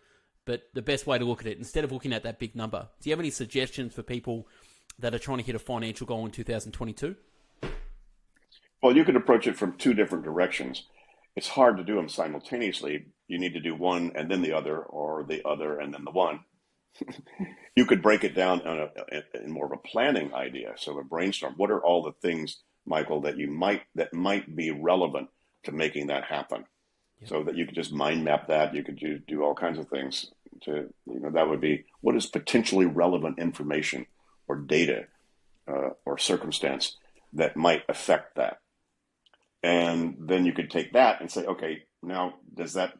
but 0.44 0.62
the 0.74 0.82
best 0.82 1.06
way 1.06 1.18
to 1.18 1.24
look 1.24 1.40
at 1.40 1.46
it 1.46 1.58
instead 1.58 1.84
of 1.84 1.92
looking 1.92 2.12
at 2.12 2.22
that 2.24 2.38
big 2.38 2.54
number? 2.54 2.88
Do 3.00 3.08
you 3.08 3.12
have 3.12 3.20
any 3.20 3.30
suggestions 3.30 3.94
for 3.94 4.02
people 4.02 4.46
that 4.98 5.14
are 5.14 5.18
trying 5.18 5.38
to 5.38 5.44
hit 5.44 5.54
a 5.54 5.58
financial 5.58 6.06
goal 6.06 6.24
in 6.26 6.32
2022? 6.32 7.16
Well, 8.82 8.96
you 8.96 9.04
could 9.04 9.16
approach 9.16 9.46
it 9.46 9.56
from 9.56 9.76
two 9.76 9.94
different 9.94 10.24
directions. 10.24 10.84
It's 11.36 11.48
hard 11.48 11.76
to 11.76 11.84
do 11.84 11.96
them 11.96 12.08
simultaneously. 12.08 13.06
You 13.28 13.38
need 13.38 13.54
to 13.54 13.60
do 13.60 13.74
one 13.74 14.12
and 14.14 14.30
then 14.30 14.42
the 14.42 14.52
other, 14.52 14.78
or 14.78 15.24
the 15.24 15.46
other 15.46 15.78
and 15.78 15.92
then 15.92 16.04
the 16.04 16.10
one. 16.10 16.40
you 17.76 17.86
could 17.86 18.02
break 18.02 18.24
it 18.24 18.34
down 18.34 18.60
a, 18.60 18.88
in 19.42 19.50
more 19.50 19.66
of 19.66 19.72
a 19.72 19.88
planning 19.88 20.34
idea. 20.34 20.72
So 20.76 20.98
a 20.98 21.04
brainstorm. 21.04 21.54
What 21.56 21.70
are 21.70 21.80
all 21.80 22.02
the 22.02 22.12
things, 22.20 22.62
Michael, 22.86 23.22
that 23.22 23.36
you 23.36 23.48
might 23.48 23.82
that 23.94 24.12
might 24.12 24.54
be 24.54 24.70
relevant 24.70 25.28
to 25.64 25.72
making 25.72 26.08
that 26.08 26.24
happen? 26.24 26.64
Yeah. 27.20 27.28
So 27.28 27.42
that 27.44 27.56
you 27.56 27.66
could 27.66 27.74
just 27.74 27.92
mind 27.92 28.24
map 28.24 28.48
that. 28.48 28.74
You 28.74 28.82
could 28.82 28.98
do, 28.98 29.18
do 29.18 29.42
all 29.42 29.54
kinds 29.54 29.78
of 29.78 29.88
things 29.88 30.26
to 30.62 30.92
you 31.06 31.20
know 31.20 31.30
that 31.30 31.48
would 31.48 31.60
be 31.60 31.84
what 32.00 32.16
is 32.16 32.26
potentially 32.26 32.86
relevant 32.86 33.38
information 33.38 34.06
or 34.48 34.56
data 34.56 35.06
uh, 35.68 35.90
or 36.04 36.18
circumstance 36.18 36.96
that 37.32 37.56
might 37.56 37.82
affect 37.88 38.36
that. 38.36 38.58
And 39.62 40.16
then 40.18 40.46
you 40.46 40.52
could 40.52 40.70
take 40.70 40.94
that 40.94 41.20
and 41.20 41.30
say, 41.30 41.44
okay, 41.44 41.84
now 42.02 42.34
does 42.54 42.72
that 42.74 42.94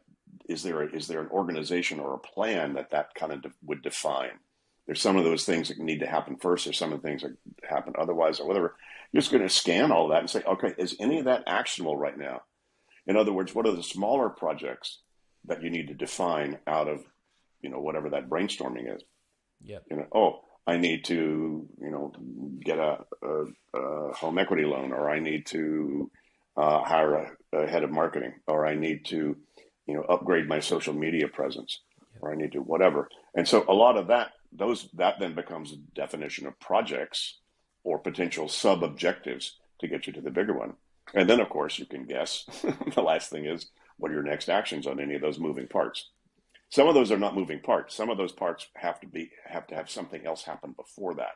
is 0.47 0.63
there 0.63 0.83
a, 0.83 0.95
is 0.95 1.07
there 1.07 1.21
an 1.21 1.29
organization 1.29 1.99
or 1.99 2.13
a 2.13 2.19
plan 2.19 2.73
that 2.73 2.91
that 2.91 3.13
kind 3.15 3.31
of 3.31 3.41
de- 3.41 3.51
would 3.63 3.81
define? 3.81 4.39
There's 4.85 5.01
some 5.01 5.17
of 5.17 5.23
those 5.23 5.45
things 5.45 5.69
that 5.69 5.79
need 5.79 5.99
to 5.99 6.07
happen 6.07 6.37
first. 6.37 6.65
There's 6.65 6.77
some 6.77 6.91
of 6.91 7.01
the 7.01 7.07
things 7.07 7.21
that 7.21 7.37
happen 7.63 7.93
otherwise, 7.97 8.39
or 8.39 8.47
whatever. 8.47 8.75
You're 9.11 9.21
just 9.21 9.31
going 9.31 9.43
to 9.43 9.53
scan 9.53 9.91
all 9.91 10.09
that 10.09 10.19
and 10.19 10.29
say, 10.29 10.41
okay, 10.43 10.73
is 10.77 10.95
any 10.99 11.19
of 11.19 11.25
that 11.25 11.43
actionable 11.47 11.97
right 11.97 12.17
now? 12.17 12.41
In 13.07 13.17
other 13.17 13.33
words, 13.33 13.53
what 13.53 13.67
are 13.67 13.75
the 13.75 13.83
smaller 13.83 14.29
projects 14.29 14.99
that 15.45 15.63
you 15.63 15.69
need 15.69 15.87
to 15.87 15.93
define 15.93 16.59
out 16.67 16.87
of, 16.87 17.03
you 17.61 17.69
know, 17.69 17.79
whatever 17.79 18.09
that 18.11 18.29
brainstorming 18.29 18.95
is? 18.95 19.03
Yeah. 19.63 19.79
You 19.89 19.97
know, 19.97 20.07
oh, 20.13 20.39
I 20.65 20.77
need 20.77 21.05
to, 21.05 21.67
you 21.81 21.89
know, 21.89 22.13
get 22.63 22.77
a, 22.77 22.99
a, 23.23 23.77
a 23.77 24.13
home 24.13 24.37
equity 24.37 24.63
loan, 24.63 24.91
or 24.91 25.09
I 25.09 25.19
need 25.19 25.45
to 25.47 26.11
uh, 26.55 26.83
hire 26.83 27.15
a, 27.15 27.57
a, 27.57 27.67
head 27.67 27.83
of 27.83 27.91
marketing, 27.91 28.33
or 28.47 28.65
I 28.65 28.75
need 28.75 29.05
to, 29.05 29.35
you 29.87 29.93
know, 29.93 30.03
upgrade 30.03 30.47
my 30.47 30.59
social 30.59 30.93
media 30.93 31.27
presence, 31.27 31.81
or 32.21 32.31
I 32.31 32.35
need 32.35 32.51
to 32.53 32.59
whatever. 32.59 33.09
And 33.35 33.47
so 33.47 33.65
a 33.67 33.73
lot 33.73 33.97
of 33.97 34.07
that, 34.07 34.31
those 34.51 34.87
that 34.93 35.15
then 35.19 35.33
becomes 35.33 35.73
a 35.73 35.77
definition 35.95 36.45
of 36.45 36.59
projects 36.59 37.39
or 37.83 37.99
potential 37.99 38.47
sub 38.47 38.83
objectives 38.83 39.57
to 39.79 39.87
get 39.87 40.07
you 40.07 40.13
to 40.13 40.21
the 40.21 40.31
bigger 40.31 40.53
one. 40.53 40.73
And 41.13 41.29
then, 41.29 41.39
of 41.39 41.49
course, 41.49 41.79
you 41.79 41.85
can 41.85 42.05
guess. 42.05 42.45
the 42.95 43.01
last 43.01 43.29
thing 43.29 43.45
is 43.45 43.67
what 43.97 44.11
are 44.11 44.15
your 44.15 44.23
next 44.23 44.49
actions 44.49 44.87
on 44.87 44.99
any 44.99 45.15
of 45.15 45.21
those 45.21 45.39
moving 45.39 45.67
parts. 45.67 46.09
Some 46.69 46.87
of 46.87 46.95
those 46.95 47.11
are 47.11 47.17
not 47.17 47.35
moving 47.35 47.59
parts. 47.59 47.95
Some 47.95 48.09
of 48.09 48.17
those 48.17 48.31
parts 48.31 48.67
have 48.75 48.99
to 49.01 49.07
be 49.07 49.31
have 49.45 49.67
to 49.67 49.75
have 49.75 49.89
something 49.89 50.25
else 50.25 50.43
happen 50.43 50.71
before 50.71 51.13
that. 51.15 51.35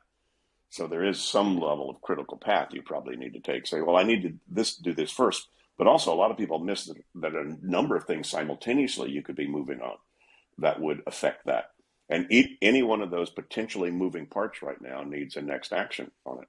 So 0.70 0.88
there 0.88 1.04
is 1.04 1.22
some 1.22 1.60
level 1.60 1.90
of 1.90 2.02
critical 2.02 2.38
path 2.38 2.70
you 2.72 2.82
probably 2.82 3.18
need 3.18 3.34
to 3.34 3.40
take. 3.40 3.68
Say, 3.68 3.82
well, 3.82 3.98
I 3.98 4.04
need 4.04 4.22
to 4.24 4.34
this 4.48 4.76
do 4.76 4.94
this 4.94 5.12
first. 5.12 5.48
But 5.78 5.88
also, 5.88 6.14
a 6.14 6.16
lot 6.16 6.32
of 6.32 6.38
people 6.38 6.60
miss 6.60 6.86
that, 6.86 6.98
that 7.16 7.34
a 7.34 7.58
number 7.62 7.98
of 7.98 8.06
things 8.06 8.30
simultaneously 8.30 9.12
you 9.12 9.22
could 9.22 9.36
be 9.36 9.48
moving 9.48 9.82
on 9.82 9.98
that 10.58 10.80
would 10.80 11.02
affect 11.06 11.46
that. 11.46 11.72
And 12.10 12.28
each, 12.30 12.58
any 12.62 12.84
one 12.84 13.02
of 13.02 13.10
those 13.10 13.30
potentially 13.30 13.92
moving 13.92 14.28
parts 14.28 14.62
right 14.62 14.80
now 14.80 15.04
needs 15.04 15.36
a 15.36 15.42
next 15.42 15.74
action 15.74 16.12
on 16.26 16.40
it. 16.40 16.48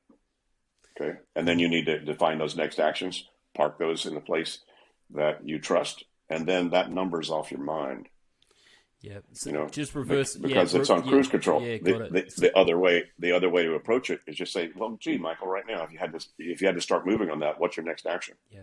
Okay. 1.00 1.18
And 1.34 1.46
then 1.46 1.58
you 1.58 1.68
need 1.68 1.86
to 1.86 1.98
define 2.00 2.38
those 2.38 2.56
next 2.56 2.78
actions, 2.78 3.24
park 3.54 3.78
those 3.78 4.06
in 4.06 4.16
a 4.16 4.20
place 4.20 4.58
that 5.10 5.46
you 5.46 5.58
trust, 5.58 6.04
and 6.28 6.46
then 6.46 6.70
that 6.70 6.90
number's 6.90 7.30
off 7.30 7.50
your 7.50 7.60
mind. 7.60 8.08
Yeah, 9.00 9.18
so 9.32 9.50
you 9.50 9.56
know, 9.56 9.68
just 9.68 9.94
reverse 9.94 10.36
because 10.36 10.74
yeah, 10.74 10.80
it's 10.80 10.90
on 10.90 11.04
yeah, 11.04 11.10
cruise 11.10 11.28
control. 11.28 11.62
Yeah, 11.62 11.76
the, 11.76 12.08
the, 12.10 12.32
the, 12.38 12.58
other 12.58 12.78
way, 12.78 13.04
the 13.18 13.32
other 13.32 13.48
way 13.48 13.62
to 13.64 13.74
approach 13.74 14.10
it 14.10 14.20
is 14.26 14.36
just 14.36 14.52
say, 14.52 14.70
"Well, 14.74 14.96
gee, 14.98 15.18
Michael, 15.18 15.48
right 15.48 15.64
now, 15.68 15.84
if 15.84 15.92
you 15.92 15.98
had 15.98 16.12
to, 16.12 16.26
if 16.38 16.60
you 16.60 16.66
had 16.66 16.76
to 16.76 16.80
start 16.80 17.06
moving 17.06 17.30
on 17.30 17.40
that, 17.40 17.60
what's 17.60 17.76
your 17.76 17.84
next 17.84 18.06
action? 18.06 18.36
Yeah, 18.50 18.62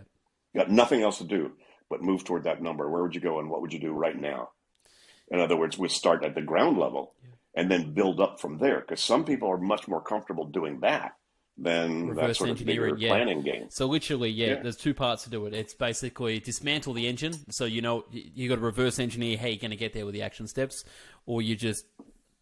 you 0.52 0.60
got 0.60 0.70
nothing 0.70 1.02
else 1.02 1.18
to 1.18 1.24
do 1.24 1.52
but 1.88 2.02
move 2.02 2.24
toward 2.24 2.44
that 2.44 2.60
number. 2.60 2.90
Where 2.90 3.02
would 3.02 3.14
you 3.14 3.20
go, 3.20 3.38
and 3.38 3.48
what 3.48 3.62
would 3.62 3.72
you 3.72 3.78
do 3.78 3.92
right 3.92 4.20
now? 4.20 4.50
In 5.34 5.40
other 5.40 5.56
words, 5.56 5.76
we 5.76 5.88
start 5.88 6.24
at 6.24 6.34
the 6.34 6.42
ground 6.42 6.78
level 6.78 7.12
yeah. 7.22 7.30
and 7.60 7.70
then 7.70 7.92
build 7.92 8.20
up 8.20 8.40
from 8.40 8.58
there. 8.58 8.80
Because 8.80 9.02
some 9.02 9.24
people 9.24 9.48
are 9.48 9.58
much 9.58 9.88
more 9.88 10.00
comfortable 10.00 10.44
doing 10.44 10.80
that 10.80 11.16
than 11.58 12.08
Reverse 12.08 12.26
that 12.26 12.34
sort 12.36 12.50
of 12.50 12.64
bigger 12.64 12.96
yeah. 12.96 13.10
planning 13.10 13.42
game. 13.42 13.66
So 13.70 13.86
literally, 13.86 14.30
yeah, 14.30 14.48
yeah, 14.48 14.62
there's 14.62 14.76
two 14.76 14.94
parts 14.94 15.24
to 15.24 15.30
do 15.30 15.46
it. 15.46 15.54
It's 15.54 15.74
basically 15.74 16.38
dismantle 16.40 16.94
the 16.94 17.08
engine. 17.08 17.34
So 17.50 17.64
you 17.64 17.82
know 17.82 18.04
you 18.10 18.48
got 18.48 18.56
to 18.56 18.60
reverse 18.60 18.98
engineer 18.98 19.36
how 19.38 19.46
you're 19.46 19.56
going 19.56 19.70
to 19.70 19.76
get 19.76 19.92
there 19.92 20.04
with 20.04 20.14
the 20.14 20.22
action 20.22 20.46
steps, 20.46 20.84
or 21.26 21.42
you 21.42 21.56
just 21.56 21.84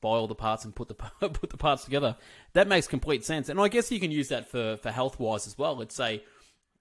buy 0.00 0.10
all 0.10 0.26
the 0.26 0.34
parts 0.34 0.64
and 0.64 0.74
put 0.74 0.88
the 0.88 0.94
put 1.28 1.50
the 1.50 1.56
parts 1.56 1.84
together. 1.84 2.16
That 2.52 2.68
makes 2.68 2.86
complete 2.86 3.24
sense, 3.24 3.48
and 3.48 3.60
I 3.60 3.68
guess 3.68 3.90
you 3.90 4.00
can 4.00 4.10
use 4.10 4.28
that 4.28 4.50
for 4.50 4.76
for 4.78 4.90
health 4.90 5.18
wise 5.18 5.46
as 5.46 5.56
well. 5.58 5.76
Let's 5.76 5.94
say 5.94 6.22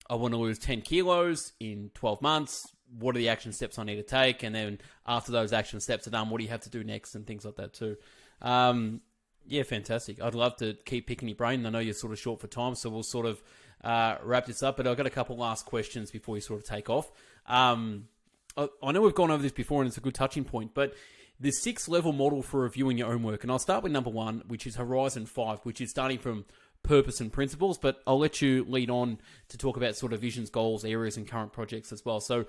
I 0.10 0.16
want 0.16 0.34
to 0.34 0.38
lose 0.38 0.60
ten 0.60 0.82
kilos 0.82 1.54
in 1.60 1.92
twelve 1.94 2.22
months. 2.22 2.68
What 3.00 3.16
are 3.16 3.20
the 3.20 3.30
action 3.30 3.54
steps 3.54 3.80
I 3.80 3.84
need 3.84 3.96
to 3.96 4.04
take? 4.04 4.44
And 4.44 4.56
then 4.56 4.80
after 5.06 5.32
those 5.32 5.54
action 5.54 5.80
steps 5.80 6.08
are 6.08 6.12
done, 6.12 6.30
what 6.30 6.40
do 6.40 6.44
you 6.44 6.50
have 6.50 6.62
to 6.62 6.70
do 6.70 6.84
next 6.84 7.16
and 7.16 7.26
things 7.26 7.46
like 7.46 7.56
that 7.56 7.74
too. 7.74 7.98
Um, 8.42 9.02
yeah, 9.48 9.64
fantastic. 9.64 10.22
I'd 10.22 10.36
love 10.36 10.56
to 10.58 10.76
keep 10.86 11.08
picking 11.08 11.28
your 11.28 11.36
brain. 11.36 11.66
I 11.66 11.70
know 11.70 11.80
you're 11.80 11.94
sort 11.94 12.14
of 12.14 12.20
short 12.20 12.40
for 12.40 12.48
time, 12.48 12.76
so 12.76 12.90
we'll 12.90 13.04
sort 13.04 13.26
of 13.26 13.42
uh, 13.84 14.18
wrap 14.24 14.46
this 14.46 14.64
up. 14.64 14.78
But 14.78 14.88
I've 14.88 14.98
got 14.98 15.06
a 15.06 15.12
couple 15.12 15.36
last 15.38 15.66
questions 15.66 16.12
before 16.12 16.36
you 16.36 16.42
sort 16.42 16.60
of 16.60 16.66
take 16.66 16.90
off. 16.90 17.12
Um, 17.48 18.08
I, 18.56 18.68
I 18.84 18.92
know 18.92 19.02
we've 19.02 19.16
gone 19.16 19.32
over 19.32 19.42
this 19.42 19.52
before, 19.52 19.82
and 19.82 19.88
it's 19.88 19.98
a 19.98 20.02
good 20.02 20.14
touching 20.14 20.44
point, 20.44 20.74
but 20.74 20.94
the 21.40 21.52
six 21.52 21.88
level 21.88 22.14
model 22.14 22.44
for 22.44 22.62
reviewing 22.62 22.98
your 22.98 23.12
own 23.12 23.24
work. 23.24 23.44
And 23.44 23.52
I'll 23.52 23.60
start 23.60 23.84
with 23.84 23.92
number 23.92 24.12
one, 24.12 24.44
which 24.48 24.68
is 24.68 24.76
Horizon 24.76 25.26
5, 25.26 25.60
which 25.64 25.82
is 25.82 25.90
starting 25.90 26.20
from 26.20 26.46
purpose 26.84 27.22
and 27.22 27.32
principles. 27.32 27.78
But 27.78 28.02
I'll 28.06 28.20
let 28.20 28.42
you 28.42 28.66
lead 28.68 28.90
on 28.90 29.20
to 29.50 29.58
talk 29.58 29.78
about 29.78 29.96
sort 29.96 30.14
of 30.14 30.22
visions, 30.22 30.50
goals, 30.50 30.86
areas, 30.86 31.18
and 31.18 31.28
current 31.28 31.54
projects 31.54 31.92
as 31.92 32.06
well. 32.06 32.20
So 32.20 32.46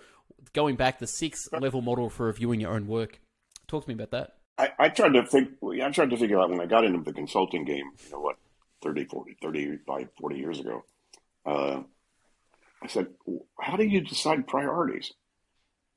going 0.53 0.77
back, 0.77 0.99
the 0.99 1.07
six 1.07 1.49
level 1.53 1.83
model 1.83 2.11
for 2.11 2.27
reviewing 2.27 2.61
your 2.61 2.73
own 2.73 2.87
work. 2.87 3.21
Talk 3.69 3.85
to 3.85 3.89
me 3.89 3.95
about 3.95 4.11
that. 4.11 4.35
I, 4.59 4.71
I 4.79 4.89
tried 4.91 5.15
to 5.15 5.25
think, 5.25 5.51
I 5.83 5.91
tried 5.91 6.11
to 6.11 6.17
figure 6.17 6.39
out 6.39 6.51
when 6.51 6.61
I 6.61 6.67
got 6.67 6.85
into 6.85 7.03
the 7.03 7.13
consulting 7.13 7.65
game, 7.65 7.91
you 8.05 8.11
know 8.13 8.21
what, 8.21 8.37
30, 8.83 9.07
40, 9.07 9.37
35, 9.41 10.09
40 10.21 10.37
years 10.37 10.61
ago. 10.61 10.85
Uh, 11.47 11.83
I 12.83 12.87
said, 12.89 13.09
how 13.59 13.77
do 13.77 13.85
you 13.85 14.03
decide 14.03 14.47
priorities? 14.47 15.13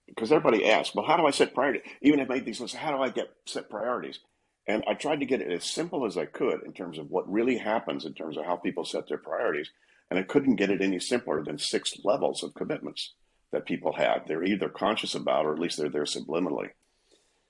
because 0.08 0.32
everybody 0.32 0.69
asks, 0.69 0.95
well, 0.95 1.06
how 1.06 1.17
do 1.17 1.26
I 1.26 1.32
set 1.32 1.54
priorities? 1.54 1.84
Even 2.02 2.19
if 2.19 2.30
I 2.30 2.36
made 2.36 2.45
these 2.45 2.60
lists, 2.60 2.76
how 2.76 2.91
do 2.95 3.02
I 3.02 3.10
get 3.10 3.30
set 3.45 3.69
priorities? 3.69 4.19
And 4.67 4.84
I 4.88 4.95
tried 4.95 5.19
to 5.19 5.25
get 5.25 5.41
it 5.41 5.51
as 5.51 5.63
simple 5.63 6.06
as 6.06 6.17
I 6.17 6.25
could 6.25 6.63
in 6.63 6.73
terms 6.73 6.97
of 6.97 7.12
what 7.12 7.32
really 7.32 7.58
happens 7.58 8.06
in 8.06 8.13
terms 8.13 8.38
of 8.38 8.45
how 8.45 8.56
people 8.56 8.84
set 8.84 9.08
their 9.08 9.17
priorities. 9.17 9.69
And 10.10 10.19
I 10.19 10.23
couldn't 10.23 10.56
get 10.56 10.69
it 10.69 10.82
any 10.82 10.99
simpler 10.99 11.43
than 11.43 11.60
six 11.60 11.97
levels 12.04 12.43
of 12.43 12.56
commitments 12.56 13.13
that 13.51 13.65
people 13.65 13.93
have. 13.93 14.28
They're 14.28 14.43
either 14.43 14.69
conscious 14.69 15.15
about, 15.15 15.45
or 15.45 15.54
at 15.54 15.60
least 15.60 15.78
they're 15.78 15.89
there 15.89 16.04
subliminally. 16.04 16.69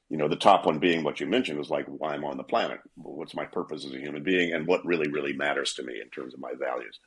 You 0.10 0.18
know, 0.18 0.28
the 0.28 0.36
top 0.36 0.66
one 0.66 0.80
being 0.80 1.04
what 1.04 1.20
you 1.20 1.26
mentioned 1.26 1.60
is 1.60 1.70
like 1.70 1.86
why 1.88 2.14
I'm 2.14 2.26
on 2.26 2.38
the 2.38 2.44
planet. 2.44 2.80
What's 2.96 3.34
my 3.34 3.46
purpose 3.46 3.86
as 3.86 3.94
a 3.94 4.00
human 4.00 4.24
being, 4.24 4.54
and 4.54 4.68
what 4.68 4.86
really, 4.86 5.10
really 5.10 5.34
matters 5.34 5.74
to 5.74 5.84
me 5.84 6.00
in 6.02 6.10
terms 6.10 6.34
of 6.34 6.40
my 6.40 6.54
values. 6.60 7.00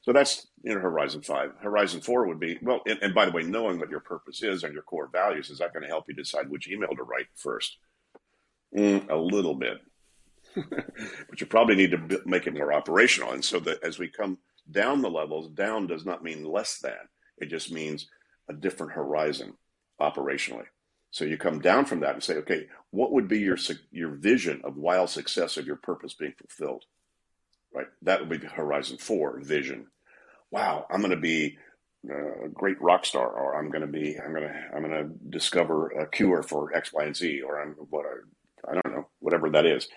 So 0.00 0.12
that's 0.12 0.48
you 0.62 0.74
know 0.74 0.80
Horizon 0.80 1.22
Five. 1.22 1.52
Horizon 1.60 2.00
Four 2.00 2.26
would 2.26 2.40
be 2.40 2.58
well, 2.62 2.80
and, 2.86 2.98
and 3.02 3.14
by 3.14 3.26
the 3.26 3.32
way, 3.32 3.42
knowing 3.42 3.78
what 3.78 3.90
your 3.90 4.00
purpose 4.00 4.42
is 4.42 4.64
and 4.64 4.72
your 4.72 4.82
core 4.82 5.08
values 5.12 5.50
is 5.50 5.58
that 5.58 5.72
going 5.72 5.82
to 5.82 5.88
help 5.88 6.06
you 6.08 6.14
decide 6.14 6.48
which 6.50 6.68
email 6.68 6.94
to 6.96 7.02
write 7.02 7.26
first? 7.36 7.76
Mm, 8.76 9.10
a 9.10 9.16
little 9.16 9.54
bit, 9.54 9.78
but 10.54 11.40
you 11.40 11.46
probably 11.46 11.76
need 11.76 11.90
to 11.90 12.22
make 12.24 12.46
it 12.46 12.54
more 12.54 12.72
operational. 12.72 13.32
And 13.32 13.44
so 13.44 13.60
that 13.60 13.82
as 13.82 13.98
we 13.98 14.08
come 14.08 14.38
down 14.70 15.02
the 15.02 15.10
levels, 15.10 15.48
down 15.48 15.86
does 15.86 16.06
not 16.06 16.24
mean 16.24 16.44
less 16.44 16.78
than. 16.78 16.92
It 17.38 17.46
just 17.46 17.70
means 17.70 18.08
a 18.48 18.52
different 18.52 18.92
horizon 18.92 19.54
operationally. 20.00 20.66
So 21.10 21.24
you 21.26 21.36
come 21.36 21.60
down 21.60 21.84
from 21.84 22.00
that 22.00 22.14
and 22.14 22.22
say, 22.22 22.36
okay, 22.36 22.68
what 22.90 23.12
would 23.12 23.28
be 23.28 23.40
your 23.40 23.58
your 23.90 24.10
vision 24.10 24.62
of 24.64 24.78
wild 24.78 25.10
success 25.10 25.58
of 25.58 25.66
your 25.66 25.76
purpose 25.76 26.14
being 26.14 26.34
fulfilled? 26.38 26.84
Right, 27.74 27.88
that 28.02 28.20
would 28.20 28.40
be 28.40 28.46
Horizon 28.46 28.98
Four 28.98 29.40
vision 29.40 29.88
wow, 30.52 30.86
I'm 30.88 31.00
going 31.00 31.10
to 31.10 31.16
be 31.16 31.58
a 32.08 32.48
great 32.48 32.80
rock 32.80 33.04
star, 33.04 33.28
or 33.28 33.58
I'm 33.58 33.70
going 33.70 33.80
to 33.80 33.88
be, 33.88 34.16
I'm 34.20 34.32
going 34.32 34.44
to, 34.44 34.54
I'm 34.74 34.82
going 34.82 34.92
to 34.92 35.30
discover 35.30 35.88
a 35.88 36.06
cure 36.06 36.42
for 36.42 36.76
X, 36.76 36.92
Y, 36.92 37.02
and 37.04 37.16
Z, 37.16 37.42
or 37.42 37.60
I'm 37.60 37.70
what 37.90 38.04
I, 38.04 38.70
I 38.70 38.74
don't 38.74 38.94
know, 38.94 39.08
whatever 39.22 39.50
that 39.50 39.66
is. 39.66 39.88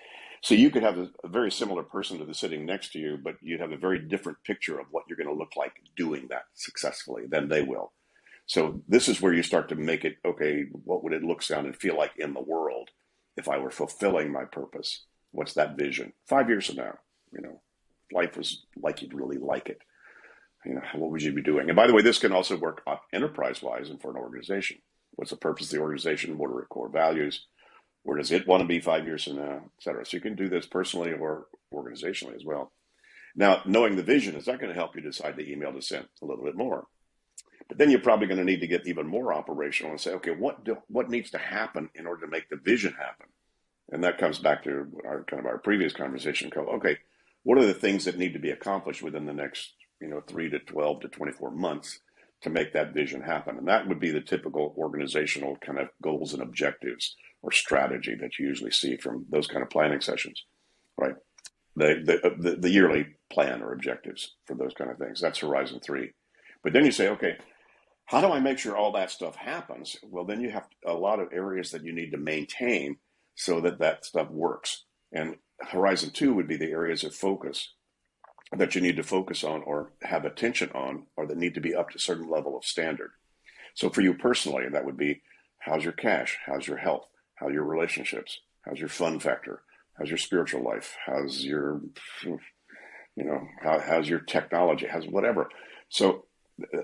So 0.42 0.54
you 0.54 0.70
could 0.70 0.82
have 0.82 0.98
a, 0.98 1.10
a, 1.24 1.28
very 1.28 1.50
similar 1.50 1.82
person 1.82 2.18
to 2.18 2.24
the 2.24 2.34
sitting 2.34 2.66
next 2.66 2.92
to 2.92 2.98
you, 2.98 3.18
but 3.22 3.36
you'd 3.40 3.60
have 3.60 3.72
a 3.72 3.76
very 3.76 3.98
different 3.98 4.38
picture 4.44 4.78
of 4.78 4.86
what 4.90 5.04
you're 5.08 5.16
going 5.16 5.28
to 5.28 5.34
look 5.34 5.56
like 5.56 5.72
doing 5.96 6.26
that 6.28 6.44
successfully 6.54 7.24
than 7.26 7.48
they 7.48 7.62
will. 7.62 7.92
So 8.46 8.82
this 8.86 9.08
is 9.08 9.20
where 9.20 9.32
you 9.32 9.42
start 9.42 9.68
to 9.70 9.74
make 9.74 10.04
it 10.04 10.16
okay. 10.24 10.66
What 10.84 11.02
would 11.02 11.12
it 11.12 11.24
look, 11.24 11.42
sound, 11.42 11.66
and 11.66 11.76
feel 11.76 11.96
like 11.96 12.12
in 12.16 12.34
the 12.34 12.40
world 12.40 12.90
if 13.36 13.48
I 13.48 13.58
were 13.58 13.70
fulfilling 13.70 14.30
my 14.30 14.44
purpose? 14.44 15.04
What's 15.32 15.54
that 15.54 15.76
vision? 15.76 16.12
Five 16.28 16.48
years 16.48 16.66
from 16.66 16.76
now, 16.76 16.98
you 17.32 17.40
know, 17.40 17.60
life 18.12 18.36
was 18.36 18.64
like 18.76 19.02
you'd 19.02 19.14
really 19.14 19.38
like 19.38 19.68
it 19.68 19.80
you 20.66 20.74
know, 20.74 20.82
what 20.94 21.10
would 21.10 21.22
you 21.22 21.32
be 21.32 21.42
doing? 21.42 21.68
And 21.68 21.76
by 21.76 21.86
the 21.86 21.94
way, 21.94 22.02
this 22.02 22.18
can 22.18 22.32
also 22.32 22.56
work 22.56 22.82
uh, 22.86 22.96
enterprise 23.12 23.62
wise 23.62 23.88
and 23.88 24.00
for 24.00 24.10
an 24.10 24.16
organization. 24.16 24.78
What's 25.12 25.30
the 25.30 25.36
purpose 25.36 25.66
of 25.66 25.78
the 25.78 25.82
organization? 25.82 26.36
What 26.36 26.50
are 26.50 26.60
its 26.60 26.68
core 26.68 26.88
values? 26.88 27.46
Where 28.06 28.18
does 28.18 28.30
it 28.30 28.46
want 28.46 28.60
to 28.60 28.68
be 28.68 28.78
five 28.78 29.04
years 29.04 29.24
from 29.24 29.36
now, 29.36 29.62
et 29.64 29.82
cetera? 29.82 30.06
So 30.06 30.16
you 30.16 30.20
can 30.20 30.36
do 30.36 30.48
this 30.48 30.64
personally 30.64 31.12
or 31.12 31.48
organizationally 31.74 32.36
as 32.36 32.44
well. 32.44 32.70
Now, 33.34 33.62
knowing 33.66 33.96
the 33.96 34.04
vision, 34.04 34.36
is 34.36 34.44
that 34.44 34.60
going 34.60 34.72
to 34.72 34.78
help 34.78 34.94
you 34.94 35.02
decide 35.02 35.36
the 35.36 35.50
email 35.50 35.72
to 35.72 35.82
send 35.82 36.06
a 36.22 36.24
little 36.24 36.44
bit 36.44 36.54
more? 36.54 36.86
But 37.68 37.78
then 37.78 37.90
you're 37.90 37.98
probably 37.98 38.28
going 38.28 38.38
to 38.38 38.44
need 38.44 38.60
to 38.60 38.68
get 38.68 38.86
even 38.86 39.08
more 39.08 39.34
operational 39.34 39.90
and 39.90 40.00
say, 40.00 40.12
okay, 40.12 40.30
what 40.30 40.64
do, 40.64 40.78
what 40.86 41.10
needs 41.10 41.32
to 41.32 41.38
happen 41.38 41.90
in 41.96 42.06
order 42.06 42.24
to 42.24 42.30
make 42.30 42.48
the 42.48 42.56
vision 42.56 42.92
happen? 42.92 43.26
And 43.90 44.04
that 44.04 44.18
comes 44.18 44.38
back 44.38 44.62
to 44.62 44.86
our 45.04 45.24
kind 45.24 45.40
of 45.40 45.46
our 45.46 45.58
previous 45.58 45.92
conversation. 45.92 46.52
Okay, 46.56 46.98
what 47.42 47.58
are 47.58 47.66
the 47.66 47.74
things 47.74 48.04
that 48.04 48.18
need 48.18 48.34
to 48.34 48.38
be 48.38 48.50
accomplished 48.50 49.02
within 49.02 49.26
the 49.26 49.32
next 49.32 49.72
you 50.00 50.06
know 50.06 50.20
three 50.20 50.48
to 50.50 50.60
twelve 50.60 51.00
to 51.00 51.08
twenty 51.08 51.32
four 51.32 51.50
months 51.50 51.98
to 52.42 52.50
make 52.50 52.72
that 52.72 52.94
vision 52.94 53.22
happen? 53.22 53.58
And 53.58 53.66
that 53.66 53.88
would 53.88 53.98
be 53.98 54.10
the 54.10 54.20
typical 54.20 54.74
organizational 54.78 55.56
kind 55.56 55.78
of 55.78 55.88
goals 56.00 56.34
and 56.34 56.42
objectives 56.42 57.16
or 57.46 57.52
strategy 57.52 58.16
that 58.20 58.38
you 58.38 58.48
usually 58.48 58.72
see 58.72 58.96
from 58.96 59.24
those 59.30 59.46
kind 59.46 59.62
of 59.62 59.70
planning 59.70 60.00
sessions, 60.00 60.44
right? 60.98 61.14
The 61.76 62.02
the 62.04 62.26
uh, 62.26 62.34
the, 62.36 62.56
the 62.56 62.70
yearly 62.70 63.06
plan 63.30 63.62
or 63.62 63.72
objectives 63.72 64.34
for 64.46 64.54
those 64.56 64.74
kind 64.76 64.90
of 64.90 64.98
things. 64.98 65.20
That's 65.20 65.38
Horizon 65.38 65.80
Three. 65.80 66.10
But 66.64 66.72
then 66.72 66.84
you 66.84 66.90
say, 66.90 67.08
okay, 67.10 67.36
how 68.06 68.20
do 68.20 68.32
I 68.32 68.40
make 68.40 68.58
sure 68.58 68.76
all 68.76 68.92
that 68.92 69.12
stuff 69.12 69.36
happens? 69.36 69.96
Well, 70.02 70.24
then 70.24 70.40
you 70.40 70.50
have 70.50 70.66
a 70.84 70.94
lot 70.94 71.20
of 71.20 71.32
areas 71.32 71.70
that 71.70 71.84
you 71.84 71.92
need 71.92 72.10
to 72.10 72.18
maintain 72.18 72.96
so 73.36 73.60
that 73.60 73.78
that 73.78 74.04
stuff 74.04 74.28
works. 74.30 74.84
And 75.12 75.36
Horizon 75.60 76.10
2 76.10 76.34
would 76.34 76.48
be 76.48 76.56
the 76.56 76.70
areas 76.70 77.04
of 77.04 77.14
focus 77.14 77.72
that 78.56 78.74
you 78.74 78.80
need 78.80 78.96
to 78.96 79.02
focus 79.04 79.44
on 79.44 79.62
or 79.62 79.92
have 80.02 80.24
attention 80.24 80.70
on 80.72 81.06
or 81.16 81.26
that 81.26 81.36
need 81.36 81.54
to 81.54 81.60
be 81.60 81.74
up 81.74 81.90
to 81.90 81.96
a 81.96 82.00
certain 82.00 82.28
level 82.28 82.56
of 82.56 82.64
standard. 82.64 83.10
So 83.74 83.90
for 83.90 84.00
you 84.00 84.14
personally, 84.14 84.64
that 84.68 84.84
would 84.84 84.96
be 84.96 85.22
how's 85.58 85.84
your 85.84 85.92
cash? 85.92 86.38
How's 86.46 86.66
your 86.66 86.78
health? 86.78 87.06
How 87.36 87.48
your 87.48 87.64
relationships? 87.64 88.40
How's 88.62 88.80
your 88.80 88.88
fun 88.88 89.20
factor? 89.20 89.62
How's 89.94 90.08
your 90.08 90.18
spiritual 90.18 90.62
life? 90.62 90.96
How's 91.06 91.44
your, 91.44 91.80
you 92.24 93.24
know, 93.24 93.46
how, 93.62 93.80
how's 93.80 94.08
your 94.08 94.20
technology? 94.20 94.86
How's 94.86 95.06
whatever. 95.06 95.48
So 95.88 96.24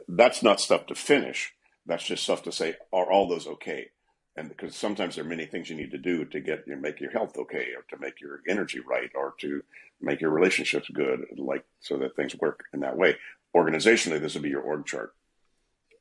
that's 0.08 0.42
not 0.42 0.60
stuff 0.60 0.86
to 0.86 0.94
finish. 0.94 1.52
That's 1.84 2.04
just 2.04 2.22
stuff 2.22 2.42
to 2.44 2.52
say, 2.52 2.76
are 2.92 3.10
all 3.10 3.28
those 3.28 3.46
okay? 3.46 3.88
And 4.36 4.48
because 4.48 4.74
sometimes 4.74 5.16
there 5.16 5.24
are 5.24 5.28
many 5.28 5.44
things 5.46 5.68
you 5.68 5.76
need 5.76 5.90
to 5.90 5.98
do 5.98 6.24
to 6.24 6.40
get 6.40 6.64
you 6.66 6.74
know, 6.74 6.80
make 6.80 7.00
your 7.00 7.10
health 7.10 7.36
okay, 7.36 7.68
or 7.76 7.84
to 7.90 8.00
make 8.00 8.20
your 8.20 8.40
energy 8.48 8.80
right, 8.80 9.10
or 9.14 9.34
to 9.40 9.62
make 10.00 10.20
your 10.20 10.30
relationships 10.30 10.88
good, 10.88 11.26
like 11.36 11.64
so 11.80 11.98
that 11.98 12.16
things 12.16 12.34
work 12.36 12.64
in 12.72 12.80
that 12.80 12.96
way. 12.96 13.16
Organizationally, 13.54 14.20
this 14.20 14.34
would 14.34 14.42
be 14.42 14.48
your 14.48 14.62
org 14.62 14.86
chart. 14.86 15.12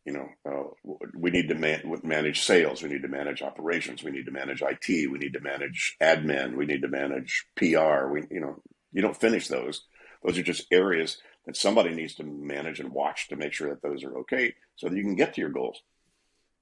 You 0.06 0.14
know, 0.14 0.30
uh, 0.46 0.94
we 1.14 1.30
need 1.30 1.50
to 1.50 1.56
man- 1.56 1.84
manage 2.04 2.42
sales, 2.42 2.82
we 2.82 2.90
need 2.90 3.04
to 3.04 3.08
manage 3.08 3.42
operations, 3.42 4.04
we 4.04 4.12
need 4.12 4.26
to 4.26 4.32
manage 4.32 4.62
IT, 4.62 4.88
we 4.88 5.20
need 5.20 5.34
to 5.34 5.40
manage 5.40 5.96
admin, 6.02 6.56
we 6.56 6.66
need 6.66 6.82
to 6.82 6.88
manage 6.88 7.46
PR. 7.56 8.08
We, 8.08 8.24
you 8.32 8.40
know, 8.40 8.62
you 8.92 9.02
don't 9.02 9.20
finish 9.20 9.48
those. 9.48 9.84
Those 10.24 10.38
are 10.38 10.44
just 10.44 10.66
areas 10.72 11.18
that 11.46 11.56
somebody 11.56 11.94
needs 11.94 12.16
to 12.16 12.24
manage 12.24 12.80
and 12.80 12.92
watch 12.92 13.28
to 13.30 13.36
make 13.36 13.54
sure 13.54 13.70
that 13.70 13.82
those 13.82 14.04
are 14.04 14.18
okay 14.20 14.54
so 14.76 14.88
that 14.90 14.96
you 14.96 15.04
can 15.04 15.16
get 15.16 15.34
to 15.36 15.42
your 15.42 15.50
goals. 15.50 15.82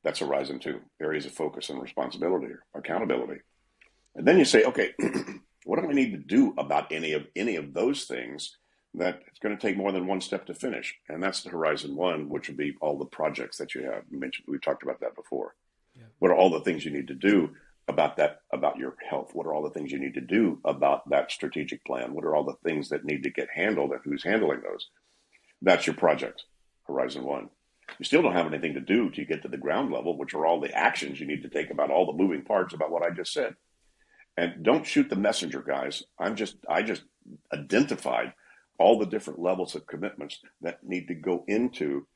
That's 0.04 0.20
Horizon 0.20 0.60
2, 0.60 0.80
areas 1.02 1.26
of 1.26 1.34
focus 1.34 1.70
and 1.70 1.82
responsibility 1.82 2.48
or 2.48 2.80
accountability. 2.80 3.42
And 4.16 4.28
then 4.28 4.38
you 4.38 4.46
say, 4.46 4.64
okay, 4.64 4.94
what 5.66 5.82
do 5.82 5.90
I 5.90 5.94
need 5.94 6.12
to 6.12 6.18
do 6.18 6.54
about 6.58 6.92
any 6.92 7.14
of 7.14 7.28
any 7.36 7.58
of 7.58 7.74
those 7.74 8.06
things 8.06 8.58
that 9.00 9.22
it's 9.28 9.40
going 9.40 9.58
to 9.58 9.62
take 9.62 9.76
more 9.76 9.92
than 9.92 10.08
one 10.08 10.22
step 10.22 10.46
to 10.46 10.54
finish? 10.54 10.96
And 11.10 11.22
that's 11.22 11.42
the 11.42 11.50
Horizon 11.50 11.96
1, 11.96 12.30
which 12.30 12.48
would 12.48 12.58
be 12.58 12.76
all 12.82 12.98
the 12.98 13.06
projects 13.06 13.58
that 13.58 13.74
you 13.76 13.84
have 13.84 14.04
mentioned. 14.12 14.46
We've 14.48 14.62
talked 14.62 14.84
about 14.84 15.00
that 15.02 15.16
before. 15.16 15.56
Yeah. 15.96 16.04
What 16.20 16.32
are 16.32 16.36
all 16.36 16.52
the 16.52 16.62
things 16.62 16.86
you 16.86 16.92
need 16.92 17.08
to 17.08 17.16
do 17.16 17.56
about 17.90 18.18
that 18.18 18.42
about 18.54 18.78
your 18.78 18.96
health 19.10 19.32
what 19.34 19.48
are 19.48 19.54
all 19.54 19.64
the 19.64 19.72
things 19.72 19.92
you 19.92 20.00
need 20.00 20.14
to 20.14 20.22
do 20.22 20.60
about 20.64 21.10
that 21.10 21.32
strategic 21.32 21.84
plan 21.84 22.14
what 22.14 22.24
are 22.24 22.36
all 22.36 22.44
the 22.44 22.54
things 22.64 22.88
that 22.88 23.04
need 23.04 23.24
to 23.24 23.32
get 23.32 23.50
handled 23.54 23.92
and 23.92 24.00
who's 24.04 24.24
handling 24.24 24.62
those 24.62 24.90
that's 25.64 25.88
your 25.88 25.96
project 25.96 26.44
horizon 26.88 27.26
one 27.26 27.50
you 27.98 28.06
still 28.06 28.22
don't 28.22 28.36
have 28.36 28.46
anything 28.46 28.76
to 28.76 28.80
do 28.80 29.10
to 29.10 29.26
get 29.26 29.42
to 29.42 29.48
the 29.48 29.58
ground 29.58 29.92
level 29.92 30.16
which 30.18 30.36
are 30.36 30.46
all 30.46 30.62
the 30.62 30.72
actions 30.72 31.20
you 31.20 31.26
need 31.26 31.42
to 31.42 31.50
take 31.50 31.72
about 31.72 31.90
all 31.90 32.06
the 32.06 32.14
moving 32.14 32.44
parts 32.44 32.76
about 32.76 32.92
what 32.92 33.04
i 33.04 33.10
just 33.10 33.34
said 33.34 33.56
and 34.38 34.64
don't 34.64 34.86
shoot 34.86 35.10
the 35.10 35.16
messenger 35.16 35.62
guys 35.62 36.04
i'm 36.20 36.36
just 36.36 36.58
i 36.70 36.84
just 36.84 37.02
identified 37.52 38.34
all 38.80 38.98
the 38.98 39.06
different 39.06 39.40
levels 39.40 39.76
of 39.76 39.86
commitments 39.88 40.40
that 40.62 40.84
need 40.84 41.08
to 41.08 41.16
go 41.16 41.44
into 41.48 42.08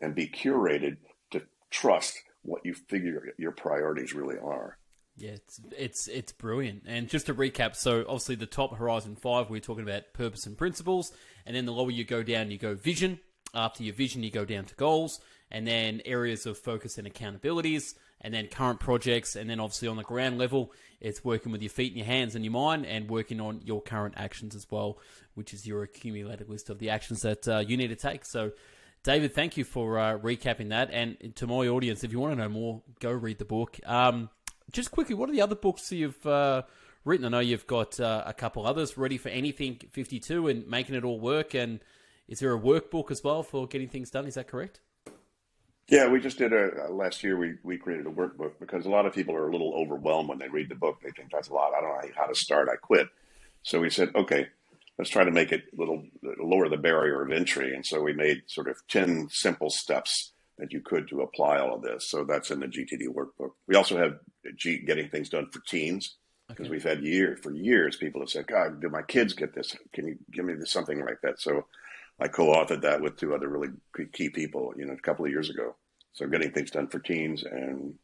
and 0.00 0.14
be 0.14 0.28
curated 0.28 0.96
to 1.30 1.42
trust 1.70 2.18
what 2.42 2.64
you 2.64 2.74
figure 2.74 3.34
your 3.38 3.52
priorities 3.52 4.14
really 4.14 4.38
are 4.38 4.78
yeah, 5.16 5.32
it's 5.32 5.60
it's 5.76 6.08
it's 6.08 6.32
brilliant. 6.32 6.84
And 6.86 7.08
just 7.08 7.26
to 7.26 7.34
recap, 7.34 7.76
so 7.76 8.00
obviously 8.08 8.34
the 8.34 8.46
top 8.46 8.76
Horizon 8.76 9.16
Five, 9.16 9.50
we're 9.50 9.60
talking 9.60 9.84
about 9.84 10.14
purpose 10.14 10.46
and 10.46 10.56
principles, 10.56 11.12
and 11.44 11.54
then 11.54 11.66
the 11.66 11.72
lower 11.72 11.90
you 11.90 12.04
go 12.04 12.22
down, 12.22 12.50
you 12.50 12.58
go 12.58 12.74
vision. 12.74 13.20
After 13.54 13.82
your 13.82 13.94
vision, 13.94 14.22
you 14.22 14.30
go 14.30 14.46
down 14.46 14.64
to 14.64 14.74
goals, 14.76 15.20
and 15.52 15.66
then 15.66 16.00
areas 16.04 16.46
of 16.46 16.58
focus 16.58 16.98
and 16.98 17.06
accountabilities, 17.06 17.94
and 18.20 18.34
then 18.34 18.48
current 18.48 18.80
projects, 18.80 19.36
and 19.36 19.48
then 19.48 19.60
obviously 19.60 19.86
on 19.86 19.96
the 19.96 20.02
ground 20.02 20.38
level, 20.38 20.72
it's 21.00 21.24
working 21.24 21.52
with 21.52 21.62
your 21.62 21.70
feet 21.70 21.92
and 21.92 21.98
your 21.98 22.06
hands 22.06 22.34
and 22.34 22.44
your 22.44 22.52
mind, 22.52 22.86
and 22.86 23.08
working 23.08 23.40
on 23.40 23.60
your 23.64 23.80
current 23.80 24.14
actions 24.16 24.56
as 24.56 24.66
well, 24.70 24.98
which 25.34 25.54
is 25.54 25.66
your 25.66 25.82
accumulated 25.82 26.48
list 26.48 26.70
of 26.70 26.78
the 26.78 26.90
actions 26.90 27.22
that 27.22 27.46
uh, 27.46 27.58
you 27.58 27.76
need 27.76 27.88
to 27.88 27.96
take. 27.96 28.24
So. 28.24 28.50
David, 29.04 29.34
thank 29.34 29.56
you 29.56 29.64
for 29.64 29.98
uh, 29.98 30.16
recapping 30.18 30.68
that. 30.68 30.90
And 30.92 31.34
to 31.34 31.48
my 31.48 31.66
audience, 31.66 32.04
if 32.04 32.12
you 32.12 32.20
want 32.20 32.34
to 32.34 32.38
know 32.40 32.48
more, 32.48 32.82
go 33.00 33.10
read 33.10 33.38
the 33.38 33.44
book. 33.44 33.80
Um, 33.84 34.30
just 34.70 34.92
quickly, 34.92 35.16
what 35.16 35.28
are 35.28 35.32
the 35.32 35.42
other 35.42 35.56
books 35.56 35.90
you've 35.90 36.24
uh, 36.24 36.62
written? 37.04 37.26
I 37.26 37.28
know 37.30 37.40
you've 37.40 37.66
got 37.66 37.98
uh, 37.98 38.22
a 38.24 38.32
couple 38.32 38.64
others 38.64 38.96
ready 38.96 39.18
for 39.18 39.28
anything 39.28 39.80
52 39.90 40.46
and 40.46 40.68
making 40.68 40.94
it 40.94 41.02
all 41.02 41.18
work. 41.18 41.52
And 41.54 41.80
is 42.28 42.38
there 42.38 42.54
a 42.54 42.58
workbook 42.58 43.10
as 43.10 43.24
well 43.24 43.42
for 43.42 43.66
getting 43.66 43.88
things 43.88 44.10
done? 44.10 44.26
Is 44.26 44.34
that 44.34 44.46
correct? 44.46 44.80
Yeah, 45.88 46.08
we 46.08 46.20
just 46.20 46.38
did 46.38 46.52
a 46.52 46.86
uh, 46.86 46.92
last 46.92 47.22
year. 47.22 47.36
We 47.36 47.54
we 47.62 47.76
created 47.76 48.06
a 48.06 48.10
workbook 48.10 48.52
because 48.60 48.86
a 48.86 48.90
lot 48.90 49.06
of 49.06 49.14
people 49.14 49.34
are 49.34 49.48
a 49.48 49.52
little 49.52 49.74
overwhelmed 49.74 50.28
when 50.28 50.38
they 50.38 50.48
read 50.48 50.68
the 50.68 50.74
book. 50.74 51.00
They 51.02 51.10
think 51.10 51.30
that's 51.32 51.48
a 51.48 51.54
lot. 51.54 51.72
I 51.76 51.80
don't 51.80 51.90
know 51.90 52.12
how 52.16 52.26
to 52.26 52.34
start. 52.34 52.68
I 52.68 52.76
quit. 52.76 53.08
So 53.62 53.80
we 53.80 53.90
said, 53.90 54.10
okay, 54.14 54.48
let's 54.98 55.10
try 55.10 55.24
to 55.24 55.30
make 55.30 55.52
it 55.52 55.64
a 55.72 55.80
little 55.80 56.04
lower 56.38 56.68
the 56.68 56.76
barrier 56.76 57.22
of 57.22 57.30
entry. 57.30 57.74
And 57.74 57.84
so 57.84 58.00
we 58.00 58.12
made 58.12 58.42
sort 58.46 58.68
of 58.68 58.76
ten 58.88 59.28
simple 59.30 59.70
steps 59.70 60.32
that 60.58 60.72
you 60.72 60.80
could 60.80 61.08
to 61.08 61.22
apply 61.22 61.58
all 61.58 61.74
of 61.74 61.82
this. 61.82 62.08
So 62.08 62.24
that's 62.24 62.50
in 62.50 62.60
the 62.60 62.66
GTD 62.66 63.08
workbook. 63.08 63.52
We 63.66 63.74
also 63.74 63.98
have 63.98 64.18
G, 64.56 64.78
getting 64.78 65.08
things 65.08 65.28
done 65.28 65.50
for 65.50 65.60
teens 65.60 66.16
because 66.48 66.66
okay. 66.66 66.70
we've 66.70 66.84
had 66.84 67.02
years 67.02 67.40
for 67.40 67.52
years 67.52 67.96
people 67.96 68.20
have 68.20 68.30
said, 68.30 68.46
"God, 68.46 68.80
do 68.80 68.88
my 68.88 69.02
kids 69.02 69.32
get 69.32 69.54
this? 69.54 69.76
Can 69.92 70.06
you 70.06 70.18
give 70.30 70.44
me 70.44 70.54
this, 70.54 70.70
something 70.70 71.04
like 71.04 71.20
that?" 71.22 71.40
So 71.40 71.66
I 72.20 72.28
co-authored 72.28 72.82
that 72.82 73.00
with 73.00 73.16
two 73.16 73.34
other 73.34 73.48
really 73.48 73.68
key 74.12 74.30
people, 74.30 74.72
you 74.76 74.86
know, 74.86 74.92
a 74.92 75.00
couple 75.00 75.24
of 75.24 75.30
years 75.30 75.50
ago. 75.50 75.74
So 76.12 76.26
getting 76.26 76.52
things 76.52 76.70
done 76.70 76.88
for 76.88 76.98
teens 76.98 77.42
and 77.42 77.94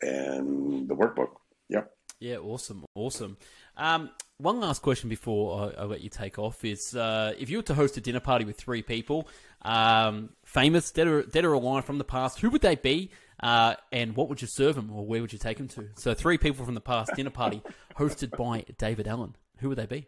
and 0.00 0.88
the 0.88 0.94
workbook. 0.94 1.30
Yep. 1.68 1.90
Yeah, 2.18 2.36
awesome, 2.36 2.84
awesome. 2.94 3.36
Um, 3.76 4.10
one 4.38 4.60
last 4.60 4.82
question 4.82 5.08
before 5.08 5.72
I, 5.76 5.82
I, 5.82 5.84
let 5.84 6.02
you 6.02 6.10
take 6.10 6.38
off 6.38 6.64
is 6.64 6.94
uh, 6.94 7.32
if 7.38 7.48
you 7.48 7.58
were 7.58 7.62
to 7.64 7.74
host 7.74 7.96
a 7.96 8.00
dinner 8.00 8.20
party 8.20 8.44
with 8.44 8.56
three 8.56 8.82
people, 8.82 9.28
um, 9.62 10.30
famous, 10.44 10.90
dead 10.90 11.06
or, 11.06 11.22
dead 11.22 11.44
or 11.44 11.52
alive 11.52 11.84
from 11.84 11.98
the 11.98 12.04
past, 12.04 12.40
who 12.40 12.50
would 12.50 12.60
they 12.60 12.74
be? 12.74 13.10
Uh, 13.40 13.74
and 13.90 14.14
what 14.14 14.28
would 14.28 14.40
you 14.40 14.48
serve 14.48 14.76
them, 14.76 14.90
or 14.92 15.04
where 15.04 15.20
would 15.20 15.32
you 15.32 15.38
take 15.38 15.58
them 15.58 15.66
to? 15.66 15.88
So, 15.96 16.14
three 16.14 16.38
people 16.38 16.64
from 16.64 16.74
the 16.74 16.80
past 16.80 17.10
dinner 17.16 17.30
party 17.30 17.60
hosted 17.98 18.36
by 18.36 18.64
David 18.78 19.08
Allen. 19.08 19.34
Who 19.58 19.68
would 19.70 19.78
they 19.78 19.86
be? 19.86 20.06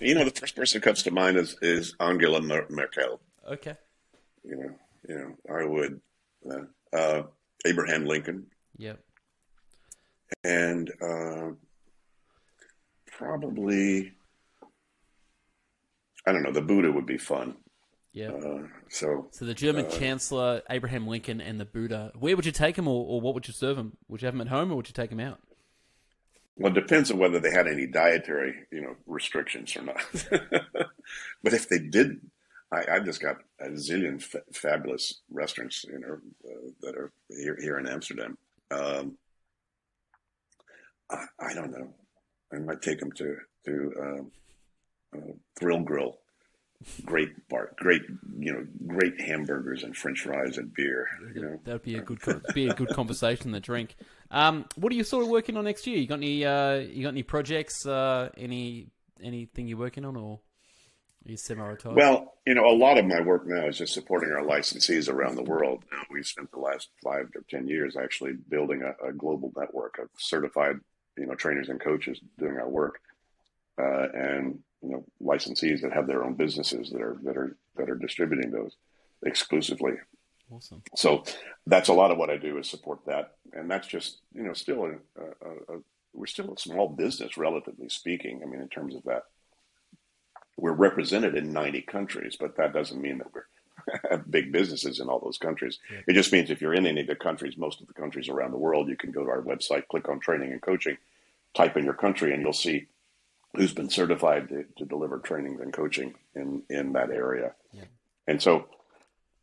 You 0.00 0.14
know, 0.14 0.24
the 0.24 0.30
first 0.30 0.56
person 0.56 0.80
that 0.80 0.84
comes 0.84 1.02
to 1.04 1.10
mind 1.10 1.36
is 1.36 1.56
is 1.62 1.94
Angela 2.00 2.40
Merkel. 2.40 3.20
Okay. 3.50 3.76
You 4.44 4.56
know, 4.56 4.70
you 5.08 5.14
know, 5.14 5.54
I 5.54 5.64
would 5.64 6.00
uh, 6.50 6.96
uh, 6.96 7.22
Abraham 7.64 8.04
Lincoln. 8.04 8.46
Yep. 8.76 9.00
And 10.42 10.90
uh, 11.00 11.50
probably, 13.06 14.12
I 16.26 16.32
don't 16.32 16.42
know, 16.42 16.52
the 16.52 16.60
Buddha 16.60 16.90
would 16.90 17.06
be 17.06 17.18
fun. 17.18 17.56
Yeah. 18.12 18.30
Uh, 18.30 18.62
so, 18.88 19.28
so 19.30 19.44
the 19.44 19.54
German 19.54 19.86
uh, 19.86 19.90
Chancellor 19.90 20.62
Abraham 20.70 21.06
Lincoln 21.06 21.40
and 21.40 21.58
the 21.58 21.64
Buddha. 21.64 22.12
Where 22.14 22.36
would 22.36 22.46
you 22.46 22.52
take 22.52 22.76
him, 22.76 22.86
or, 22.86 23.06
or 23.06 23.20
what 23.20 23.34
would 23.34 23.48
you 23.48 23.54
serve 23.54 23.76
him? 23.76 23.96
Would 24.08 24.22
you 24.22 24.26
have 24.26 24.34
him 24.34 24.40
at 24.40 24.48
home, 24.48 24.70
or 24.70 24.76
would 24.76 24.88
you 24.88 24.94
take 24.94 25.10
him 25.10 25.20
out? 25.20 25.40
Well, 26.56 26.70
it 26.70 26.80
depends 26.80 27.10
on 27.10 27.18
whether 27.18 27.40
they 27.40 27.50
had 27.50 27.66
any 27.66 27.86
dietary, 27.86 28.66
you 28.70 28.80
know, 28.80 28.96
restrictions 29.06 29.76
or 29.76 29.82
not. 29.82 30.02
but 31.42 31.52
if 31.52 31.68
they 31.68 31.78
didn't, 31.78 32.30
I, 32.70 32.94
have 32.94 33.04
just 33.04 33.20
got 33.20 33.38
a 33.60 33.70
zillion 33.70 34.22
fa- 34.22 34.42
fabulous 34.52 35.20
restaurants, 35.30 35.84
you 35.84 35.98
know, 35.98 36.18
uh, 36.48 36.70
that 36.82 36.96
are 36.96 37.12
here 37.28 37.58
here 37.60 37.78
in 37.78 37.88
Amsterdam. 37.88 38.38
Um, 38.70 39.16
I, 41.10 41.26
I, 41.40 41.54
don't 41.54 41.72
know. 41.72 41.94
I 42.52 42.58
might 42.58 42.82
take 42.82 43.00
them 43.00 43.12
to 43.12 43.36
to 43.66 43.92
um, 44.00 44.32
uh, 45.16 45.32
Thrill 45.58 45.80
Grill 45.80 46.18
great 47.04 47.48
bar, 47.48 47.72
great 47.76 48.02
you 48.38 48.52
know, 48.52 48.66
great 48.86 49.20
hamburgers 49.20 49.82
and 49.82 49.96
French 49.96 50.20
fries 50.20 50.58
and 50.58 50.72
beer. 50.74 51.08
You 51.34 51.42
know? 51.42 51.60
That'd 51.64 51.82
be 51.82 51.96
a 51.96 52.02
good 52.02 52.20
be 52.54 52.68
a 52.68 52.74
good 52.74 52.90
conversation. 52.90 53.52
The 53.52 53.60
drink. 53.60 53.96
Um, 54.34 54.64
what 54.74 54.92
are 54.92 54.96
you 54.96 55.04
sort 55.04 55.22
of 55.22 55.30
working 55.30 55.56
on 55.56 55.64
next 55.64 55.86
year? 55.86 55.96
You 55.96 56.08
got 56.08 56.16
any 56.16 56.44
uh, 56.44 56.74
you 56.74 57.04
got 57.04 57.10
any 57.10 57.22
projects? 57.22 57.86
Uh, 57.86 58.30
any 58.36 58.88
anything 59.22 59.68
you're 59.68 59.78
working 59.78 60.04
on, 60.04 60.16
or 60.16 60.40
you 61.24 61.36
semi-retired? 61.36 61.94
Well, 61.94 62.34
you 62.44 62.54
know, 62.54 62.66
a 62.66 62.76
lot 62.76 62.98
of 62.98 63.06
my 63.06 63.20
work 63.20 63.46
now 63.46 63.68
is 63.68 63.78
just 63.78 63.94
supporting 63.94 64.32
our 64.32 64.42
licensees 64.42 65.08
around 65.08 65.36
the 65.36 65.44
world. 65.44 65.84
Now, 65.90 66.02
we've 66.10 66.26
spent 66.26 66.50
the 66.50 66.58
last 66.58 66.88
five 67.02 67.32
to 67.32 67.44
ten 67.48 67.68
years 67.68 67.96
actually 67.96 68.32
building 68.48 68.82
a, 68.82 69.08
a 69.08 69.12
global 69.12 69.52
network 69.56 69.98
of 70.00 70.08
certified 70.18 70.80
you 71.16 71.26
know 71.26 71.36
trainers 71.36 71.68
and 71.68 71.80
coaches 71.80 72.18
doing 72.36 72.56
our 72.56 72.68
work, 72.68 72.98
uh, 73.80 74.08
and 74.14 74.58
you 74.82 74.90
know 74.90 75.04
licensees 75.22 75.80
that 75.82 75.92
have 75.92 76.08
their 76.08 76.24
own 76.24 76.34
businesses 76.34 76.90
that 76.90 77.00
are 77.00 77.16
that 77.22 77.36
are 77.36 77.56
that 77.76 77.88
are 77.88 77.94
distributing 77.96 78.50
those 78.50 78.74
exclusively. 79.24 79.92
Awesome. 80.54 80.82
So 80.96 81.24
that's 81.66 81.88
a 81.88 81.94
lot 81.94 82.10
of 82.10 82.18
what 82.18 82.30
I 82.30 82.36
do 82.36 82.58
is 82.58 82.68
support 82.68 83.00
that, 83.06 83.36
and 83.52 83.70
that's 83.70 83.88
just 83.88 84.18
you 84.32 84.42
know 84.42 84.52
still 84.52 84.84
a, 84.84 85.20
a, 85.20 85.76
a 85.76 85.80
we're 86.12 86.26
still 86.26 86.52
a 86.52 86.58
small 86.58 86.88
business 86.88 87.36
relatively 87.36 87.88
speaking. 87.88 88.40
I 88.42 88.46
mean, 88.46 88.60
in 88.60 88.68
terms 88.68 88.94
of 88.94 89.02
that, 89.04 89.24
we're 90.56 90.72
represented 90.72 91.34
in 91.34 91.52
90 91.52 91.82
countries, 91.82 92.36
but 92.38 92.56
that 92.56 92.72
doesn't 92.72 93.00
mean 93.00 93.18
that 93.18 93.28
we're 93.34 94.18
big 94.30 94.52
businesses 94.52 95.00
in 95.00 95.08
all 95.08 95.18
those 95.18 95.38
countries. 95.38 95.78
Yeah. 95.90 96.00
It 96.06 96.12
just 96.12 96.32
means 96.32 96.50
if 96.50 96.60
you're 96.60 96.74
in 96.74 96.86
any 96.86 97.00
of 97.00 97.06
the 97.06 97.16
countries, 97.16 97.56
most 97.56 97.80
of 97.80 97.88
the 97.88 97.94
countries 97.94 98.28
around 98.28 98.52
the 98.52 98.58
world, 98.58 98.88
you 98.88 98.96
can 98.96 99.10
go 99.10 99.24
to 99.24 99.30
our 99.30 99.42
website, 99.42 99.88
click 99.88 100.08
on 100.08 100.20
training 100.20 100.52
and 100.52 100.62
coaching, 100.62 100.96
type 101.54 101.76
in 101.76 101.84
your 101.84 101.94
country, 101.94 102.32
and 102.32 102.42
you'll 102.42 102.52
see 102.52 102.86
who's 103.56 103.72
been 103.72 103.90
certified 103.90 104.48
to, 104.48 104.64
to 104.78 104.84
deliver 104.84 105.18
training 105.18 105.58
and 105.60 105.72
coaching 105.72 106.14
in, 106.34 106.62
in 106.68 106.92
that 106.92 107.10
area. 107.10 107.52
Yeah. 107.72 107.84
And 108.26 108.40
so 108.40 108.66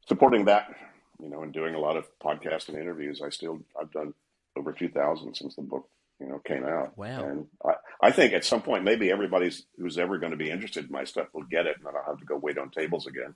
supporting 0.08 0.46
that, 0.46 0.74
you 1.22 1.30
know, 1.30 1.44
and 1.44 1.54
doing 1.54 1.76
a 1.76 1.80
lot 1.80 1.98
of 1.98 2.06
podcasts 2.20 2.70
and 2.70 2.78
interviews, 2.78 3.22
I 3.22 3.30
still, 3.30 3.60
I've 3.80 3.92
done 3.92 4.14
over 4.58 4.74
2000 4.74 5.36
since 5.36 5.56
the 5.56 5.62
book, 5.62 5.88
you 6.20 6.28
know, 6.28 6.40
came 6.40 6.66
out. 6.66 6.98
Wow. 6.98 7.26
And 7.26 7.48
I, 7.66 7.74
I 8.02 8.12
think 8.12 8.34
at 8.34 8.46
some 8.46 8.62
point, 8.62 8.84
maybe 8.84 9.12
everybody's 9.12 9.66
who's 9.78 9.98
ever 9.98 10.18
going 10.18 10.32
to 10.32 10.38
be 10.38 10.50
interested 10.50 10.86
in 10.86 10.92
my 10.92 11.04
stuff 11.04 11.28
will 11.34 11.44
get 11.44 11.66
it 11.68 11.78
and 11.78 11.86
then 11.86 11.94
I'll 11.96 12.12
have 12.12 12.20
to 12.20 12.26
go 12.26 12.38
wait 12.38 12.58
on 12.58 12.70
tables 12.70 13.08
again 13.08 13.36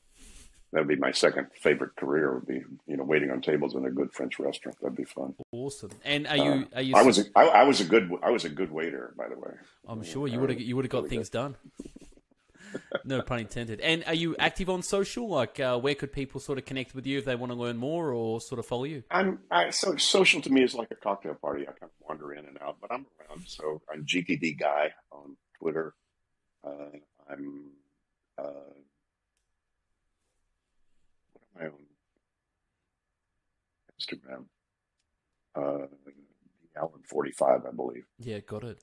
that 0.76 0.82
would 0.82 0.90
be 0.90 0.98
my 0.98 1.12
second 1.12 1.48
favorite 1.54 1.96
career. 1.96 2.36
Would 2.36 2.48
be 2.48 2.62
you 2.86 2.98
know 2.98 3.06
waiting 3.06 3.32
on 3.32 3.42
tables 3.42 3.76
in 3.76 3.86
a 3.86 3.90
good 3.92 4.12
French 4.12 4.38
restaurant. 4.40 4.78
That'd 4.82 4.98
be 4.98 5.06
fun. 5.06 5.34
Awesome. 5.52 5.92
And 6.04 6.28
are 6.28 6.36
you? 6.36 6.44
Uh, 6.44 6.66
are 6.76 6.82
you? 6.82 6.96
I 6.96 7.04
was. 7.04 7.20
A, 7.20 7.24
I, 7.34 7.46
I 7.46 7.64
was 7.64 7.80
a 7.80 7.86
good. 7.86 8.12
I 8.22 8.30
was 8.30 8.44
a 8.44 8.50
good 8.50 8.72
waiter, 8.72 9.14
by 9.18 9.30
the 9.30 9.40
way. 9.40 9.54
I'm 9.88 10.04
sure 10.04 10.28
you 10.28 10.40
would 10.40 10.50
have. 10.50 10.60
You 10.60 10.76
would 10.76 10.84
have 10.84 10.92
got 10.92 11.08
things 11.08 11.30
good. 11.30 11.38
done. 11.38 11.56
No 13.06 13.22
pun 13.22 13.40
intended. 13.40 13.80
And 13.82 14.04
are 14.06 14.14
you 14.14 14.36
active 14.38 14.70
on 14.70 14.82
social? 14.82 15.28
Like, 15.28 15.60
uh, 15.60 15.80
where 15.80 15.96
could 15.96 16.12
people 16.12 16.40
sort 16.40 16.58
of 16.58 16.66
connect 16.66 16.96
with 16.96 17.06
you 17.06 17.18
if 17.18 17.26
they 17.26 17.36
want 17.36 17.52
to 17.52 17.58
learn 17.58 17.78
more 17.78 18.12
or 18.12 18.42
sort 18.42 18.60
of 18.60 18.66
follow 18.66 18.86
you? 18.86 19.04
I'm. 19.12 19.40
I, 19.52 19.70
so 19.70 19.96
social 19.98 20.42
to 20.42 20.50
me 20.52 20.64
is 20.64 20.74
like 20.74 20.92
a 20.92 20.96
cocktail 20.96 21.36
party. 21.36 21.64
I 21.64 21.72
kind 21.72 21.84
of 21.84 21.90
wander 22.08 22.34
in 22.34 22.46
and 22.46 22.58
out, 22.62 22.78
but 22.82 22.92
I'm 22.92 23.06
around. 23.20 23.44
So 23.48 23.82
I'm 23.92 24.06
GTD 24.06 24.60
guy 24.60 24.94
on 25.12 25.36
Twitter. 25.60 25.94
Uh, 26.64 26.98
I'm. 27.30 27.72
Uh, 28.38 28.52
my 31.58 31.66
own 31.66 31.86
Instagram. 34.00 34.46
Uh, 35.56 35.88
Forty 37.10 37.32
five, 37.32 37.62
I 37.68 37.72
believe. 37.72 38.06
Yeah, 38.20 38.40
got 38.40 38.64
it. 38.64 38.80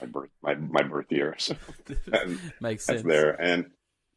My 0.00 0.06
birth, 0.06 0.30
my 0.42 0.54
my 0.54 0.82
birth 0.82 1.10
year. 1.10 1.34
So 1.38 1.54
makes 2.60 2.84
sense 2.84 3.02
there. 3.02 3.40
And 3.40 3.66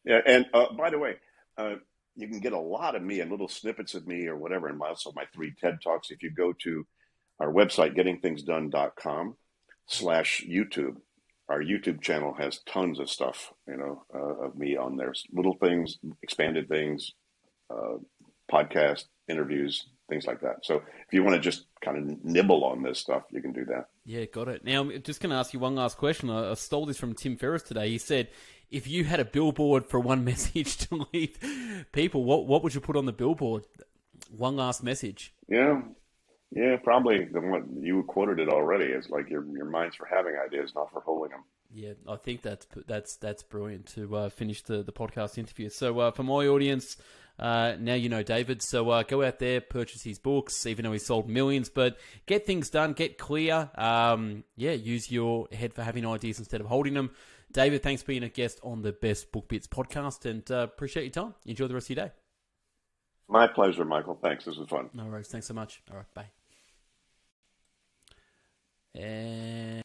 yeah, 0.05 0.21
and 0.25 0.45
uh, 0.53 0.73
by 0.73 0.89
the 0.89 0.99
way, 0.99 1.15
uh, 1.57 1.75
you 2.15 2.28
can 2.28 2.39
get 2.39 2.53
a 2.53 2.59
lot 2.59 2.95
of 2.95 3.03
me 3.03 3.19
and 3.19 3.30
little 3.30 3.47
snippets 3.47 3.93
of 3.93 4.07
me 4.07 4.28
or 4.28 4.38
whatever, 4.38 4.67
and 4.67 4.82
also 4.82 5.11
my 5.15 5.25
three 5.34 5.53
TED 5.59 5.80
talks. 5.84 6.09
If 6.09 6.23
you 6.23 6.32
go 6.32 6.53
to 6.63 6.86
our 7.39 7.51
website, 7.51 7.95
gettingthingsdone.com 7.95 9.36
slash 9.88 10.43
YouTube, 10.47 10.95
our 11.49 11.61
YouTube 11.61 12.01
channel 12.01 12.34
has 12.34 12.59
tons 12.67 12.99
of 12.99 13.09
stuff, 13.09 13.53
you 13.67 13.78
know, 13.78 14.03
uh, 14.13 14.45
of 14.45 14.57
me 14.57 14.75
on 14.75 14.97
there. 14.97 15.13
Little 15.32 15.57
things, 15.61 15.97
expanded 16.23 16.67
things, 16.67 17.11
uh, 17.69 17.97
podcast 18.51 19.05
interviews, 19.28 19.88
things 20.09 20.25
like 20.25 20.41
that. 20.41 20.65
So 20.65 20.75
if 21.07 21.13
you 21.13 21.23
want 21.23 21.35
to 21.35 21.41
just 21.41 21.65
kind 21.81 21.97
of 21.97 22.23
nibble 22.23 22.63
on 22.63 22.83
this 22.83 22.99
stuff, 22.99 23.23
you 23.31 23.41
can 23.41 23.53
do 23.53 23.65
that. 23.65 23.89
Yeah, 24.05 24.25
got 24.25 24.47
it. 24.47 24.63
Now 24.63 24.81
I'm 24.81 25.01
just 25.03 25.21
going 25.21 25.31
to 25.31 25.35
ask 25.35 25.53
you 25.53 25.59
one 25.59 25.75
last 25.75 25.97
question. 25.97 26.29
I, 26.29 26.51
I 26.51 26.53
stole 26.55 26.85
this 26.85 26.97
from 26.97 27.13
Tim 27.13 27.37
Ferriss 27.37 27.63
today. 27.63 27.89
He 27.89 27.97
said, 27.97 28.29
if 28.69 28.87
you 28.87 29.03
had 29.03 29.19
a 29.19 29.25
billboard 29.25 29.85
for 29.85 29.99
one 29.99 30.23
message 30.23 30.77
to 30.87 31.05
leave 31.13 31.37
people, 31.91 32.23
what 32.23 32.47
what 32.47 32.63
would 32.63 32.73
you 32.73 32.81
put 32.81 32.95
on 32.95 33.05
the 33.05 33.13
billboard? 33.13 33.65
One 34.35 34.55
last 34.55 34.83
message. 34.83 35.33
Yeah, 35.47 35.81
yeah, 36.51 36.77
probably 36.77 37.25
the 37.25 37.41
one 37.41 37.77
you 37.81 38.03
quoted 38.03 38.39
it 38.39 38.49
already. 38.49 38.85
Is 38.85 39.09
like 39.09 39.29
your 39.29 39.45
your 39.45 39.65
mind's 39.65 39.95
for 39.95 40.05
having 40.05 40.35
ideas, 40.35 40.73
not 40.75 40.91
for 40.91 41.01
holding 41.01 41.31
them. 41.31 41.43
Yeah, 41.73 41.93
I 42.07 42.15
think 42.15 42.41
that's 42.41 42.67
that's 42.87 43.17
that's 43.17 43.43
brilliant 43.43 43.87
to 43.95 44.15
uh, 44.15 44.29
finish 44.29 44.63
the 44.63 44.83
the 44.83 44.93
podcast 44.93 45.37
interview. 45.37 45.69
So 45.69 45.99
uh, 45.99 46.11
for 46.11 46.23
my 46.23 46.47
audience, 46.47 46.97
uh, 47.39 47.75
now 47.79 47.93
you 47.93 48.09
know 48.09 48.23
David. 48.23 48.61
So 48.61 48.89
uh, 48.89 49.03
go 49.03 49.23
out 49.23 49.39
there, 49.39 49.61
purchase 49.61 50.03
his 50.03 50.19
books, 50.19 50.65
even 50.65 50.83
though 50.83 50.91
he 50.91 50.99
sold 50.99 51.29
millions. 51.29 51.69
But 51.69 51.97
get 52.25 52.45
things 52.45 52.69
done, 52.69 52.93
get 52.93 53.17
clear. 53.17 53.69
Um, 53.75 54.43
yeah, 54.55 54.71
use 54.71 55.11
your 55.11 55.47
head 55.51 55.73
for 55.73 55.83
having 55.83 56.05
ideas 56.05 56.39
instead 56.39 56.61
of 56.61 56.67
holding 56.67 56.93
them. 56.93 57.11
David, 57.51 57.81
thanks 57.81 58.01
for 58.01 58.07
being 58.07 58.23
a 58.23 58.29
guest 58.29 58.59
on 58.63 58.81
the 58.81 58.91
Best 58.91 59.31
Book 59.31 59.47
Bits 59.47 59.67
podcast, 59.67 60.25
and 60.25 60.49
uh, 60.51 60.57
appreciate 60.57 61.03
your 61.03 61.25
time. 61.25 61.35
Enjoy 61.45 61.67
the 61.67 61.73
rest 61.73 61.89
of 61.89 61.95
your 61.95 62.05
day. 62.07 62.11
My 63.29 63.47
pleasure, 63.47 63.85
Michael. 63.85 64.17
Thanks. 64.21 64.45
This 64.45 64.57
was 64.57 64.69
fun. 64.69 64.89
No 64.93 65.05
worries. 65.05 65.27
Thanks 65.27 65.47
so 65.47 65.53
much. 65.53 65.81
All 65.91 65.97
right. 65.97 66.13
Bye. 66.13 66.29
And 68.95 69.83